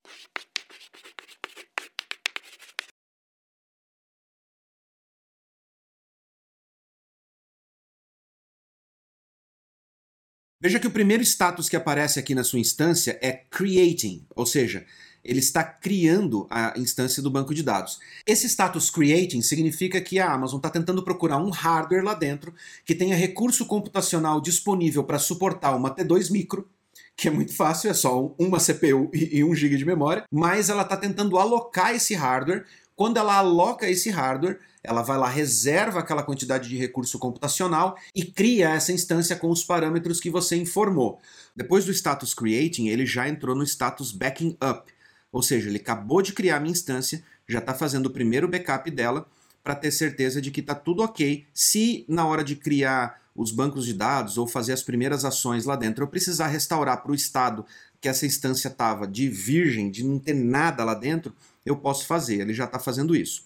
Veja 10.61 10.79
que 10.79 10.87
o 10.87 10.91
primeiro 10.91 11.23
status 11.23 11.71
que 11.71 11.75
aparece 11.75 12.21
aqui 12.21 12.35
na 12.35 12.45
sua 12.45 12.59
instância 12.59 13.19
é 13.23 13.33
creating, 13.33 14.27
ou 14.37 14.45
seja, 14.45 14.87
ele 15.25 15.39
está 15.39 15.63
criando 15.63 16.47
a 16.51 16.75
instância 16.77 17.23
do 17.23 17.31
banco 17.31 17.55
de 17.55 17.63
dados. 17.63 17.99
Esse 18.27 18.49
status 18.49 18.91
creating 18.91 19.43
significa 19.43 20.01
que 20.01 20.19
a 20.19 20.33
Amazon 20.33 20.59
está 20.59 20.71
tentando 20.71 21.03
procurar 21.03 21.39
um 21.39 21.51
hardware 21.51 22.05
lá 22.05 22.15
dentro 22.15 22.55
que 22.85 22.95
tenha 22.95 23.17
recurso 23.17 23.67
computacional 23.67 24.41
disponível 24.41 25.05
para 25.05 25.19
suportar 25.19 25.77
uma 25.77 25.95
T2 25.95 26.31
micro, 26.31 26.69
que 27.17 27.29
é 27.29 27.31
muito 27.31 27.55
fácil, 27.55 27.91
é 27.91 27.95
só 27.95 28.35
uma 28.39 28.59
CPU 28.59 29.11
e 29.13 29.45
1 29.45 29.55
GB 29.55 29.77
de 29.77 29.85
memória, 29.85 30.25
mas 30.31 30.69
ela 30.69 30.83
está 30.83 30.97
tentando 30.97 31.39
alocar 31.39 31.95
esse 31.95 32.15
hardware. 32.15 32.65
Quando 32.97 33.17
ela 33.17 33.37
aloca 33.37 33.89
esse 33.89 34.11
hardware, 34.11 34.59
ela 34.83 35.03
vai 35.03 35.17
lá, 35.17 35.29
reserva 35.29 36.01
aquela 36.01 36.23
quantidade 36.23 36.69
de 36.69 36.77
recurso 36.77 37.19
computacional 37.19 37.97
e 38.15 38.25
cria 38.25 38.71
essa 38.71 38.93
instância 38.93 39.37
com 39.37 39.49
os 39.49 39.63
parâmetros 39.63 40.21
que 40.21 40.31
você 40.31 40.57
informou. 40.57 41.21
Depois 41.55 41.85
do 41.85 41.93
status 41.93 42.35
creating, 42.35 42.89
ele 42.89 43.07
já 43.07 43.29
entrou 43.29 43.55
no 43.55 43.63
status 43.63 44.11
backing 44.11 44.57
up. 44.63 44.93
Ou 45.33 45.43
seja, 45.43 45.69
ele 45.69 45.79
acabou 45.79 46.21
de 46.21 46.33
criar 46.33 46.59
a 46.59 46.61
minha 46.61 46.73
instância, 46.73 47.25
já 47.49 47.59
está 47.59 47.75
fazendo 47.75 48.07
o 48.07 48.11
primeiro 48.11 48.47
backup 48.47 48.91
dela 48.91 49.27
para 49.65 49.75
ter 49.75 49.91
certeza 49.91 50.41
de 50.41 50.51
que 50.51 50.61
está 50.61 50.75
tudo 50.75 51.03
ok. 51.03 51.47
Se 51.55 52.05
na 52.07 52.27
hora 52.27 52.45
de 52.45 52.55
criar 52.55 53.21
os 53.35 53.51
bancos 53.51 53.87
de 53.87 53.95
dados 53.95 54.37
ou 54.37 54.47
fazer 54.47 54.73
as 54.73 54.83
primeiras 54.83 55.25
ações 55.25 55.65
lá 55.65 55.75
dentro 55.75 56.05
eu 56.05 56.09
precisar 56.09 56.49
restaurar 56.49 57.03
para 57.03 57.13
o 57.13 57.15
estado 57.15 57.65
que 57.99 58.09
essa 58.09 58.27
instância 58.27 58.69
estava 58.69 59.07
de 59.07 59.29
virgem, 59.29 59.91
de 59.91 60.05
não 60.05 60.19
ter 60.19 60.35
nada 60.35 60.85
lá 60.85 60.93
dentro, 60.93 61.33
eu 61.65 61.77
posso 61.77 62.05
fazer. 62.05 62.41
Ele 62.41 62.53
já 62.53 62.65
está 62.65 62.79
fazendo 62.79 63.15
isso. 63.15 63.45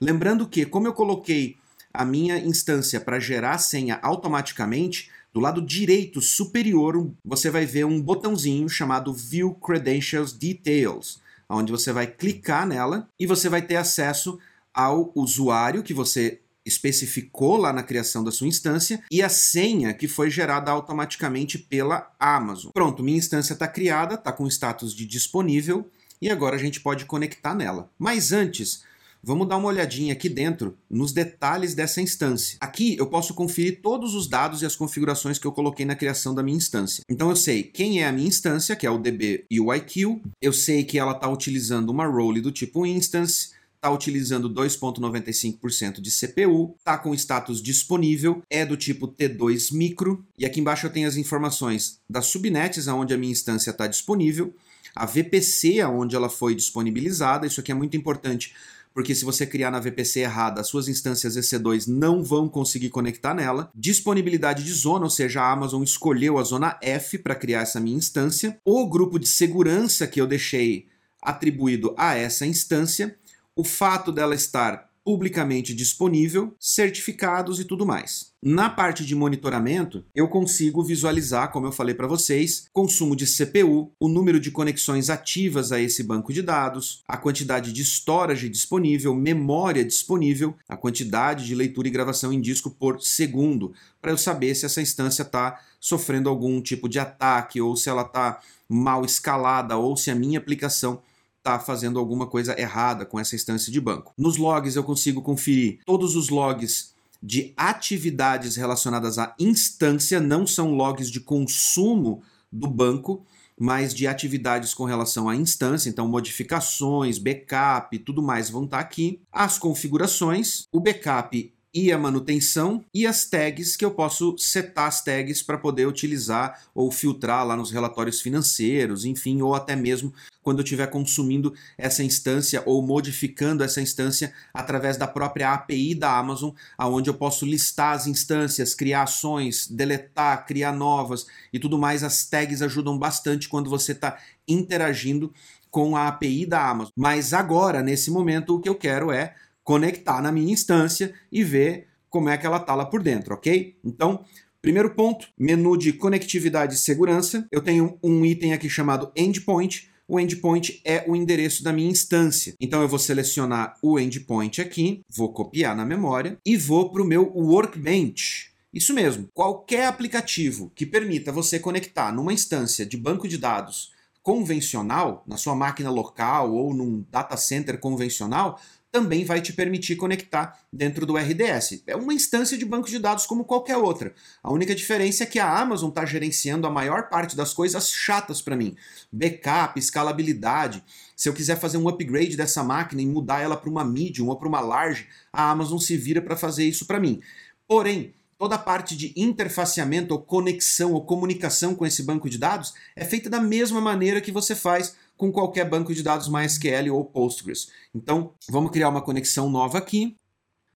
Lembrando 0.00 0.48
que, 0.48 0.66
como 0.66 0.88
eu 0.88 0.92
coloquei 0.92 1.56
a 1.94 2.04
minha 2.04 2.36
instância 2.38 3.00
para 3.00 3.20
gerar 3.20 3.52
a 3.52 3.58
senha 3.58 4.00
automaticamente, 4.02 5.08
do 5.32 5.40
lado 5.40 5.62
direito 5.62 6.20
superior 6.20 7.10
você 7.24 7.50
vai 7.50 7.64
ver 7.66 7.84
um 7.84 8.00
botãozinho 8.00 8.68
chamado 8.68 9.12
View 9.12 9.54
Credentials 9.54 10.32
Details 10.32 11.20
onde 11.48 11.72
você 11.72 11.92
vai 11.92 12.06
clicar 12.06 12.66
nela 12.66 13.08
e 13.18 13.26
você 13.26 13.48
vai 13.48 13.62
ter 13.62 13.76
acesso 13.76 14.38
ao 14.72 15.12
usuário 15.14 15.82
que 15.82 15.94
você 15.94 16.40
especificou 16.64 17.56
lá 17.56 17.72
na 17.72 17.82
criação 17.82 18.22
da 18.22 18.30
sua 18.30 18.46
instância 18.46 19.02
e 19.10 19.20
a 19.20 19.28
senha 19.28 19.92
que 19.92 20.06
foi 20.06 20.30
gerada 20.30 20.70
automaticamente 20.70 21.58
pela 21.58 22.10
Amazon. 22.18 22.70
Pronto, 22.72 23.02
minha 23.02 23.18
instância 23.18 23.52
está 23.52 23.66
criada, 23.66 24.14
está 24.14 24.32
com 24.32 24.46
status 24.46 24.94
de 24.94 25.04
disponível 25.04 25.90
e 26.20 26.30
agora 26.30 26.54
a 26.54 26.58
gente 26.58 26.80
pode 26.80 27.04
conectar 27.04 27.54
nela. 27.54 27.90
Mas 27.98 28.32
antes, 28.32 28.84
Vamos 29.24 29.46
dar 29.46 29.56
uma 29.56 29.68
olhadinha 29.68 30.12
aqui 30.12 30.28
dentro 30.28 30.76
nos 30.90 31.12
detalhes 31.12 31.74
dessa 31.74 32.00
instância. 32.02 32.58
Aqui 32.60 32.96
eu 32.98 33.06
posso 33.06 33.34
conferir 33.34 33.80
todos 33.80 34.16
os 34.16 34.26
dados 34.26 34.62
e 34.62 34.66
as 34.66 34.74
configurações 34.74 35.38
que 35.38 35.46
eu 35.46 35.52
coloquei 35.52 35.86
na 35.86 35.94
criação 35.94 36.34
da 36.34 36.42
minha 36.42 36.56
instância. 36.56 37.04
Então 37.08 37.30
eu 37.30 37.36
sei 37.36 37.62
quem 37.62 38.02
é 38.02 38.08
a 38.08 38.12
minha 38.12 38.26
instância, 38.26 38.74
que 38.74 38.84
é 38.84 38.90
o 38.90 38.98
DB 38.98 39.44
UIQ, 39.48 40.20
eu 40.40 40.52
sei 40.52 40.82
que 40.82 40.98
ela 40.98 41.12
está 41.12 41.28
utilizando 41.28 41.90
uma 41.90 42.04
role 42.04 42.40
do 42.40 42.50
tipo 42.50 42.84
instance, 42.84 43.50
está 43.76 43.88
utilizando 43.92 44.50
2.95% 44.50 46.00
de 46.00 46.10
CPU, 46.10 46.74
está 46.76 46.98
com 46.98 47.14
status 47.14 47.62
disponível, 47.62 48.42
é 48.50 48.66
do 48.66 48.76
tipo 48.76 49.06
T2 49.06 49.72
micro, 49.72 50.24
e 50.36 50.44
aqui 50.44 50.58
embaixo 50.58 50.86
eu 50.86 50.90
tenho 50.90 51.06
as 51.06 51.16
informações 51.16 52.00
das 52.10 52.26
subnets 52.26 52.88
aonde 52.88 53.14
a 53.14 53.16
minha 53.16 53.30
instância 53.30 53.70
está 53.70 53.86
disponível, 53.86 54.52
a 54.96 55.06
VPC 55.06 55.80
aonde 55.80 56.16
ela 56.16 56.28
foi 56.28 56.56
disponibilizada, 56.56 57.46
isso 57.46 57.60
aqui 57.60 57.70
é 57.70 57.74
muito 57.74 57.96
importante 57.96 58.52
porque 58.94 59.14
se 59.14 59.24
você 59.24 59.46
criar 59.46 59.70
na 59.70 59.80
VPC 59.80 60.20
errada, 60.20 60.60
as 60.60 60.68
suas 60.68 60.88
instâncias 60.88 61.36
EC2 61.36 61.86
não 61.86 62.22
vão 62.22 62.48
conseguir 62.48 62.90
conectar 62.90 63.34
nela. 63.34 63.70
Disponibilidade 63.74 64.62
de 64.62 64.72
zona, 64.72 65.04
ou 65.04 65.10
seja, 65.10 65.42
a 65.42 65.50
Amazon 65.50 65.82
escolheu 65.82 66.38
a 66.38 66.42
zona 66.42 66.78
F 66.82 67.18
para 67.18 67.34
criar 67.34 67.62
essa 67.62 67.80
minha 67.80 67.96
instância. 67.96 68.58
O 68.64 68.86
grupo 68.88 69.18
de 69.18 69.26
segurança 69.26 70.06
que 70.06 70.20
eu 70.20 70.26
deixei 70.26 70.86
atribuído 71.20 71.94
a 71.96 72.14
essa 72.14 72.44
instância, 72.44 73.16
o 73.54 73.64
fato 73.64 74.10
dela 74.10 74.34
estar 74.34 74.91
publicamente 75.04 75.74
disponível, 75.74 76.54
certificados 76.58 77.58
e 77.60 77.64
tudo 77.64 77.84
mais. 77.84 78.32
Na 78.44 78.68
parte 78.68 79.04
de 79.04 79.14
monitoramento, 79.14 80.04
eu 80.14 80.26
consigo 80.26 80.82
visualizar, 80.82 81.52
como 81.52 81.66
eu 81.66 81.72
falei 81.72 81.94
para 81.94 82.08
vocês, 82.08 82.66
consumo 82.72 83.14
de 83.14 83.24
CPU, 83.24 83.92
o 84.00 84.08
número 84.08 84.40
de 84.40 84.50
conexões 84.50 85.10
ativas 85.10 85.70
a 85.70 85.80
esse 85.80 86.02
banco 86.02 86.32
de 86.32 86.42
dados, 86.42 87.02
a 87.06 87.16
quantidade 87.16 87.72
de 87.72 87.84
storage 87.84 88.48
disponível, 88.48 89.14
memória 89.14 89.84
disponível, 89.84 90.56
a 90.68 90.76
quantidade 90.76 91.46
de 91.46 91.54
leitura 91.54 91.86
e 91.86 91.92
gravação 91.92 92.32
em 92.32 92.40
disco 92.40 92.70
por 92.70 93.00
segundo, 93.00 93.72
para 94.00 94.10
eu 94.10 94.18
saber 94.18 94.54
se 94.56 94.66
essa 94.66 94.82
instância 94.82 95.22
está 95.22 95.60
sofrendo 95.80 96.28
algum 96.28 96.60
tipo 96.60 96.88
de 96.88 96.98
ataque 96.98 97.60
ou 97.60 97.76
se 97.76 97.88
ela 97.88 98.02
está 98.02 98.40
mal 98.68 99.04
escalada 99.04 99.76
ou 99.76 99.96
se 99.96 100.10
a 100.10 100.14
minha 100.14 100.38
aplicação 100.38 101.00
está 101.42 101.58
fazendo 101.58 101.98
alguma 101.98 102.26
coisa 102.26 102.58
errada 102.58 103.04
com 103.04 103.18
essa 103.18 103.34
instância 103.34 103.72
de 103.72 103.80
banco. 103.80 104.14
Nos 104.16 104.36
logs 104.36 104.76
eu 104.76 104.84
consigo 104.84 105.20
conferir 105.20 105.80
todos 105.84 106.14
os 106.14 106.28
logs 106.28 106.92
de 107.20 107.52
atividades 107.56 108.54
relacionadas 108.54 109.18
à 109.18 109.34
instância, 109.38 110.20
não 110.20 110.46
são 110.46 110.74
logs 110.74 111.10
de 111.10 111.20
consumo 111.20 112.22
do 112.50 112.68
banco, 112.68 113.24
mas 113.58 113.92
de 113.92 114.06
atividades 114.06 114.72
com 114.72 114.84
relação 114.84 115.28
à 115.28 115.36
instância, 115.36 115.88
então 115.88 116.08
modificações, 116.08 117.18
backup, 117.18 117.98
tudo 117.98 118.22
mais 118.22 118.48
vão 118.48 118.64
estar 118.64 118.78
tá 118.78 118.82
aqui. 118.82 119.20
As 119.30 119.58
configurações, 119.58 120.66
o 120.72 120.80
backup 120.80 121.52
e 121.74 121.90
a 121.90 121.98
manutenção 121.98 122.84
e 122.92 123.06
as 123.06 123.24
tags 123.24 123.76
que 123.76 123.84
eu 123.84 123.90
posso 123.90 124.36
setar 124.36 124.86
as 124.86 125.02
tags 125.02 125.42
para 125.42 125.56
poder 125.56 125.86
utilizar 125.86 126.62
ou 126.74 126.90
filtrar 126.90 127.46
lá 127.46 127.56
nos 127.56 127.70
relatórios 127.70 128.20
financeiros, 128.20 129.04
enfim, 129.04 129.40
ou 129.40 129.54
até 129.54 129.74
mesmo 129.74 130.12
quando 130.42 130.58
eu 130.58 130.64
estiver 130.64 130.88
consumindo 130.88 131.54
essa 131.78 132.02
instância 132.02 132.62
ou 132.66 132.82
modificando 132.82 133.62
essa 133.62 133.80
instância 133.80 134.32
através 134.52 134.96
da 134.96 135.06
própria 135.06 135.52
API 135.52 135.94
da 135.94 136.18
Amazon, 136.18 136.50
aonde 136.76 137.08
eu 137.08 137.14
posso 137.14 137.46
listar 137.46 137.94
as 137.94 138.06
instâncias, 138.06 138.74
criar 138.74 139.04
ações, 139.04 139.66
deletar, 139.66 140.44
criar 140.44 140.72
novas 140.72 141.26
e 141.52 141.58
tudo 141.58 141.78
mais. 141.78 142.02
As 142.02 142.26
tags 142.26 142.60
ajudam 142.60 142.98
bastante 142.98 143.48
quando 143.48 143.70
você 143.70 143.92
está 143.92 144.18
interagindo 144.46 145.32
com 145.70 145.96
a 145.96 146.08
API 146.08 146.44
da 146.44 146.68
Amazon. 146.68 146.92
Mas 146.96 147.32
agora, 147.32 147.82
nesse 147.82 148.10
momento, 148.10 148.54
o 148.54 148.60
que 148.60 148.68
eu 148.68 148.74
quero 148.74 149.10
é 149.10 149.34
conectar 149.64 150.20
na 150.20 150.32
minha 150.32 150.52
instância 150.52 151.12
e 151.30 151.42
ver 151.44 151.88
como 152.08 152.28
é 152.28 152.36
que 152.36 152.46
ela 152.46 152.58
está 152.58 152.74
lá 152.74 152.84
por 152.84 153.02
dentro, 153.02 153.34
ok? 153.34 153.78
Então, 153.84 154.24
primeiro 154.60 154.94
ponto, 154.94 155.28
menu 155.38 155.76
de 155.76 155.92
conectividade 155.92 156.74
e 156.74 156.78
segurança. 156.78 157.46
Eu 157.50 157.62
tenho 157.62 157.98
um 158.02 158.24
item 158.24 158.52
aqui 158.52 158.68
chamado 158.68 159.10
Endpoint. 159.16 159.90
O 160.06 160.20
endpoint 160.20 160.82
é 160.84 161.04
o 161.08 161.16
endereço 161.16 161.64
da 161.64 161.72
minha 161.72 161.90
instância. 161.90 162.54
Então 162.60 162.82
eu 162.82 162.88
vou 162.88 162.98
selecionar 162.98 163.78
o 163.80 163.98
endpoint 163.98 164.60
aqui, 164.60 165.00
vou 165.08 165.32
copiar 165.32 165.74
na 165.74 165.86
memória 165.86 166.36
e 166.44 166.54
vou 166.54 166.90
para 166.90 167.00
o 167.00 167.06
meu 167.06 167.32
workbench. 167.34 168.52
Isso 168.74 168.92
mesmo, 168.92 169.28
qualquer 169.32 169.86
aplicativo 169.86 170.70
que 170.74 170.84
permita 170.84 171.32
você 171.32 171.58
conectar 171.58 172.12
numa 172.12 172.32
instância 172.32 172.84
de 172.84 172.96
banco 172.96 173.26
de 173.26 173.38
dados 173.38 173.92
convencional, 174.22 175.24
na 175.26 175.36
sua 175.36 175.54
máquina 175.54 175.90
local 175.90 176.54
ou 176.54 176.72
num 176.72 177.04
data 177.10 177.36
center 177.36 177.78
convencional, 177.78 178.60
também 178.92 179.24
vai 179.24 179.40
te 179.40 179.54
permitir 179.54 179.96
conectar 179.96 180.60
dentro 180.70 181.06
do 181.06 181.16
RDS. 181.16 181.82
É 181.86 181.96
uma 181.96 182.12
instância 182.12 182.58
de 182.58 182.64
banco 182.66 182.88
de 182.88 182.98
dados 182.98 183.24
como 183.24 183.42
qualquer 183.42 183.78
outra. 183.78 184.14
A 184.42 184.52
única 184.52 184.74
diferença 184.74 185.24
é 185.24 185.26
que 185.26 185.38
a 185.38 185.58
Amazon 185.58 185.88
está 185.88 186.04
gerenciando 186.04 186.66
a 186.66 186.70
maior 186.70 187.08
parte 187.08 187.34
das 187.34 187.54
coisas 187.54 187.90
chatas 187.90 188.42
para 188.42 188.54
mim. 188.54 188.76
Backup, 189.10 189.78
escalabilidade. 189.78 190.84
Se 191.16 191.26
eu 191.26 191.32
quiser 191.32 191.58
fazer 191.58 191.78
um 191.78 191.88
upgrade 191.88 192.36
dessa 192.36 192.62
máquina 192.62 193.00
e 193.00 193.06
mudar 193.06 193.40
ela 193.40 193.56
para 193.56 193.70
uma 193.70 193.82
medium 193.82 194.28
ou 194.28 194.36
para 194.36 194.48
uma 194.48 194.60
large, 194.60 195.08
a 195.32 195.50
Amazon 195.50 195.78
se 195.78 195.96
vira 195.96 196.20
para 196.20 196.36
fazer 196.36 196.66
isso 196.66 196.84
para 196.84 197.00
mim. 197.00 197.22
Porém, 197.66 198.12
toda 198.36 198.56
a 198.56 198.58
parte 198.58 198.94
de 198.94 199.14
interfaceamento 199.16 200.12
ou 200.12 200.20
conexão 200.20 200.92
ou 200.92 201.06
comunicação 201.06 201.74
com 201.74 201.86
esse 201.86 202.02
banco 202.02 202.28
de 202.28 202.36
dados 202.36 202.74
é 202.94 203.06
feita 203.06 203.30
da 203.30 203.40
mesma 203.40 203.80
maneira 203.80 204.20
que 204.20 204.30
você 204.30 204.54
faz 204.54 204.96
com 205.16 205.30
qualquer 205.30 205.68
banco 205.68 205.94
de 205.94 206.02
dados 206.02 206.28
MySQL 206.28 206.90
ou 206.92 207.04
Postgres. 207.04 207.70
Então, 207.94 208.34
vamos 208.48 208.70
criar 208.70 208.88
uma 208.88 209.02
conexão 209.02 209.48
nova 209.50 209.78
aqui. 209.78 210.16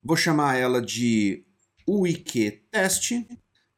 Vou 0.02 0.16
chamar 0.16 0.56
ela 0.56 0.80
de 0.80 1.44
UIQ 1.86 2.62
test. 2.70 3.12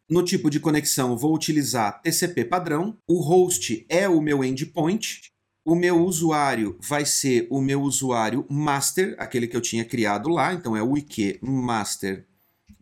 No 0.09 0.23
tipo 0.23 0.49
de 0.49 0.59
conexão, 0.59 1.17
vou 1.17 1.35
utilizar 1.35 2.01
TCP 2.01 2.45
padrão. 2.45 2.97
O 3.07 3.21
host 3.21 3.85
é 3.89 4.09
o 4.09 4.21
meu 4.21 4.43
endpoint. 4.43 5.33
O 5.65 5.75
meu 5.75 6.03
usuário 6.03 6.79
vai 6.81 7.05
ser 7.05 7.47
o 7.51 7.61
meu 7.61 7.83
usuário 7.83 8.47
master, 8.49 9.15
aquele 9.19 9.47
que 9.47 9.55
eu 9.55 9.61
tinha 9.61 9.85
criado 9.85 10.31
lá. 10.31 10.55
Então 10.55 10.75
é 10.75 10.83
o 10.83 10.93
wiki 10.93 11.39
master 11.43 12.27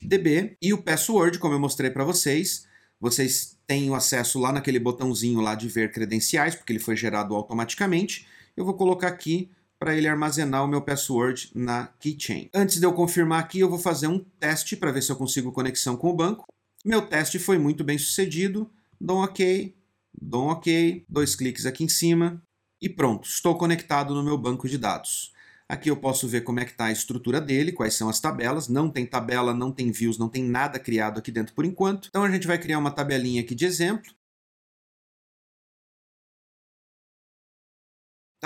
db. 0.00 0.56
E 0.62 0.72
o 0.72 0.82
password, 0.82 1.40
como 1.40 1.54
eu 1.54 1.58
mostrei 1.58 1.90
para 1.90 2.04
vocês, 2.04 2.64
vocês 3.00 3.55
tenho 3.66 3.94
acesso 3.94 4.38
lá 4.38 4.52
naquele 4.52 4.78
botãozinho 4.78 5.40
lá 5.40 5.54
de 5.54 5.68
ver 5.68 5.92
credenciais, 5.92 6.54
porque 6.54 6.72
ele 6.72 6.78
foi 6.78 6.96
gerado 6.96 7.34
automaticamente. 7.34 8.26
Eu 8.56 8.64
vou 8.64 8.74
colocar 8.74 9.08
aqui 9.08 9.50
para 9.78 9.94
ele 9.96 10.08
armazenar 10.08 10.64
o 10.64 10.68
meu 10.68 10.80
password 10.80 11.50
na 11.54 11.88
keychain. 12.00 12.48
Antes 12.54 12.78
de 12.78 12.86
eu 12.86 12.92
confirmar 12.92 13.40
aqui, 13.40 13.60
eu 13.60 13.68
vou 13.68 13.78
fazer 13.78 14.06
um 14.06 14.18
teste 14.40 14.76
para 14.76 14.92
ver 14.92 15.02
se 15.02 15.12
eu 15.12 15.16
consigo 15.16 15.52
conexão 15.52 15.96
com 15.96 16.08
o 16.08 16.16
banco. 16.16 16.46
Meu 16.84 17.02
teste 17.02 17.38
foi 17.38 17.58
muito 17.58 17.84
bem 17.84 17.98
sucedido. 17.98 18.70
Dou 18.98 19.18
um 19.18 19.24
OK, 19.24 19.74
dou 20.18 20.46
um 20.46 20.50
OK, 20.50 21.04
dois 21.08 21.34
cliques 21.34 21.66
aqui 21.66 21.84
em 21.84 21.88
cima 21.88 22.42
e 22.80 22.88
pronto, 22.88 23.26
estou 23.26 23.56
conectado 23.56 24.14
no 24.14 24.22
meu 24.22 24.38
banco 24.38 24.68
de 24.68 24.78
dados. 24.78 25.32
Aqui 25.68 25.90
eu 25.90 25.96
posso 25.96 26.28
ver 26.28 26.42
como 26.42 26.60
é 26.60 26.64
que 26.64 26.70
está 26.70 26.86
a 26.86 26.92
estrutura 26.92 27.40
dele, 27.40 27.72
quais 27.72 27.94
são 27.94 28.08
as 28.08 28.20
tabelas. 28.20 28.68
Não 28.68 28.88
tem 28.88 29.04
tabela, 29.04 29.52
não 29.52 29.72
tem 29.72 29.90
views, 29.90 30.16
não 30.16 30.28
tem 30.28 30.44
nada 30.44 30.78
criado 30.78 31.18
aqui 31.18 31.32
dentro 31.32 31.54
por 31.54 31.64
enquanto. 31.64 32.08
Então 32.08 32.22
a 32.22 32.30
gente 32.30 32.46
vai 32.46 32.56
criar 32.58 32.78
uma 32.78 32.90
tabelinha 32.90 33.42
aqui 33.42 33.54
de 33.54 33.66
exemplo. 33.66 34.12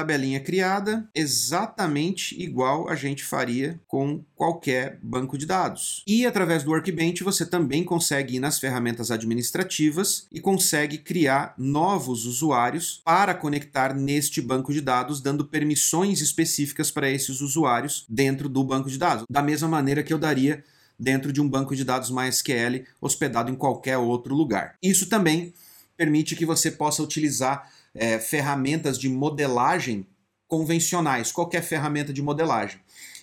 Tabelinha 0.01 0.40
criada, 0.40 1.07
exatamente 1.14 2.34
igual 2.42 2.88
a 2.88 2.94
gente 2.94 3.22
faria 3.22 3.78
com 3.86 4.24
qualquer 4.34 4.98
banco 5.03 5.36
de 5.36 5.44
dados. 5.44 6.03
E 6.07 6.24
através 6.24 6.62
do 6.62 6.70
Workbench 6.70 7.22
você 7.22 7.44
também 7.44 7.84
consegue 7.84 8.36
ir 8.36 8.40
nas 8.40 8.59
ferramentas 8.59 9.11
administrativas 9.11 10.26
e 10.32 10.40
consegue 10.40 10.96
criar 10.96 11.55
novos 11.59 12.24
usuários 12.24 13.03
para 13.05 13.34
conectar 13.34 13.94
neste 13.94 14.40
banco 14.40 14.72
de 14.72 14.80
dados, 14.80 15.20
dando 15.20 15.44
permissões 15.44 16.22
específicas 16.22 16.90
para 16.90 17.11
esses 17.11 17.42
usuários 17.42 18.07
dentro 18.09 18.48
do 18.48 18.64
banco 18.64 18.88
de 18.88 18.96
dados. 18.96 19.26
Da 19.28 19.42
mesma 19.42 19.68
maneira 19.68 20.03
que 20.03 20.14
eu 20.14 20.18
daria 20.18 20.64
dentro 20.98 21.30
de 21.30 21.42
um 21.42 21.48
banco 21.48 21.76
de 21.76 21.84
dados 21.84 22.11
MySQL 22.11 22.84
hospedado 23.01 23.51
em 23.51 23.55
qualquer 23.55 23.98
outro 23.98 24.34
lugar. 24.34 24.76
Isso 24.82 25.11
também 25.11 25.53
permite 25.94 26.34
que 26.34 26.46
você 26.46 26.70
possa 26.70 27.03
utilizar 27.03 27.70
é, 27.95 28.18
ferramentas 28.18 28.99
de 28.99 29.09
modelagem 29.09 30.07
convencionais, 30.47 31.30
qualquer 31.30 31.62
ferramenta 31.62 32.12
de 32.12 32.22
modelagem. 32.22 32.80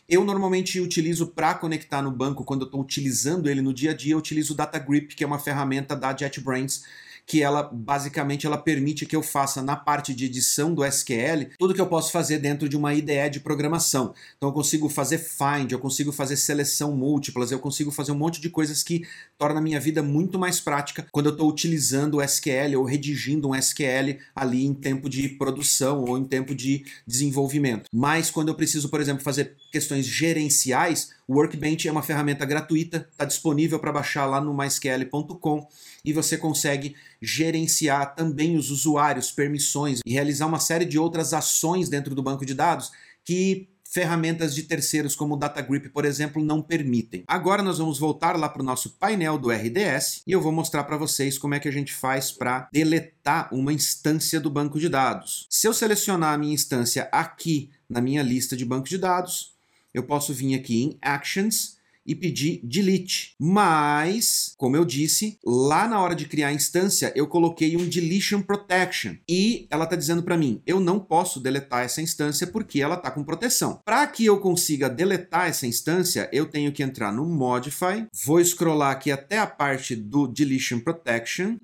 Eu 0.07 0.23
normalmente 0.23 0.79
utilizo 0.79 1.27
para 1.27 1.53
conectar 1.53 2.01
no 2.01 2.11
banco, 2.11 2.45
quando 2.45 2.61
eu 2.61 2.67
estou 2.67 2.79
utilizando 2.81 3.49
ele 3.49 3.61
no 3.61 3.73
dia 3.73 3.91
a 3.91 3.93
dia, 3.93 4.13
eu 4.13 4.17
utilizo 4.17 4.53
o 4.53 4.55
DataGrip, 4.55 5.13
que 5.13 5.23
é 5.23 5.27
uma 5.27 5.39
ferramenta 5.39 5.95
da 5.95 6.15
JetBrains, 6.15 6.83
que 7.27 7.43
ela 7.43 7.61
basicamente 7.61 8.47
ela 8.47 8.57
permite 8.57 9.05
que 9.05 9.15
eu 9.15 9.21
faça 9.21 9.61
na 9.61 9.75
parte 9.75 10.13
de 10.13 10.25
edição 10.25 10.73
do 10.73 10.83
SQL 10.85 11.49
tudo 11.59 11.73
que 11.73 11.81
eu 11.81 11.87
posso 11.87 12.09
fazer 12.09 12.39
dentro 12.39 12.69
de 12.69 12.77
uma 12.77 12.93
IDE 12.93 13.29
de 13.29 13.41
programação. 13.41 14.13
Então 14.37 14.47
eu 14.47 14.53
consigo 14.53 14.87
fazer 14.87 15.17
find, 15.17 15.71
eu 15.71 15.79
consigo 15.79 16.13
fazer 16.13 16.37
seleção 16.37 16.95
múltiplas, 16.95 17.51
eu 17.51 17.59
consigo 17.59 17.91
fazer 17.91 18.13
um 18.13 18.17
monte 18.17 18.39
de 18.39 18.49
coisas 18.49 18.81
que 18.81 19.05
torna 19.37 19.59
a 19.59 19.61
minha 19.61 19.79
vida 19.79 20.01
muito 20.01 20.39
mais 20.39 20.61
prática 20.61 21.05
quando 21.11 21.25
eu 21.25 21.33
estou 21.33 21.49
utilizando 21.49 22.15
o 22.15 22.23
SQL 22.23 22.77
ou 22.77 22.85
redigindo 22.85 23.49
um 23.49 23.55
SQL 23.55 24.17
ali 24.33 24.65
em 24.65 24.73
tempo 24.73 25.09
de 25.09 25.27
produção 25.27 26.05
ou 26.05 26.17
em 26.17 26.23
tempo 26.23 26.55
de 26.55 26.85
desenvolvimento. 27.05 27.89
Mas 27.93 28.31
quando 28.31 28.47
eu 28.47 28.55
preciso, 28.55 28.87
por 28.87 29.01
exemplo, 29.01 29.21
fazer 29.21 29.53
questões 29.69 30.05
gerenciais, 30.05 31.09
o 31.27 31.33
Workbench 31.33 31.89
é 31.89 31.91
uma 31.91 32.01
ferramenta 32.01 32.45
gratuita, 32.45 33.05
está 33.11 33.25
disponível 33.25 33.79
para 33.79 33.91
baixar 33.91 34.25
lá 34.25 34.39
no 34.39 34.55
mysql.com 34.55 35.67
e 36.07 36.13
você 36.13 36.37
consegue 36.37 36.95
gerenciar 37.21 38.15
também 38.15 38.55
os 38.55 38.71
usuários, 38.71 39.29
permissões 39.29 39.99
e 40.05 40.13
realizar 40.13 40.45
uma 40.45 40.59
série 40.59 40.85
de 40.85 40.97
outras 40.97 41.33
ações 41.33 41.89
dentro 41.89 42.15
do 42.15 42.23
banco 42.23 42.45
de 42.45 42.53
dados 42.53 42.93
que 43.25 43.67
ferramentas 43.83 44.55
de 44.55 44.63
terceiros 44.63 45.17
como 45.17 45.33
o 45.33 45.37
DataGrip, 45.37 45.89
por 45.89 46.05
exemplo, 46.05 46.41
não 46.41 46.61
permitem. 46.61 47.25
Agora 47.27 47.61
nós 47.61 47.77
vamos 47.77 47.99
voltar 47.99 48.37
lá 48.37 48.47
para 48.47 48.61
o 48.61 48.65
nosso 48.65 48.91
painel 48.91 49.37
do 49.37 49.51
RDS 49.51 50.21
e 50.25 50.31
eu 50.31 50.41
vou 50.41 50.51
mostrar 50.51 50.85
para 50.85 50.95
vocês 50.95 51.37
como 51.37 51.55
é 51.55 51.59
que 51.59 51.67
a 51.67 51.71
gente 51.71 51.93
faz 51.93 52.31
para 52.31 52.69
deletar 52.71 53.53
uma 53.53 53.73
instância 53.73 54.39
do 54.39 54.49
banco 54.49 54.79
de 54.79 54.87
dados. 54.87 55.45
Se 55.49 55.67
eu 55.67 55.73
selecionar 55.73 56.33
a 56.33 56.37
minha 56.37 56.53
instância 56.53 57.09
aqui 57.11 57.69
na 57.89 57.99
minha 57.99 58.23
lista 58.23 58.55
de 58.55 58.63
banco 58.63 58.87
de 58.87 58.97
dados, 58.97 59.55
eu 59.93 60.03
posso 60.03 60.33
vir 60.33 60.55
aqui 60.55 60.83
em 60.83 60.97
Actions 61.01 61.76
e 62.07 62.15
pedir 62.15 62.61
delete. 62.63 63.35
Mas, 63.37 64.53
como 64.57 64.77
eu 64.77 64.85
disse, 64.85 65.37
lá 65.45 65.87
na 65.87 65.99
hora 65.99 66.15
de 66.15 66.25
criar 66.25 66.47
a 66.47 66.53
instância, 66.53 67.11
eu 67.15 67.27
coloquei 67.27 67.75
um 67.75 67.87
deletion 67.87 68.41
protection 68.41 69.15
e 69.29 69.67
ela 69.69 69.83
está 69.83 69.95
dizendo 69.95 70.23
para 70.23 70.37
mim, 70.37 70.61
eu 70.65 70.79
não 70.79 70.99
posso 70.99 71.39
deletar 71.39 71.83
essa 71.83 72.01
instância 72.01 72.47
porque 72.47 72.81
ela 72.81 72.95
está 72.95 73.11
com 73.11 73.23
proteção. 73.23 73.81
Para 73.83 74.07
que 74.07 74.25
eu 74.25 74.39
consiga 74.39 74.89
deletar 74.89 75.49
essa 75.49 75.67
instância, 75.67 76.29
eu 76.31 76.45
tenho 76.45 76.71
que 76.71 76.81
entrar 76.81 77.11
no 77.11 77.25
modify, 77.25 78.07
vou 78.25 78.43
scrollar 78.43 78.91
aqui 78.91 79.11
até 79.11 79.37
a 79.37 79.45
parte 79.47 79.95
do 79.95 80.27
deletion 80.27 80.79
protection 80.79 81.57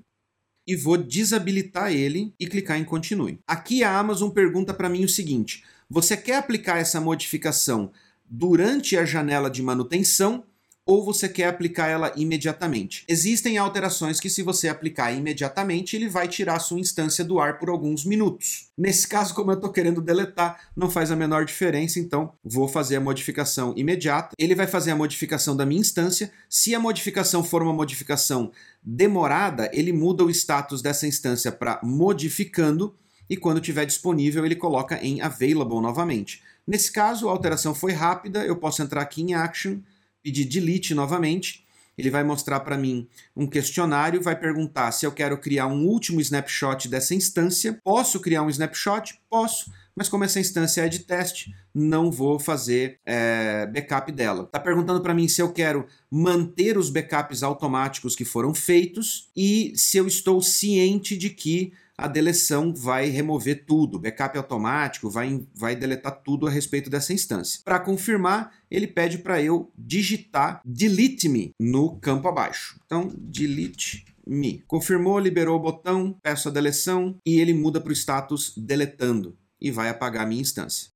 e 0.67 0.75
vou 0.75 0.97
desabilitar 0.97 1.91
ele 1.91 2.33
e 2.39 2.47
clicar 2.47 2.77
em 2.77 2.85
continue. 2.85 3.39
Aqui 3.47 3.83
a 3.83 3.97
Amazon 3.97 4.29
pergunta 4.29 4.73
para 4.73 4.89
mim 4.89 5.03
o 5.03 5.09
seguinte: 5.09 5.63
você 5.89 6.15
quer 6.17 6.37
aplicar 6.37 6.79
essa 6.79 6.99
modificação 6.99 7.91
durante 8.35 8.97
a 8.97 9.05
janela 9.05 9.47
de 9.47 9.61
manutenção 9.61 10.43
ou 10.85 11.05
você 11.05 11.29
quer 11.29 11.47
aplicar 11.47 11.87
ela 11.87 12.11
imediatamente. 12.17 13.05
Existem 13.07 13.57
alterações 13.57 14.19
que, 14.19 14.29
se 14.29 14.41
você 14.41 14.67
aplicar 14.67 15.13
imediatamente, 15.13 15.95
ele 15.95 16.09
vai 16.09 16.27
tirar 16.27 16.55
a 16.55 16.59
sua 16.59 16.79
instância 16.79 17.23
do 17.23 17.39
ar 17.39 17.57
por 17.57 17.69
alguns 17.69 18.03
minutos. 18.03 18.69
Nesse 18.77 19.07
caso, 19.07 19.35
como 19.35 19.51
eu 19.51 19.55
estou 19.55 19.71
querendo 19.71 20.01
deletar, 20.01 20.59
não 20.75 20.89
faz 20.89 21.09
a 21.11 21.15
menor 21.15 21.45
diferença, 21.45 21.99
então 21.99 22.33
vou 22.43 22.67
fazer 22.67 22.97
a 22.97 22.99
modificação 22.99 23.73
imediata. 23.77 24.35
Ele 24.37 24.55
vai 24.55 24.67
fazer 24.67 24.91
a 24.91 24.95
modificação 24.95 25.55
da 25.55 25.65
minha 25.65 25.79
instância. 25.79 26.31
Se 26.49 26.75
a 26.75 26.79
modificação 26.79 27.43
for 27.43 27.61
uma 27.61 27.71
modificação 27.71 28.51
demorada, 28.81 29.69
ele 29.71 29.93
muda 29.93 30.25
o 30.25 30.29
status 30.31 30.81
dessa 30.81 31.07
instância 31.07 31.51
para 31.51 31.79
modificando 31.83 32.95
e 33.29 33.37
quando 33.37 33.61
tiver 33.61 33.85
disponível 33.85 34.45
ele 34.45 34.55
coloca 34.55 34.99
em 35.01 35.21
available 35.21 35.81
novamente. 35.81 36.41
Nesse 36.65 36.91
caso, 36.91 37.27
a 37.27 37.31
alteração 37.31 37.75
foi 37.75 37.91
rápida, 37.91 38.45
eu 38.45 38.55
posso 38.55 38.81
entrar 38.81 39.01
aqui 39.01 39.21
em 39.21 39.33
Action, 39.33 39.79
pedir 40.21 40.45
Delete 40.45 40.95
novamente, 40.95 41.63
ele 41.97 42.09
vai 42.09 42.23
mostrar 42.23 42.59
para 42.61 42.77
mim 42.77 43.07
um 43.35 43.45
questionário, 43.45 44.21
vai 44.21 44.35
perguntar 44.35 44.91
se 44.91 45.05
eu 45.05 45.11
quero 45.11 45.37
criar 45.37 45.67
um 45.67 45.85
último 45.85 46.19
snapshot 46.21 46.87
dessa 46.87 47.13
instância. 47.13 47.79
Posso 47.83 48.19
criar 48.19 48.41
um 48.41 48.49
snapshot? 48.49 49.19
Posso, 49.29 49.71
mas 49.95 50.09
como 50.09 50.23
essa 50.23 50.39
instância 50.39 50.81
é 50.81 50.89
de 50.89 50.99
teste, 50.99 51.53
não 51.73 52.11
vou 52.11 52.39
fazer 52.39 52.99
é, 53.05 53.67
backup 53.67 54.11
dela. 54.11 54.43
Está 54.43 54.59
perguntando 54.59 55.01
para 55.01 55.13
mim 55.13 55.27
se 55.27 55.41
eu 55.41 55.51
quero 55.51 55.85
manter 56.09 56.77
os 56.77 56.89
backups 56.89 57.43
automáticos 57.43 58.15
que 58.15 58.25
foram 58.25 58.55
feitos 58.55 59.29
e 59.35 59.73
se 59.75 59.97
eu 59.97 60.07
estou 60.07 60.41
ciente 60.41 61.15
de 61.15 61.29
que 61.29 61.73
a 61.97 62.07
deleção 62.07 62.73
vai 62.73 63.07
remover 63.07 63.65
tudo, 63.65 63.99
backup 63.99 64.37
automático, 64.37 65.09
vai, 65.09 65.45
vai 65.53 65.75
deletar 65.75 66.21
tudo 66.23 66.47
a 66.47 66.49
respeito 66.49 66.89
dessa 66.89 67.13
instância. 67.13 67.61
Para 67.63 67.79
confirmar, 67.79 68.51
ele 68.69 68.87
pede 68.87 69.19
para 69.19 69.41
eu 69.41 69.71
digitar 69.77 70.61
delete 70.65 71.29
me 71.29 71.51
no 71.59 71.97
campo 71.97 72.27
abaixo. 72.27 72.79
Então, 72.85 73.11
delete 73.15 74.05
me. 74.25 74.63
Confirmou, 74.67 75.19
liberou 75.19 75.57
o 75.57 75.61
botão, 75.61 76.17
peço 76.21 76.49
a 76.49 76.51
deleção 76.51 77.15
e 77.25 77.39
ele 77.39 77.53
muda 77.53 77.79
para 77.79 77.91
o 77.91 77.95
status 77.95 78.53
deletando 78.57 79.37
e 79.61 79.71
vai 79.71 79.89
apagar 79.89 80.23
a 80.23 80.27
minha 80.27 80.41
instância. 80.41 80.89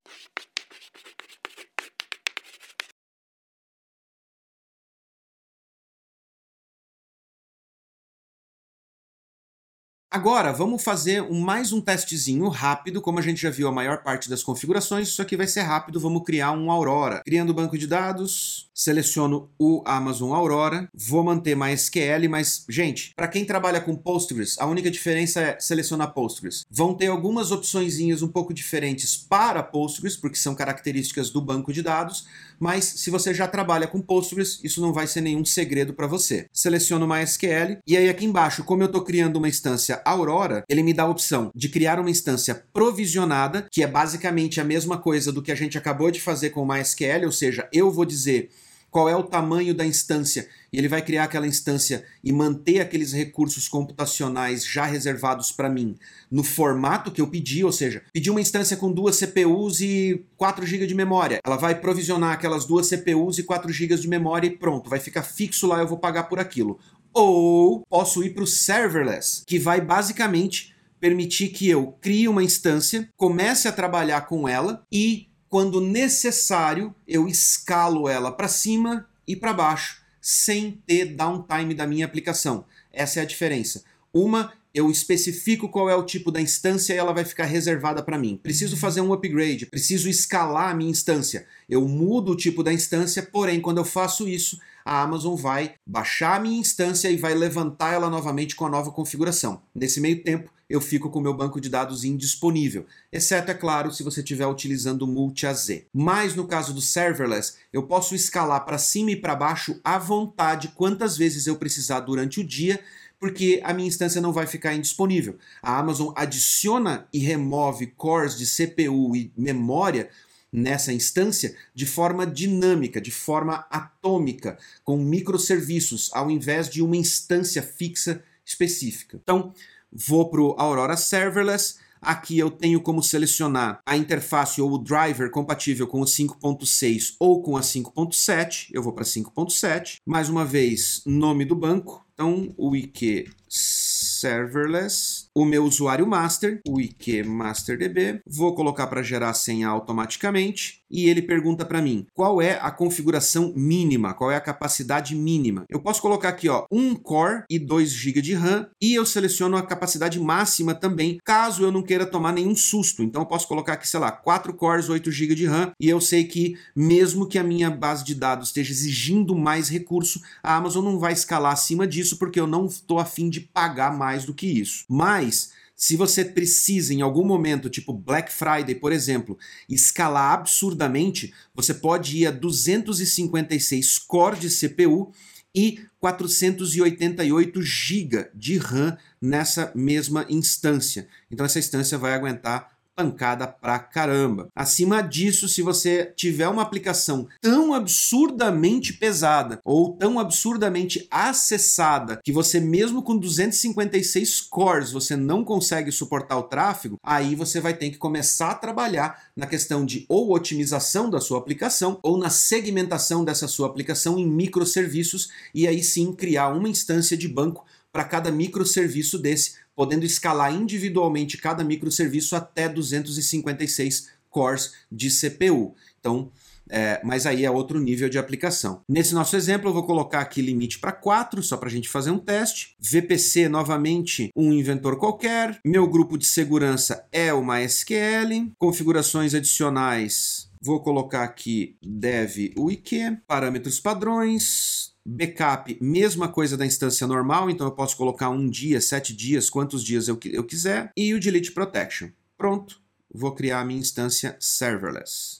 Agora, 10.10 10.53
vamos 10.53 10.86
fazer 10.86 11.22
um, 11.22 11.41
mais 11.41 11.74
um 11.74 11.82
testezinho 11.82 12.47
rápido, 12.47 13.01
como 13.01 13.20
a 13.20 13.22
gente 13.22 13.41
já 13.41 13.49
viu 13.49 13.68
a 13.68 13.72
maior 13.74 14.03
parte 14.03 14.30
das 14.30 14.41
configurações, 14.41 15.10
isso 15.10 15.22
aqui 15.22 15.36
vai 15.36 15.47
ser 15.47 15.64
rápido, 15.64 15.99
vamos 15.99 16.24
criar 16.24 16.53
um 16.53 16.72
Aurora. 16.72 17.22
Criando 17.26 17.49
o 17.49 17.53
banco 17.53 17.78
de 17.78 17.86
dados, 17.86 18.70
seleciono 18.74 19.49
o 19.60 19.84
Amazon 19.86 20.32
Aurora, 20.32 20.88
vou 20.93 21.26
manter 21.26 21.58
MySQL, 21.58 22.30
mas, 22.30 22.64
gente, 22.70 23.12
para 23.18 23.28
quem 23.28 23.43
trabalha 23.43 23.82
com 23.82 23.97
Postgres, 23.97 24.55
a 24.60 24.66
única 24.66 24.89
diferença 24.89 25.41
é 25.41 25.60
selecionar 25.60 26.14
Postgres. 26.14 26.66
Vão 26.72 26.93
ter 26.93 27.08
algumas 27.08 27.51
opções 27.51 27.97
um 28.22 28.30
pouco 28.30 28.53
diferentes 28.53 29.18
para 29.18 29.62
Postgres, 29.62 30.16
porque 30.16 30.38
são 30.38 30.55
características 30.55 31.30
do 31.30 31.41
banco 31.41 31.74
de 31.74 31.82
dados, 31.82 32.26
mas 32.58 32.86
se 32.86 33.10
você 33.10 33.34
já 33.34 33.45
trabalha 33.45 33.88
com 33.88 34.01
Postgres, 34.01 34.62
isso 34.64 34.80
não 34.80 34.93
vai 34.93 35.05
ser 35.05 35.20
nenhum 35.20 35.43
segredo 35.43 35.93
para 35.93 36.08
você. 36.08 36.47
Seleciono 36.53 37.05
MySQL, 37.05 37.80
e 37.86 37.97
aí 37.97 38.08
aqui 38.08 38.24
embaixo, 38.24 38.64
como 38.64 38.84
eu 38.84 38.88
estou 38.88 39.01
criando 39.01 39.36
uma 39.36 39.49
instância 39.49 39.97
Aurora, 40.06 40.64
ele 40.70 40.84
me 40.84 40.93
dá 40.93 41.04
a 41.04 41.10
opção 41.10 41.52
de 41.56 41.70
criar 41.70 42.00
uma 42.00 42.10
instância 42.10 42.64
provisionada, 42.74 43.68
que 43.72 43.84
é 43.84 43.88
basicamente 43.88 44.60
a 44.60 44.64
mesma 44.64 44.98
coisa 44.98 45.32
do 45.32 45.41
que 45.41 45.52
a 45.52 45.56
gente 45.56 45.78
acabou 45.78 46.12
de 46.12 46.22
fazer 46.22 46.50
com 46.52 46.62
o 46.62 46.68
MySQL, 46.68 47.26
ou 47.26 47.32
seja, 47.32 47.68
eu 47.72 47.91
vou 47.91 48.06
dizer 48.06 48.50
qual 48.89 49.10
é 49.10 49.16
o 49.16 49.24
tamanho 49.24 49.74
da 49.74 49.86
instância, 49.86 50.48
e 50.72 50.78
ele 50.78 50.88
vai 50.88 51.02
criar 51.02 51.26
aquela 51.26 51.48
instância 51.48 52.04
e 52.24 52.32
manter 52.32 52.80
aqueles 52.80 53.14
recursos 53.14 53.68
computacionais 53.68 54.66
já 54.66 54.86
reservados 54.86 55.52
para 55.52 55.70
mim 55.70 55.95
no 56.32 56.43
formato 56.43 57.12
que 57.12 57.22
eu 57.22 57.28
pedi, 57.28 57.64
ou 57.64 57.72
seja, 57.72 58.02
pedi 58.14 58.30
uma 58.30 58.41
instância 58.41 58.76
com 58.76 58.91
duas 58.91 59.18
CPUs 59.18 59.82
e 59.82 60.26
4 60.36 60.66
GB 60.66 60.88
de 60.88 60.95
memória. 60.95 61.39
Ela 61.45 61.58
vai 61.58 61.76
provisionar 61.76 62.34
aquelas 62.34 62.66
duas 62.66 62.88
CPUs 62.88 63.38
e 63.38 63.43
4 63.43 63.72
GB 63.72 63.95
de 63.98 64.08
memória 64.08 64.48
e 64.48 64.58
pronto, 64.58 64.89
vai 64.89 65.00
ficar 65.00 65.24
fixo 65.24 65.68
lá, 65.68 65.80
eu 65.80 65.88
vou 65.88 65.98
pagar 65.98 66.24
por 66.24 66.39
aquilo 66.39 66.80
ou 67.18 67.84
posso 67.89 68.24
ir 68.24 68.36
para 68.36 68.43
o 68.43 68.47
serverless, 68.47 69.43
que 69.45 69.57
vai 69.57 69.82
basicamente 69.82 70.76
permitir 70.99 71.49
que 71.49 71.68
eu 71.68 71.95
crie 71.99 72.28
uma 72.28 72.43
instância, 72.43 73.09
comece 73.18 73.68
a 73.68 73.72
trabalhar 73.72 74.22
com 74.22 74.47
ela 74.47 74.86
e, 74.91 75.28
quando 75.49 75.82
necessário, 75.82 76.93
eu 77.07 77.28
escalo 77.28 78.07
ela 78.07 78.32
para 78.32 78.47
cima 78.47 79.07
e 79.28 79.36
para 79.36 79.53
baixo, 79.53 80.01
sem 80.22 80.80
ter 80.86 81.15
downtime 81.15 81.74
da 81.74 81.88
minha 81.88 82.05
aplicação. 82.05 82.65
Essa 82.91 83.20
é 83.20 83.24
a 83.24 83.26
diferença. 83.26 83.84
Uma 84.13 84.53
eu 84.74 84.91
especifico 84.91 85.70
qual 85.70 85.89
é 85.89 85.95
o 85.95 86.03
tipo 86.03 86.32
da 86.32 86.39
instância 86.39 86.93
e 86.93 86.97
ela 86.97 87.11
vai 87.11 87.26
ficar 87.26 87.45
reservada 87.45 88.03
para 88.03 88.18
mim. 88.18 88.39
Preciso 88.41 88.78
fazer 88.78 89.01
um 89.01 89.11
upgrade, 89.11 89.65
preciso 89.65 90.07
escalar 90.07 90.70
a 90.70 90.74
minha 90.76 90.91
instância. 90.91 91.47
Eu 91.68 91.88
mudo 91.88 92.34
o 92.34 92.36
tipo 92.36 92.61
da 92.61 92.72
instância, 92.72 93.24
porém, 93.24 93.59
quando 93.59 93.80
eu 93.80 93.86
faço 93.86 94.28
isso, 94.28 94.59
a 94.88 95.01
Amazon 95.01 95.35
vai 95.35 95.73
baixar 95.85 96.38
a 96.38 96.39
minha 96.39 96.57
instância 96.57 97.11
e 97.11 97.17
vai 97.17 97.35
levantar 97.35 97.93
ela 97.93 98.09
novamente 98.09 98.55
com 98.55 98.65
a 98.65 98.69
nova 98.69 98.89
configuração. 98.89 99.61
Nesse 99.75 99.99
meio 99.99 100.23
tempo, 100.23 100.49
eu 100.69 100.79
fico 100.79 101.09
com 101.09 101.19
o 101.19 101.21
meu 101.21 101.33
banco 101.33 101.59
de 101.59 101.67
dados 101.67 102.05
indisponível, 102.05 102.85
exceto, 103.11 103.51
é 103.51 103.53
claro, 103.53 103.91
se 103.91 104.01
você 104.01 104.21
estiver 104.21 104.47
utilizando 104.47 105.01
o 105.01 105.07
multi-AZ. 105.07 105.81
Mas 105.93 106.35
no 106.35 106.47
caso 106.47 106.73
do 106.73 106.79
serverless, 106.79 107.55
eu 107.73 107.83
posso 107.83 108.15
escalar 108.15 108.63
para 108.63 108.77
cima 108.77 109.11
e 109.11 109.17
para 109.17 109.35
baixo 109.35 109.77
à 109.83 109.97
vontade 109.97 110.69
quantas 110.69 111.17
vezes 111.17 111.47
eu 111.47 111.57
precisar 111.57 111.99
durante 111.99 112.39
o 112.39 112.43
dia 112.43 112.79
porque 113.19 113.59
a 113.63 113.73
minha 113.73 113.88
instância 113.88 114.21
não 114.21 114.31
vai 114.31 114.45
ficar 114.45 114.75
indisponível. 114.75 115.38
A 115.61 115.79
Amazon 115.79 116.13
adiciona 116.15 117.07
e 117.11 117.17
remove 117.17 117.88
cores 117.88 118.38
de 118.38 118.45
CPU 118.45 119.15
e 119.15 119.31
memória 119.35 120.09
nessa 120.52 120.93
instância 120.93 121.56
de 121.74 121.86
forma 121.86 122.26
dinâmica, 122.26 123.02
de 123.02 123.12
forma 123.12 123.66
atômica, 123.70 124.58
com 124.84 124.98
microserviços, 124.98 126.10
ao 126.14 126.32
invés 126.32 126.70
de 126.70 126.82
uma 126.82 126.98
instância 126.98 127.62
fixa 127.62 128.24
específica. 128.45 129.20
Então, 129.22 129.54
vou 129.91 130.30
para 130.30 130.41
o 130.41 130.56
Aurora 130.58 130.98
Serverless. 130.98 131.76
Aqui 132.00 132.38
eu 132.38 132.52
tenho 132.52 132.80
como 132.80 133.02
selecionar 133.02 133.82
a 133.86 133.98
interface 133.98 134.62
ou 134.62 134.72
o 134.72 134.78
driver 134.78 135.32
compatível 135.32 135.88
com 135.88 136.00
o 136.00 136.06
5.6 136.06 137.16
ou 137.20 137.41
com 137.41 137.58
a 137.58 137.62
5.7. 137.62 138.70
Eu 138.72 138.84
vou 138.84 138.93
para 138.93 139.04
5.7. 139.04 139.98
Mais 140.06 140.30
uma 140.30 140.45
vez, 140.45 141.02
nome 141.06 141.43
do 141.43 141.56
banco, 141.56 142.08
então, 142.14 142.52
o 142.58 142.76
IQ 142.76 143.30
serverless, 143.48 145.26
o 145.38 145.45
meu 145.45 145.65
usuário 145.65 146.07
master, 146.07 146.59
o 146.67 146.81
IQ 146.81 147.21
MasterDB, 147.21 148.21
vou 148.25 148.55
colocar 148.55 148.88
para 148.88 149.03
gerar 149.03 149.29
a 149.29 149.35
senha 149.35 149.67
automaticamente 149.67 150.81
e 150.89 151.07
ele 151.07 151.21
pergunta 151.21 151.63
para 151.63 151.81
mim 151.81 152.07
qual 152.13 152.41
é 152.41 152.57
a 152.59 152.71
configuração 152.71 153.53
mínima, 153.55 154.15
qual 154.15 154.31
é 154.31 154.35
a 154.35 154.41
capacidade 154.41 155.13
mínima. 155.13 155.65
Eu 155.69 155.79
posso 155.79 156.01
colocar 156.01 156.29
aqui, 156.29 156.49
ó, 156.49 156.65
1 156.71 156.95
core 156.95 157.43
e 157.49 157.59
2 157.59 157.91
GB 157.91 158.21
de 158.21 158.33
RAM 158.33 158.67
e 158.81 158.95
eu 158.95 159.05
seleciono 159.05 159.57
a 159.57 159.61
capacidade 159.61 160.19
máxima 160.19 160.73
também, 160.73 161.19
caso 161.23 161.61
eu 161.61 161.71
não 161.71 161.83
queira 161.83 162.07
tomar 162.07 162.31
nenhum 162.31 162.55
susto. 162.55 163.03
Então 163.03 163.21
eu 163.21 163.27
posso 163.27 163.47
colocar 163.47 163.73
aqui, 163.73 163.88
sei 163.88 163.99
lá, 163.99 164.11
4 164.11 164.51
cores, 164.55 164.89
8 164.89 165.11
GB 165.11 165.35
de 165.35 165.45
RAM 165.45 165.71
e 165.79 165.88
eu 165.88 166.01
sei 166.01 166.23
que 166.23 166.57
mesmo 166.75 167.27
que 167.27 167.38
a 167.38 167.43
minha 167.43 167.69
base 167.69 168.03
de 168.03 168.15
dados 168.15 168.47
esteja 168.47 168.71
exigindo 168.71 169.35
mais 169.35 169.69
recurso, 169.69 170.19
a 170.41 170.55
Amazon 170.55 170.83
não 170.83 170.97
vai 170.97 171.13
escalar 171.13 171.51
acima 171.51 171.85
disso 171.85 172.17
porque 172.17 172.39
eu 172.39 172.47
não 172.47 172.65
estou 172.65 172.97
afim 172.97 173.29
de 173.29 173.41
pagar 173.41 173.95
mais 173.95 174.25
do 174.25 174.33
que 174.33 174.47
isso. 174.47 174.85
Mas 174.89 175.26
se 175.32 175.95
você 175.95 176.25
precisa 176.25 176.93
em 176.93 177.01
algum 177.01 177.23
momento, 177.23 177.69
tipo 177.69 177.93
Black 177.93 178.34
Friday, 178.34 178.73
por 178.73 178.91
exemplo, 178.91 179.38
escalar 179.69 180.34
absurdamente, 180.34 181.34
você 181.53 181.73
pode 181.73 182.17
ir 182.17 182.25
a 182.25 182.32
256 182.32 183.99
core 183.99 184.39
de 184.39 184.49
CPU 184.49 185.11
e 185.53 185.80
488 185.99 187.61
GB 187.61 188.30
de 188.34 188.57
RAM 188.57 188.97
nessa 189.21 189.71
mesma 189.75 190.25
instância. 190.30 191.07
Então 191.30 191.45
essa 191.45 191.59
instância 191.59 191.97
vai 191.97 192.13
aguentar 192.13 192.76
pancada 192.98 193.45
pra 193.48 193.78
caramba. 193.78 194.48
Acima 194.56 195.04
disso, 195.04 195.48
se 195.48 195.62
você 195.62 196.12
tiver 196.16 196.48
uma 196.48 196.64
aplicação 196.64 197.28
tão 197.39 197.72
absurdamente 197.72 198.91
pesada 198.91 199.60
ou 199.64 199.95
tão 199.95 200.18
absurdamente 200.18 201.08
acessada 201.12 202.20
que 202.24 202.32
você 202.32 202.60
mesmo 202.60 203.04
com 203.04 203.16
256 203.16 204.41
cores 204.41 204.91
você 204.91 205.16
não 205.16 205.43
consegue 205.43 205.91
suportar 205.91 206.38
o 206.38 206.43
tráfego, 206.43 206.98
aí 207.04 207.36
você 207.36 207.62
vai 207.62 207.76
ter 207.76 207.91
que 207.91 208.00
começar 208.00 208.50
a 208.50 208.56
trabalhar 208.56 209.28
na 209.36 209.45
questão 209.45 209.86
de 209.86 210.04
ou 210.10 210.34
otimização 210.34 211.08
da 211.08 211.22
sua 211.22 211.38
aplicação 211.38 212.00
ou 212.02 212.18
na 212.18 212.32
segmentação 212.32 213.24
dessa 213.24 213.48
sua 213.48 213.68
aplicação 213.68 214.18
em 214.18 214.26
microserviços 214.26 215.30
e 215.54 215.68
aí 215.68 215.84
sim 215.84 216.14
criar 216.14 216.50
uma 216.50 216.68
instância 216.68 217.16
de 217.16 217.28
banco 217.28 217.64
para 217.91 218.04
cada 218.04 218.32
microserviço 218.32 219.18
desse, 219.18 219.56
podendo 219.78 220.03
escalar 220.03 220.51
individualmente 220.51 221.38
cada 221.38 221.63
microserviço 221.63 222.36
até 222.36 222.67
256 222.67 224.09
cores 224.28 224.73
de 224.91 225.09
CPU. 225.11 225.75
Então, 225.99 226.32
é, 226.67 226.99
mas 227.03 227.28
aí 227.28 227.45
é 227.45 227.51
outro 227.51 227.80
nível 227.80 228.09
de 228.09 228.17
aplicação. 228.17 228.82
Nesse 228.89 229.13
nosso 229.13 229.36
exemplo, 229.36 229.69
eu 229.69 229.73
vou 229.73 229.86
colocar 229.86 230.19
aqui 230.19 230.41
limite 230.41 230.80
para 230.80 230.91
4, 230.91 231.43
só 231.43 231.57
para 231.57 231.69
a 231.69 231.71
gente 231.71 231.88
fazer 231.88 232.09
um 232.09 232.17
teste. 232.17 232.75
VPC, 232.80 233.47
novamente, 233.47 234.32
um 234.36 234.51
inventor 234.51 234.97
qualquer. 234.97 235.59
Meu 235.63 235.88
grupo 235.88 236.17
de 236.17 236.25
segurança 236.25 237.05
é 237.11 237.32
o 237.32 237.45
MySQL. 237.45 238.51
Configurações 238.57 239.36
adicionais, 239.36 240.49
vou 240.59 240.82
colocar 240.82 241.23
aqui 241.23 241.78
dev 241.82 242.53
wiki. 242.57 243.17
Parâmetros 243.28 243.80
padrões. 243.80 244.97
Backup, 245.10 245.78
mesma 245.80 246.28
coisa 246.28 246.58
da 246.58 246.66
instância 246.66 247.08
normal, 247.08 247.49
então 247.49 247.66
eu 247.66 247.72
posso 247.72 247.95
colocar 247.95 248.30
um 248.30 248.49
dia, 248.49 248.82
sete 248.82 249.16
dias, 249.16 249.49
quantos 249.49 249.82
dias 249.82 250.10
eu, 250.10 250.20
eu 250.26 250.43
quiser. 250.43 250.91
E 250.97 251.14
o 251.14 251.20
Delete 251.20 251.53
Protection. 251.53 252.10
Pronto, 252.38 252.82
vou 253.10 253.34
criar 253.34 253.62
a 253.62 253.66
minha 253.66 253.80
instância 253.80 254.36
serverless. 254.38 255.36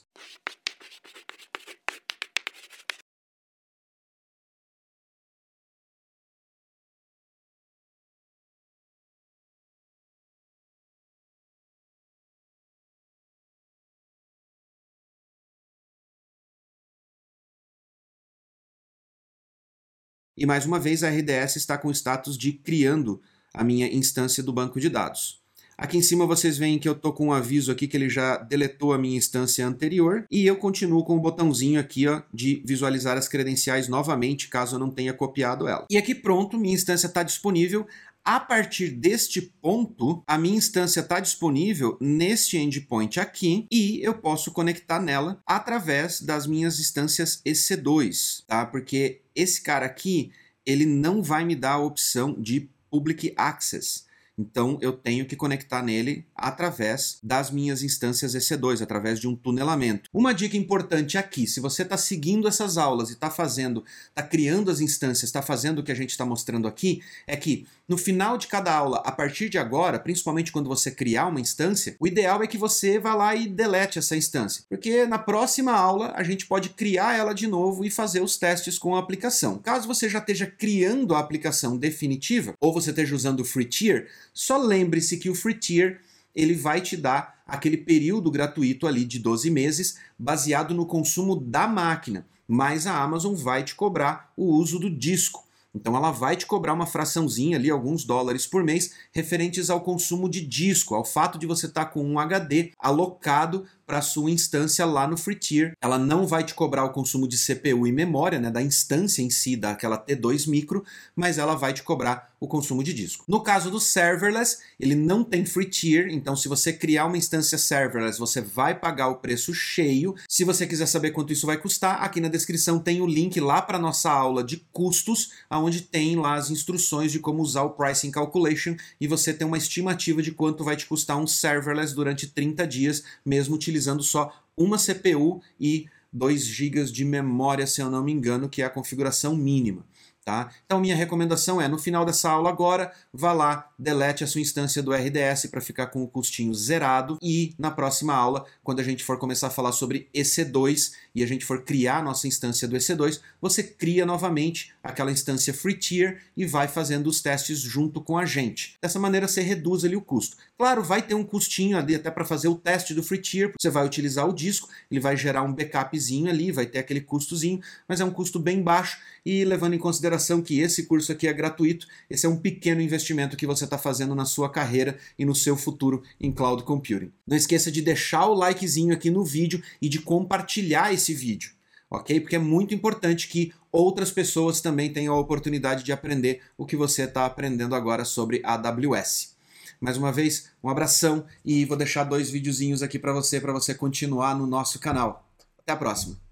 E 20.38 20.46
mais 20.46 20.64
uma 20.64 20.78
vez 20.78 21.02
a 21.02 21.10
RDS 21.10 21.56
está 21.56 21.76
com 21.76 21.88
o 21.88 21.90
status 21.90 22.38
de 22.38 22.52
criando 22.52 23.20
a 23.52 23.64
minha 23.64 23.92
instância 23.92 24.40
do 24.40 24.52
banco 24.52 24.78
de 24.78 24.88
dados. 24.88 25.42
Aqui 25.76 25.96
em 25.96 26.02
cima 26.02 26.26
vocês 26.26 26.56
veem 26.56 26.78
que 26.78 26.88
eu 26.88 26.92
estou 26.92 27.12
com 27.12 27.26
um 27.26 27.32
aviso 27.32 27.72
aqui 27.72 27.88
que 27.88 27.96
ele 27.96 28.08
já 28.08 28.36
deletou 28.36 28.92
a 28.92 28.98
minha 28.98 29.16
instância 29.16 29.66
anterior 29.66 30.24
e 30.30 30.46
eu 30.46 30.56
continuo 30.56 31.04
com 31.04 31.16
o 31.16 31.20
botãozinho 31.20 31.78
aqui 31.78 32.06
ó, 32.06 32.22
de 32.32 32.62
visualizar 32.64 33.16
as 33.16 33.28
credenciais 33.28 33.88
novamente 33.88 34.48
caso 34.48 34.76
eu 34.76 34.80
não 34.80 34.90
tenha 34.90 35.12
copiado 35.12 35.66
ela. 35.66 35.86
E 35.90 35.96
aqui 35.96 36.14
pronto, 36.14 36.58
minha 36.58 36.74
instância 36.74 37.06
está 37.06 37.22
disponível. 37.22 37.86
A 38.30 38.38
partir 38.38 38.90
deste 38.90 39.40
ponto, 39.40 40.22
a 40.26 40.36
minha 40.36 40.58
instância 40.58 41.00
está 41.00 41.18
disponível 41.18 41.96
neste 41.98 42.58
endpoint 42.58 43.18
aqui 43.18 43.66
e 43.72 44.02
eu 44.02 44.12
posso 44.12 44.52
conectar 44.52 45.00
nela 45.00 45.40
através 45.46 46.20
das 46.20 46.46
minhas 46.46 46.78
instâncias 46.78 47.40
EC2, 47.42 48.44
tá? 48.46 48.66
Porque 48.66 49.22
esse 49.34 49.62
cara 49.62 49.86
aqui, 49.86 50.30
ele 50.66 50.84
não 50.84 51.22
vai 51.22 51.42
me 51.42 51.56
dar 51.56 51.72
a 51.72 51.78
opção 51.78 52.34
de 52.38 52.68
Public 52.90 53.32
Access. 53.34 54.06
Então 54.38 54.78
eu 54.80 54.92
tenho 54.92 55.26
que 55.26 55.34
conectar 55.34 55.82
nele 55.82 56.24
através 56.34 57.18
das 57.22 57.50
minhas 57.50 57.82
instâncias 57.82 58.34
EC2, 58.34 58.80
através 58.82 59.18
de 59.18 59.26
um 59.26 59.34
tunelamento. 59.34 60.08
Uma 60.12 60.32
dica 60.32 60.56
importante 60.56 61.18
aqui, 61.18 61.46
se 61.46 61.58
você 61.58 61.82
está 61.82 61.96
seguindo 61.96 62.46
essas 62.46 62.78
aulas 62.78 63.10
e 63.10 63.14
está 63.14 63.30
fazendo, 63.30 63.84
está 64.08 64.22
criando 64.22 64.70
as 64.70 64.80
instâncias, 64.80 65.24
está 65.24 65.42
fazendo 65.42 65.80
o 65.80 65.82
que 65.82 65.90
a 65.90 65.96
gente 65.96 66.10
está 66.10 66.24
mostrando 66.24 66.68
aqui, 66.68 67.02
é 67.26 67.36
que 67.36 67.66
no 67.88 67.96
final 67.96 68.36
de 68.36 68.46
cada 68.46 68.72
aula, 68.72 68.98
a 68.98 69.10
partir 69.10 69.48
de 69.48 69.56
agora, 69.56 69.98
principalmente 69.98 70.52
quando 70.52 70.68
você 70.68 70.90
criar 70.90 71.26
uma 71.26 71.40
instância, 71.40 71.96
o 71.98 72.06
ideal 72.06 72.42
é 72.42 72.46
que 72.46 72.58
você 72.58 72.98
vá 72.98 73.14
lá 73.14 73.34
e 73.34 73.48
delete 73.48 73.98
essa 73.98 74.14
instância, 74.14 74.62
porque 74.68 75.06
na 75.06 75.18
próxima 75.18 75.72
aula 75.72 76.12
a 76.14 76.22
gente 76.22 76.44
pode 76.44 76.68
criar 76.68 77.16
ela 77.16 77.32
de 77.32 77.46
novo 77.46 77.86
e 77.86 77.90
fazer 77.90 78.20
os 78.20 78.36
testes 78.36 78.78
com 78.78 78.94
a 78.94 78.98
aplicação. 78.98 79.58
Caso 79.58 79.88
você 79.88 80.06
já 80.06 80.18
esteja 80.18 80.46
criando 80.46 81.14
a 81.14 81.18
aplicação 81.18 81.78
definitiva, 81.78 82.52
ou 82.60 82.74
você 82.74 82.90
esteja 82.90 83.16
usando 83.16 83.40
o 83.40 83.44
free 83.44 83.64
tier, 83.64 84.08
só 84.34 84.58
lembre-se 84.58 85.16
que 85.16 85.30
o 85.30 85.34
free 85.34 85.54
tier 85.54 86.00
ele 86.34 86.54
vai 86.54 86.82
te 86.82 86.96
dar 86.96 87.42
aquele 87.46 87.78
período 87.78 88.30
gratuito 88.30 88.86
ali 88.86 89.04
de 89.04 89.18
12 89.18 89.50
meses, 89.50 89.98
baseado 90.18 90.74
no 90.74 90.84
consumo 90.84 91.34
da 91.34 91.66
máquina, 91.66 92.26
mas 92.46 92.86
a 92.86 93.02
Amazon 93.02 93.34
vai 93.34 93.64
te 93.64 93.74
cobrar 93.74 94.30
o 94.36 94.54
uso 94.54 94.78
do 94.78 94.90
disco. 94.90 95.47
Então 95.78 95.96
ela 95.96 96.10
vai 96.10 96.36
te 96.36 96.44
cobrar 96.44 96.74
uma 96.74 96.86
fraçãozinha 96.86 97.56
ali, 97.56 97.70
alguns 97.70 98.04
dólares 98.04 98.48
por 98.48 98.64
mês, 98.64 98.94
referentes 99.12 99.70
ao 99.70 99.80
consumo 99.80 100.28
de 100.28 100.44
disco, 100.44 100.96
ao 100.96 101.04
fato 101.04 101.38
de 101.38 101.46
você 101.46 101.66
estar 101.66 101.84
tá 101.84 101.90
com 101.90 102.02
um 102.02 102.18
HD 102.18 102.72
alocado 102.80 103.64
para 103.88 104.02
sua 104.02 104.30
instância 104.30 104.84
lá 104.84 105.08
no 105.08 105.16
free 105.16 105.34
tier. 105.34 105.72
Ela 105.80 105.98
não 105.98 106.26
vai 106.26 106.44
te 106.44 106.52
cobrar 106.52 106.84
o 106.84 106.92
consumo 106.92 107.26
de 107.26 107.38
CPU 107.38 107.86
e 107.86 107.90
memória, 107.90 108.38
né, 108.38 108.50
da 108.50 108.60
instância 108.60 109.22
em 109.22 109.30
si, 109.30 109.56
daquela 109.56 109.96
T2 109.96 110.46
micro, 110.46 110.84
mas 111.16 111.38
ela 111.38 111.56
vai 111.56 111.72
te 111.72 111.82
cobrar 111.82 112.34
o 112.38 112.46
consumo 112.46 112.84
de 112.84 112.92
disco. 112.92 113.24
No 113.26 113.42
caso 113.42 113.70
do 113.70 113.80
serverless, 113.80 114.58
ele 114.78 114.94
não 114.94 115.24
tem 115.24 115.44
free 115.44 115.64
tier, 115.64 116.08
então 116.08 116.36
se 116.36 116.46
você 116.48 116.72
criar 116.72 117.06
uma 117.06 117.16
instância 117.16 117.56
serverless, 117.56 118.18
você 118.18 118.40
vai 118.40 118.78
pagar 118.78 119.08
o 119.08 119.16
preço 119.16 119.52
cheio. 119.54 120.14
Se 120.28 120.44
você 120.44 120.66
quiser 120.66 120.86
saber 120.86 121.10
quanto 121.10 121.32
isso 121.32 121.46
vai 121.46 121.56
custar, 121.56 122.02
aqui 122.02 122.20
na 122.20 122.28
descrição 122.28 122.78
tem 122.78 123.00
o 123.00 123.06
link 123.06 123.40
lá 123.40 123.62
para 123.62 123.78
nossa 123.78 124.10
aula 124.10 124.44
de 124.44 124.58
custos, 124.70 125.32
onde 125.50 125.80
tem 125.80 126.14
lá 126.14 126.34
as 126.34 126.50
instruções 126.50 127.10
de 127.10 127.18
como 127.18 127.42
usar 127.42 127.62
o 127.62 127.70
pricing 127.70 128.10
calculation 128.10 128.76
e 129.00 129.08
você 129.08 129.32
tem 129.32 129.46
uma 129.46 129.58
estimativa 129.58 130.22
de 130.22 130.30
quanto 130.30 130.62
vai 130.62 130.76
te 130.76 130.86
custar 130.86 131.16
um 131.16 131.26
serverless 131.26 131.94
durante 131.94 132.26
30 132.26 132.66
dias, 132.66 133.02
mesmo 133.24 133.54
utilizando 133.56 133.77
utilizando 133.78 134.02
só 134.02 134.32
uma 134.56 134.76
CPU 134.76 135.40
e 135.58 135.86
2 136.12 136.44
GB 136.44 136.84
de 136.84 137.04
memória, 137.04 137.66
se 137.66 137.80
eu 137.80 137.90
não 137.90 138.02
me 138.02 138.12
engano, 138.12 138.48
que 138.48 138.62
é 138.62 138.64
a 138.64 138.70
configuração 138.70 139.36
mínima. 139.36 139.84
Tá? 140.24 140.50
Então, 140.66 140.78
minha 140.78 140.94
recomendação 140.94 141.58
é, 141.58 141.66
no 141.68 141.78
final 141.78 142.04
dessa 142.04 142.28
aula 142.28 142.50
agora, 142.50 142.92
vá 143.10 143.32
lá, 143.32 143.70
delete 143.78 144.22
a 144.22 144.26
sua 144.26 144.42
instância 144.42 144.82
do 144.82 144.92
RDS 144.92 145.46
para 145.50 145.58
ficar 145.58 145.86
com 145.86 146.02
o 146.02 146.08
custinho 146.08 146.52
zerado 146.52 147.16
e 147.22 147.54
na 147.58 147.70
próxima 147.70 148.14
aula, 148.14 148.44
quando 148.62 148.80
a 148.80 148.82
gente 148.82 149.02
for 149.02 149.18
começar 149.18 149.46
a 149.46 149.50
falar 149.50 149.72
sobre 149.72 150.10
EC2 150.14 150.92
e 151.18 151.22
a 151.22 151.26
gente 151.26 151.44
for 151.44 151.64
criar 151.64 151.98
a 151.98 152.02
nossa 152.02 152.28
instância 152.28 152.68
do 152.68 152.76
EC2, 152.76 153.20
você 153.40 153.60
cria 153.60 154.06
novamente 154.06 154.72
aquela 154.82 155.10
instância 155.10 155.52
free 155.52 155.74
tier 155.74 156.22
e 156.36 156.46
vai 156.46 156.68
fazendo 156.68 157.08
os 157.08 157.20
testes 157.20 157.58
junto 157.58 158.00
com 158.00 158.16
a 158.16 158.24
gente. 158.24 158.76
Dessa 158.80 159.00
maneira 159.00 159.26
você 159.26 159.40
reduz 159.40 159.84
ali 159.84 159.96
o 159.96 160.00
custo. 160.00 160.36
Claro, 160.56 160.82
vai 160.82 161.02
ter 161.02 161.14
um 161.14 161.24
custinho 161.24 161.76
ali 161.76 161.96
até 161.96 162.08
para 162.08 162.24
fazer 162.24 162.46
o 162.46 162.54
teste 162.54 162.94
do 162.94 163.02
free 163.02 163.18
tier, 163.18 163.52
você 163.58 163.68
vai 163.68 163.84
utilizar 163.84 164.28
o 164.28 164.32
disco, 164.32 164.68
ele 164.88 165.00
vai 165.00 165.16
gerar 165.16 165.42
um 165.42 165.52
backupzinho 165.52 166.30
ali, 166.30 166.52
vai 166.52 166.66
ter 166.66 166.78
aquele 166.78 167.00
custozinho, 167.00 167.60
mas 167.88 168.00
é 168.00 168.04
um 168.04 168.10
custo 168.10 168.38
bem 168.38 168.62
baixo 168.62 168.98
e 169.26 169.44
levando 169.44 169.74
em 169.74 169.78
consideração 169.78 170.40
que 170.40 170.60
esse 170.60 170.84
curso 170.86 171.10
aqui 171.10 171.26
é 171.26 171.32
gratuito, 171.32 171.86
esse 172.08 172.26
é 172.26 172.28
um 172.28 172.36
pequeno 172.36 172.80
investimento 172.80 173.36
que 173.36 173.46
você 173.46 173.64
está 173.64 173.76
fazendo 173.76 174.14
na 174.14 174.24
sua 174.24 174.48
carreira 174.48 174.96
e 175.18 175.24
no 175.24 175.34
seu 175.34 175.56
futuro 175.56 176.02
em 176.20 176.30
cloud 176.30 176.62
computing. 176.62 177.10
Não 177.26 177.36
esqueça 177.36 177.70
de 177.70 177.82
deixar 177.82 178.26
o 178.26 178.34
likezinho 178.34 178.94
aqui 178.94 179.10
no 179.10 179.24
vídeo 179.24 179.62
e 179.82 179.88
de 179.88 179.98
compartilhar 179.98 180.92
esse 181.08 181.14
vídeo. 181.14 181.52
ok? 181.90 182.20
Porque 182.20 182.36
é 182.36 182.38
muito 182.38 182.74
importante 182.74 183.28
que 183.28 183.52
outras 183.72 184.10
pessoas 184.10 184.60
também 184.60 184.92
tenham 184.92 185.14
a 185.14 185.18
oportunidade 185.18 185.82
de 185.82 185.92
aprender 185.92 186.42
o 186.56 186.66
que 186.66 186.76
você 186.76 187.04
está 187.04 187.24
aprendendo 187.24 187.74
agora 187.74 188.04
sobre 188.04 188.42
AWS. 188.44 189.36
Mais 189.80 189.96
uma 189.96 190.12
vez, 190.12 190.50
um 190.62 190.68
abração 190.68 191.24
e 191.44 191.64
vou 191.64 191.76
deixar 191.76 192.04
dois 192.04 192.28
videozinhos 192.28 192.82
aqui 192.82 192.98
para 192.98 193.12
você, 193.12 193.40
para 193.40 193.52
você 193.52 193.74
continuar 193.74 194.34
no 194.34 194.46
nosso 194.46 194.78
canal. 194.78 195.26
Até 195.58 195.72
a 195.72 195.76
próxima! 195.76 196.27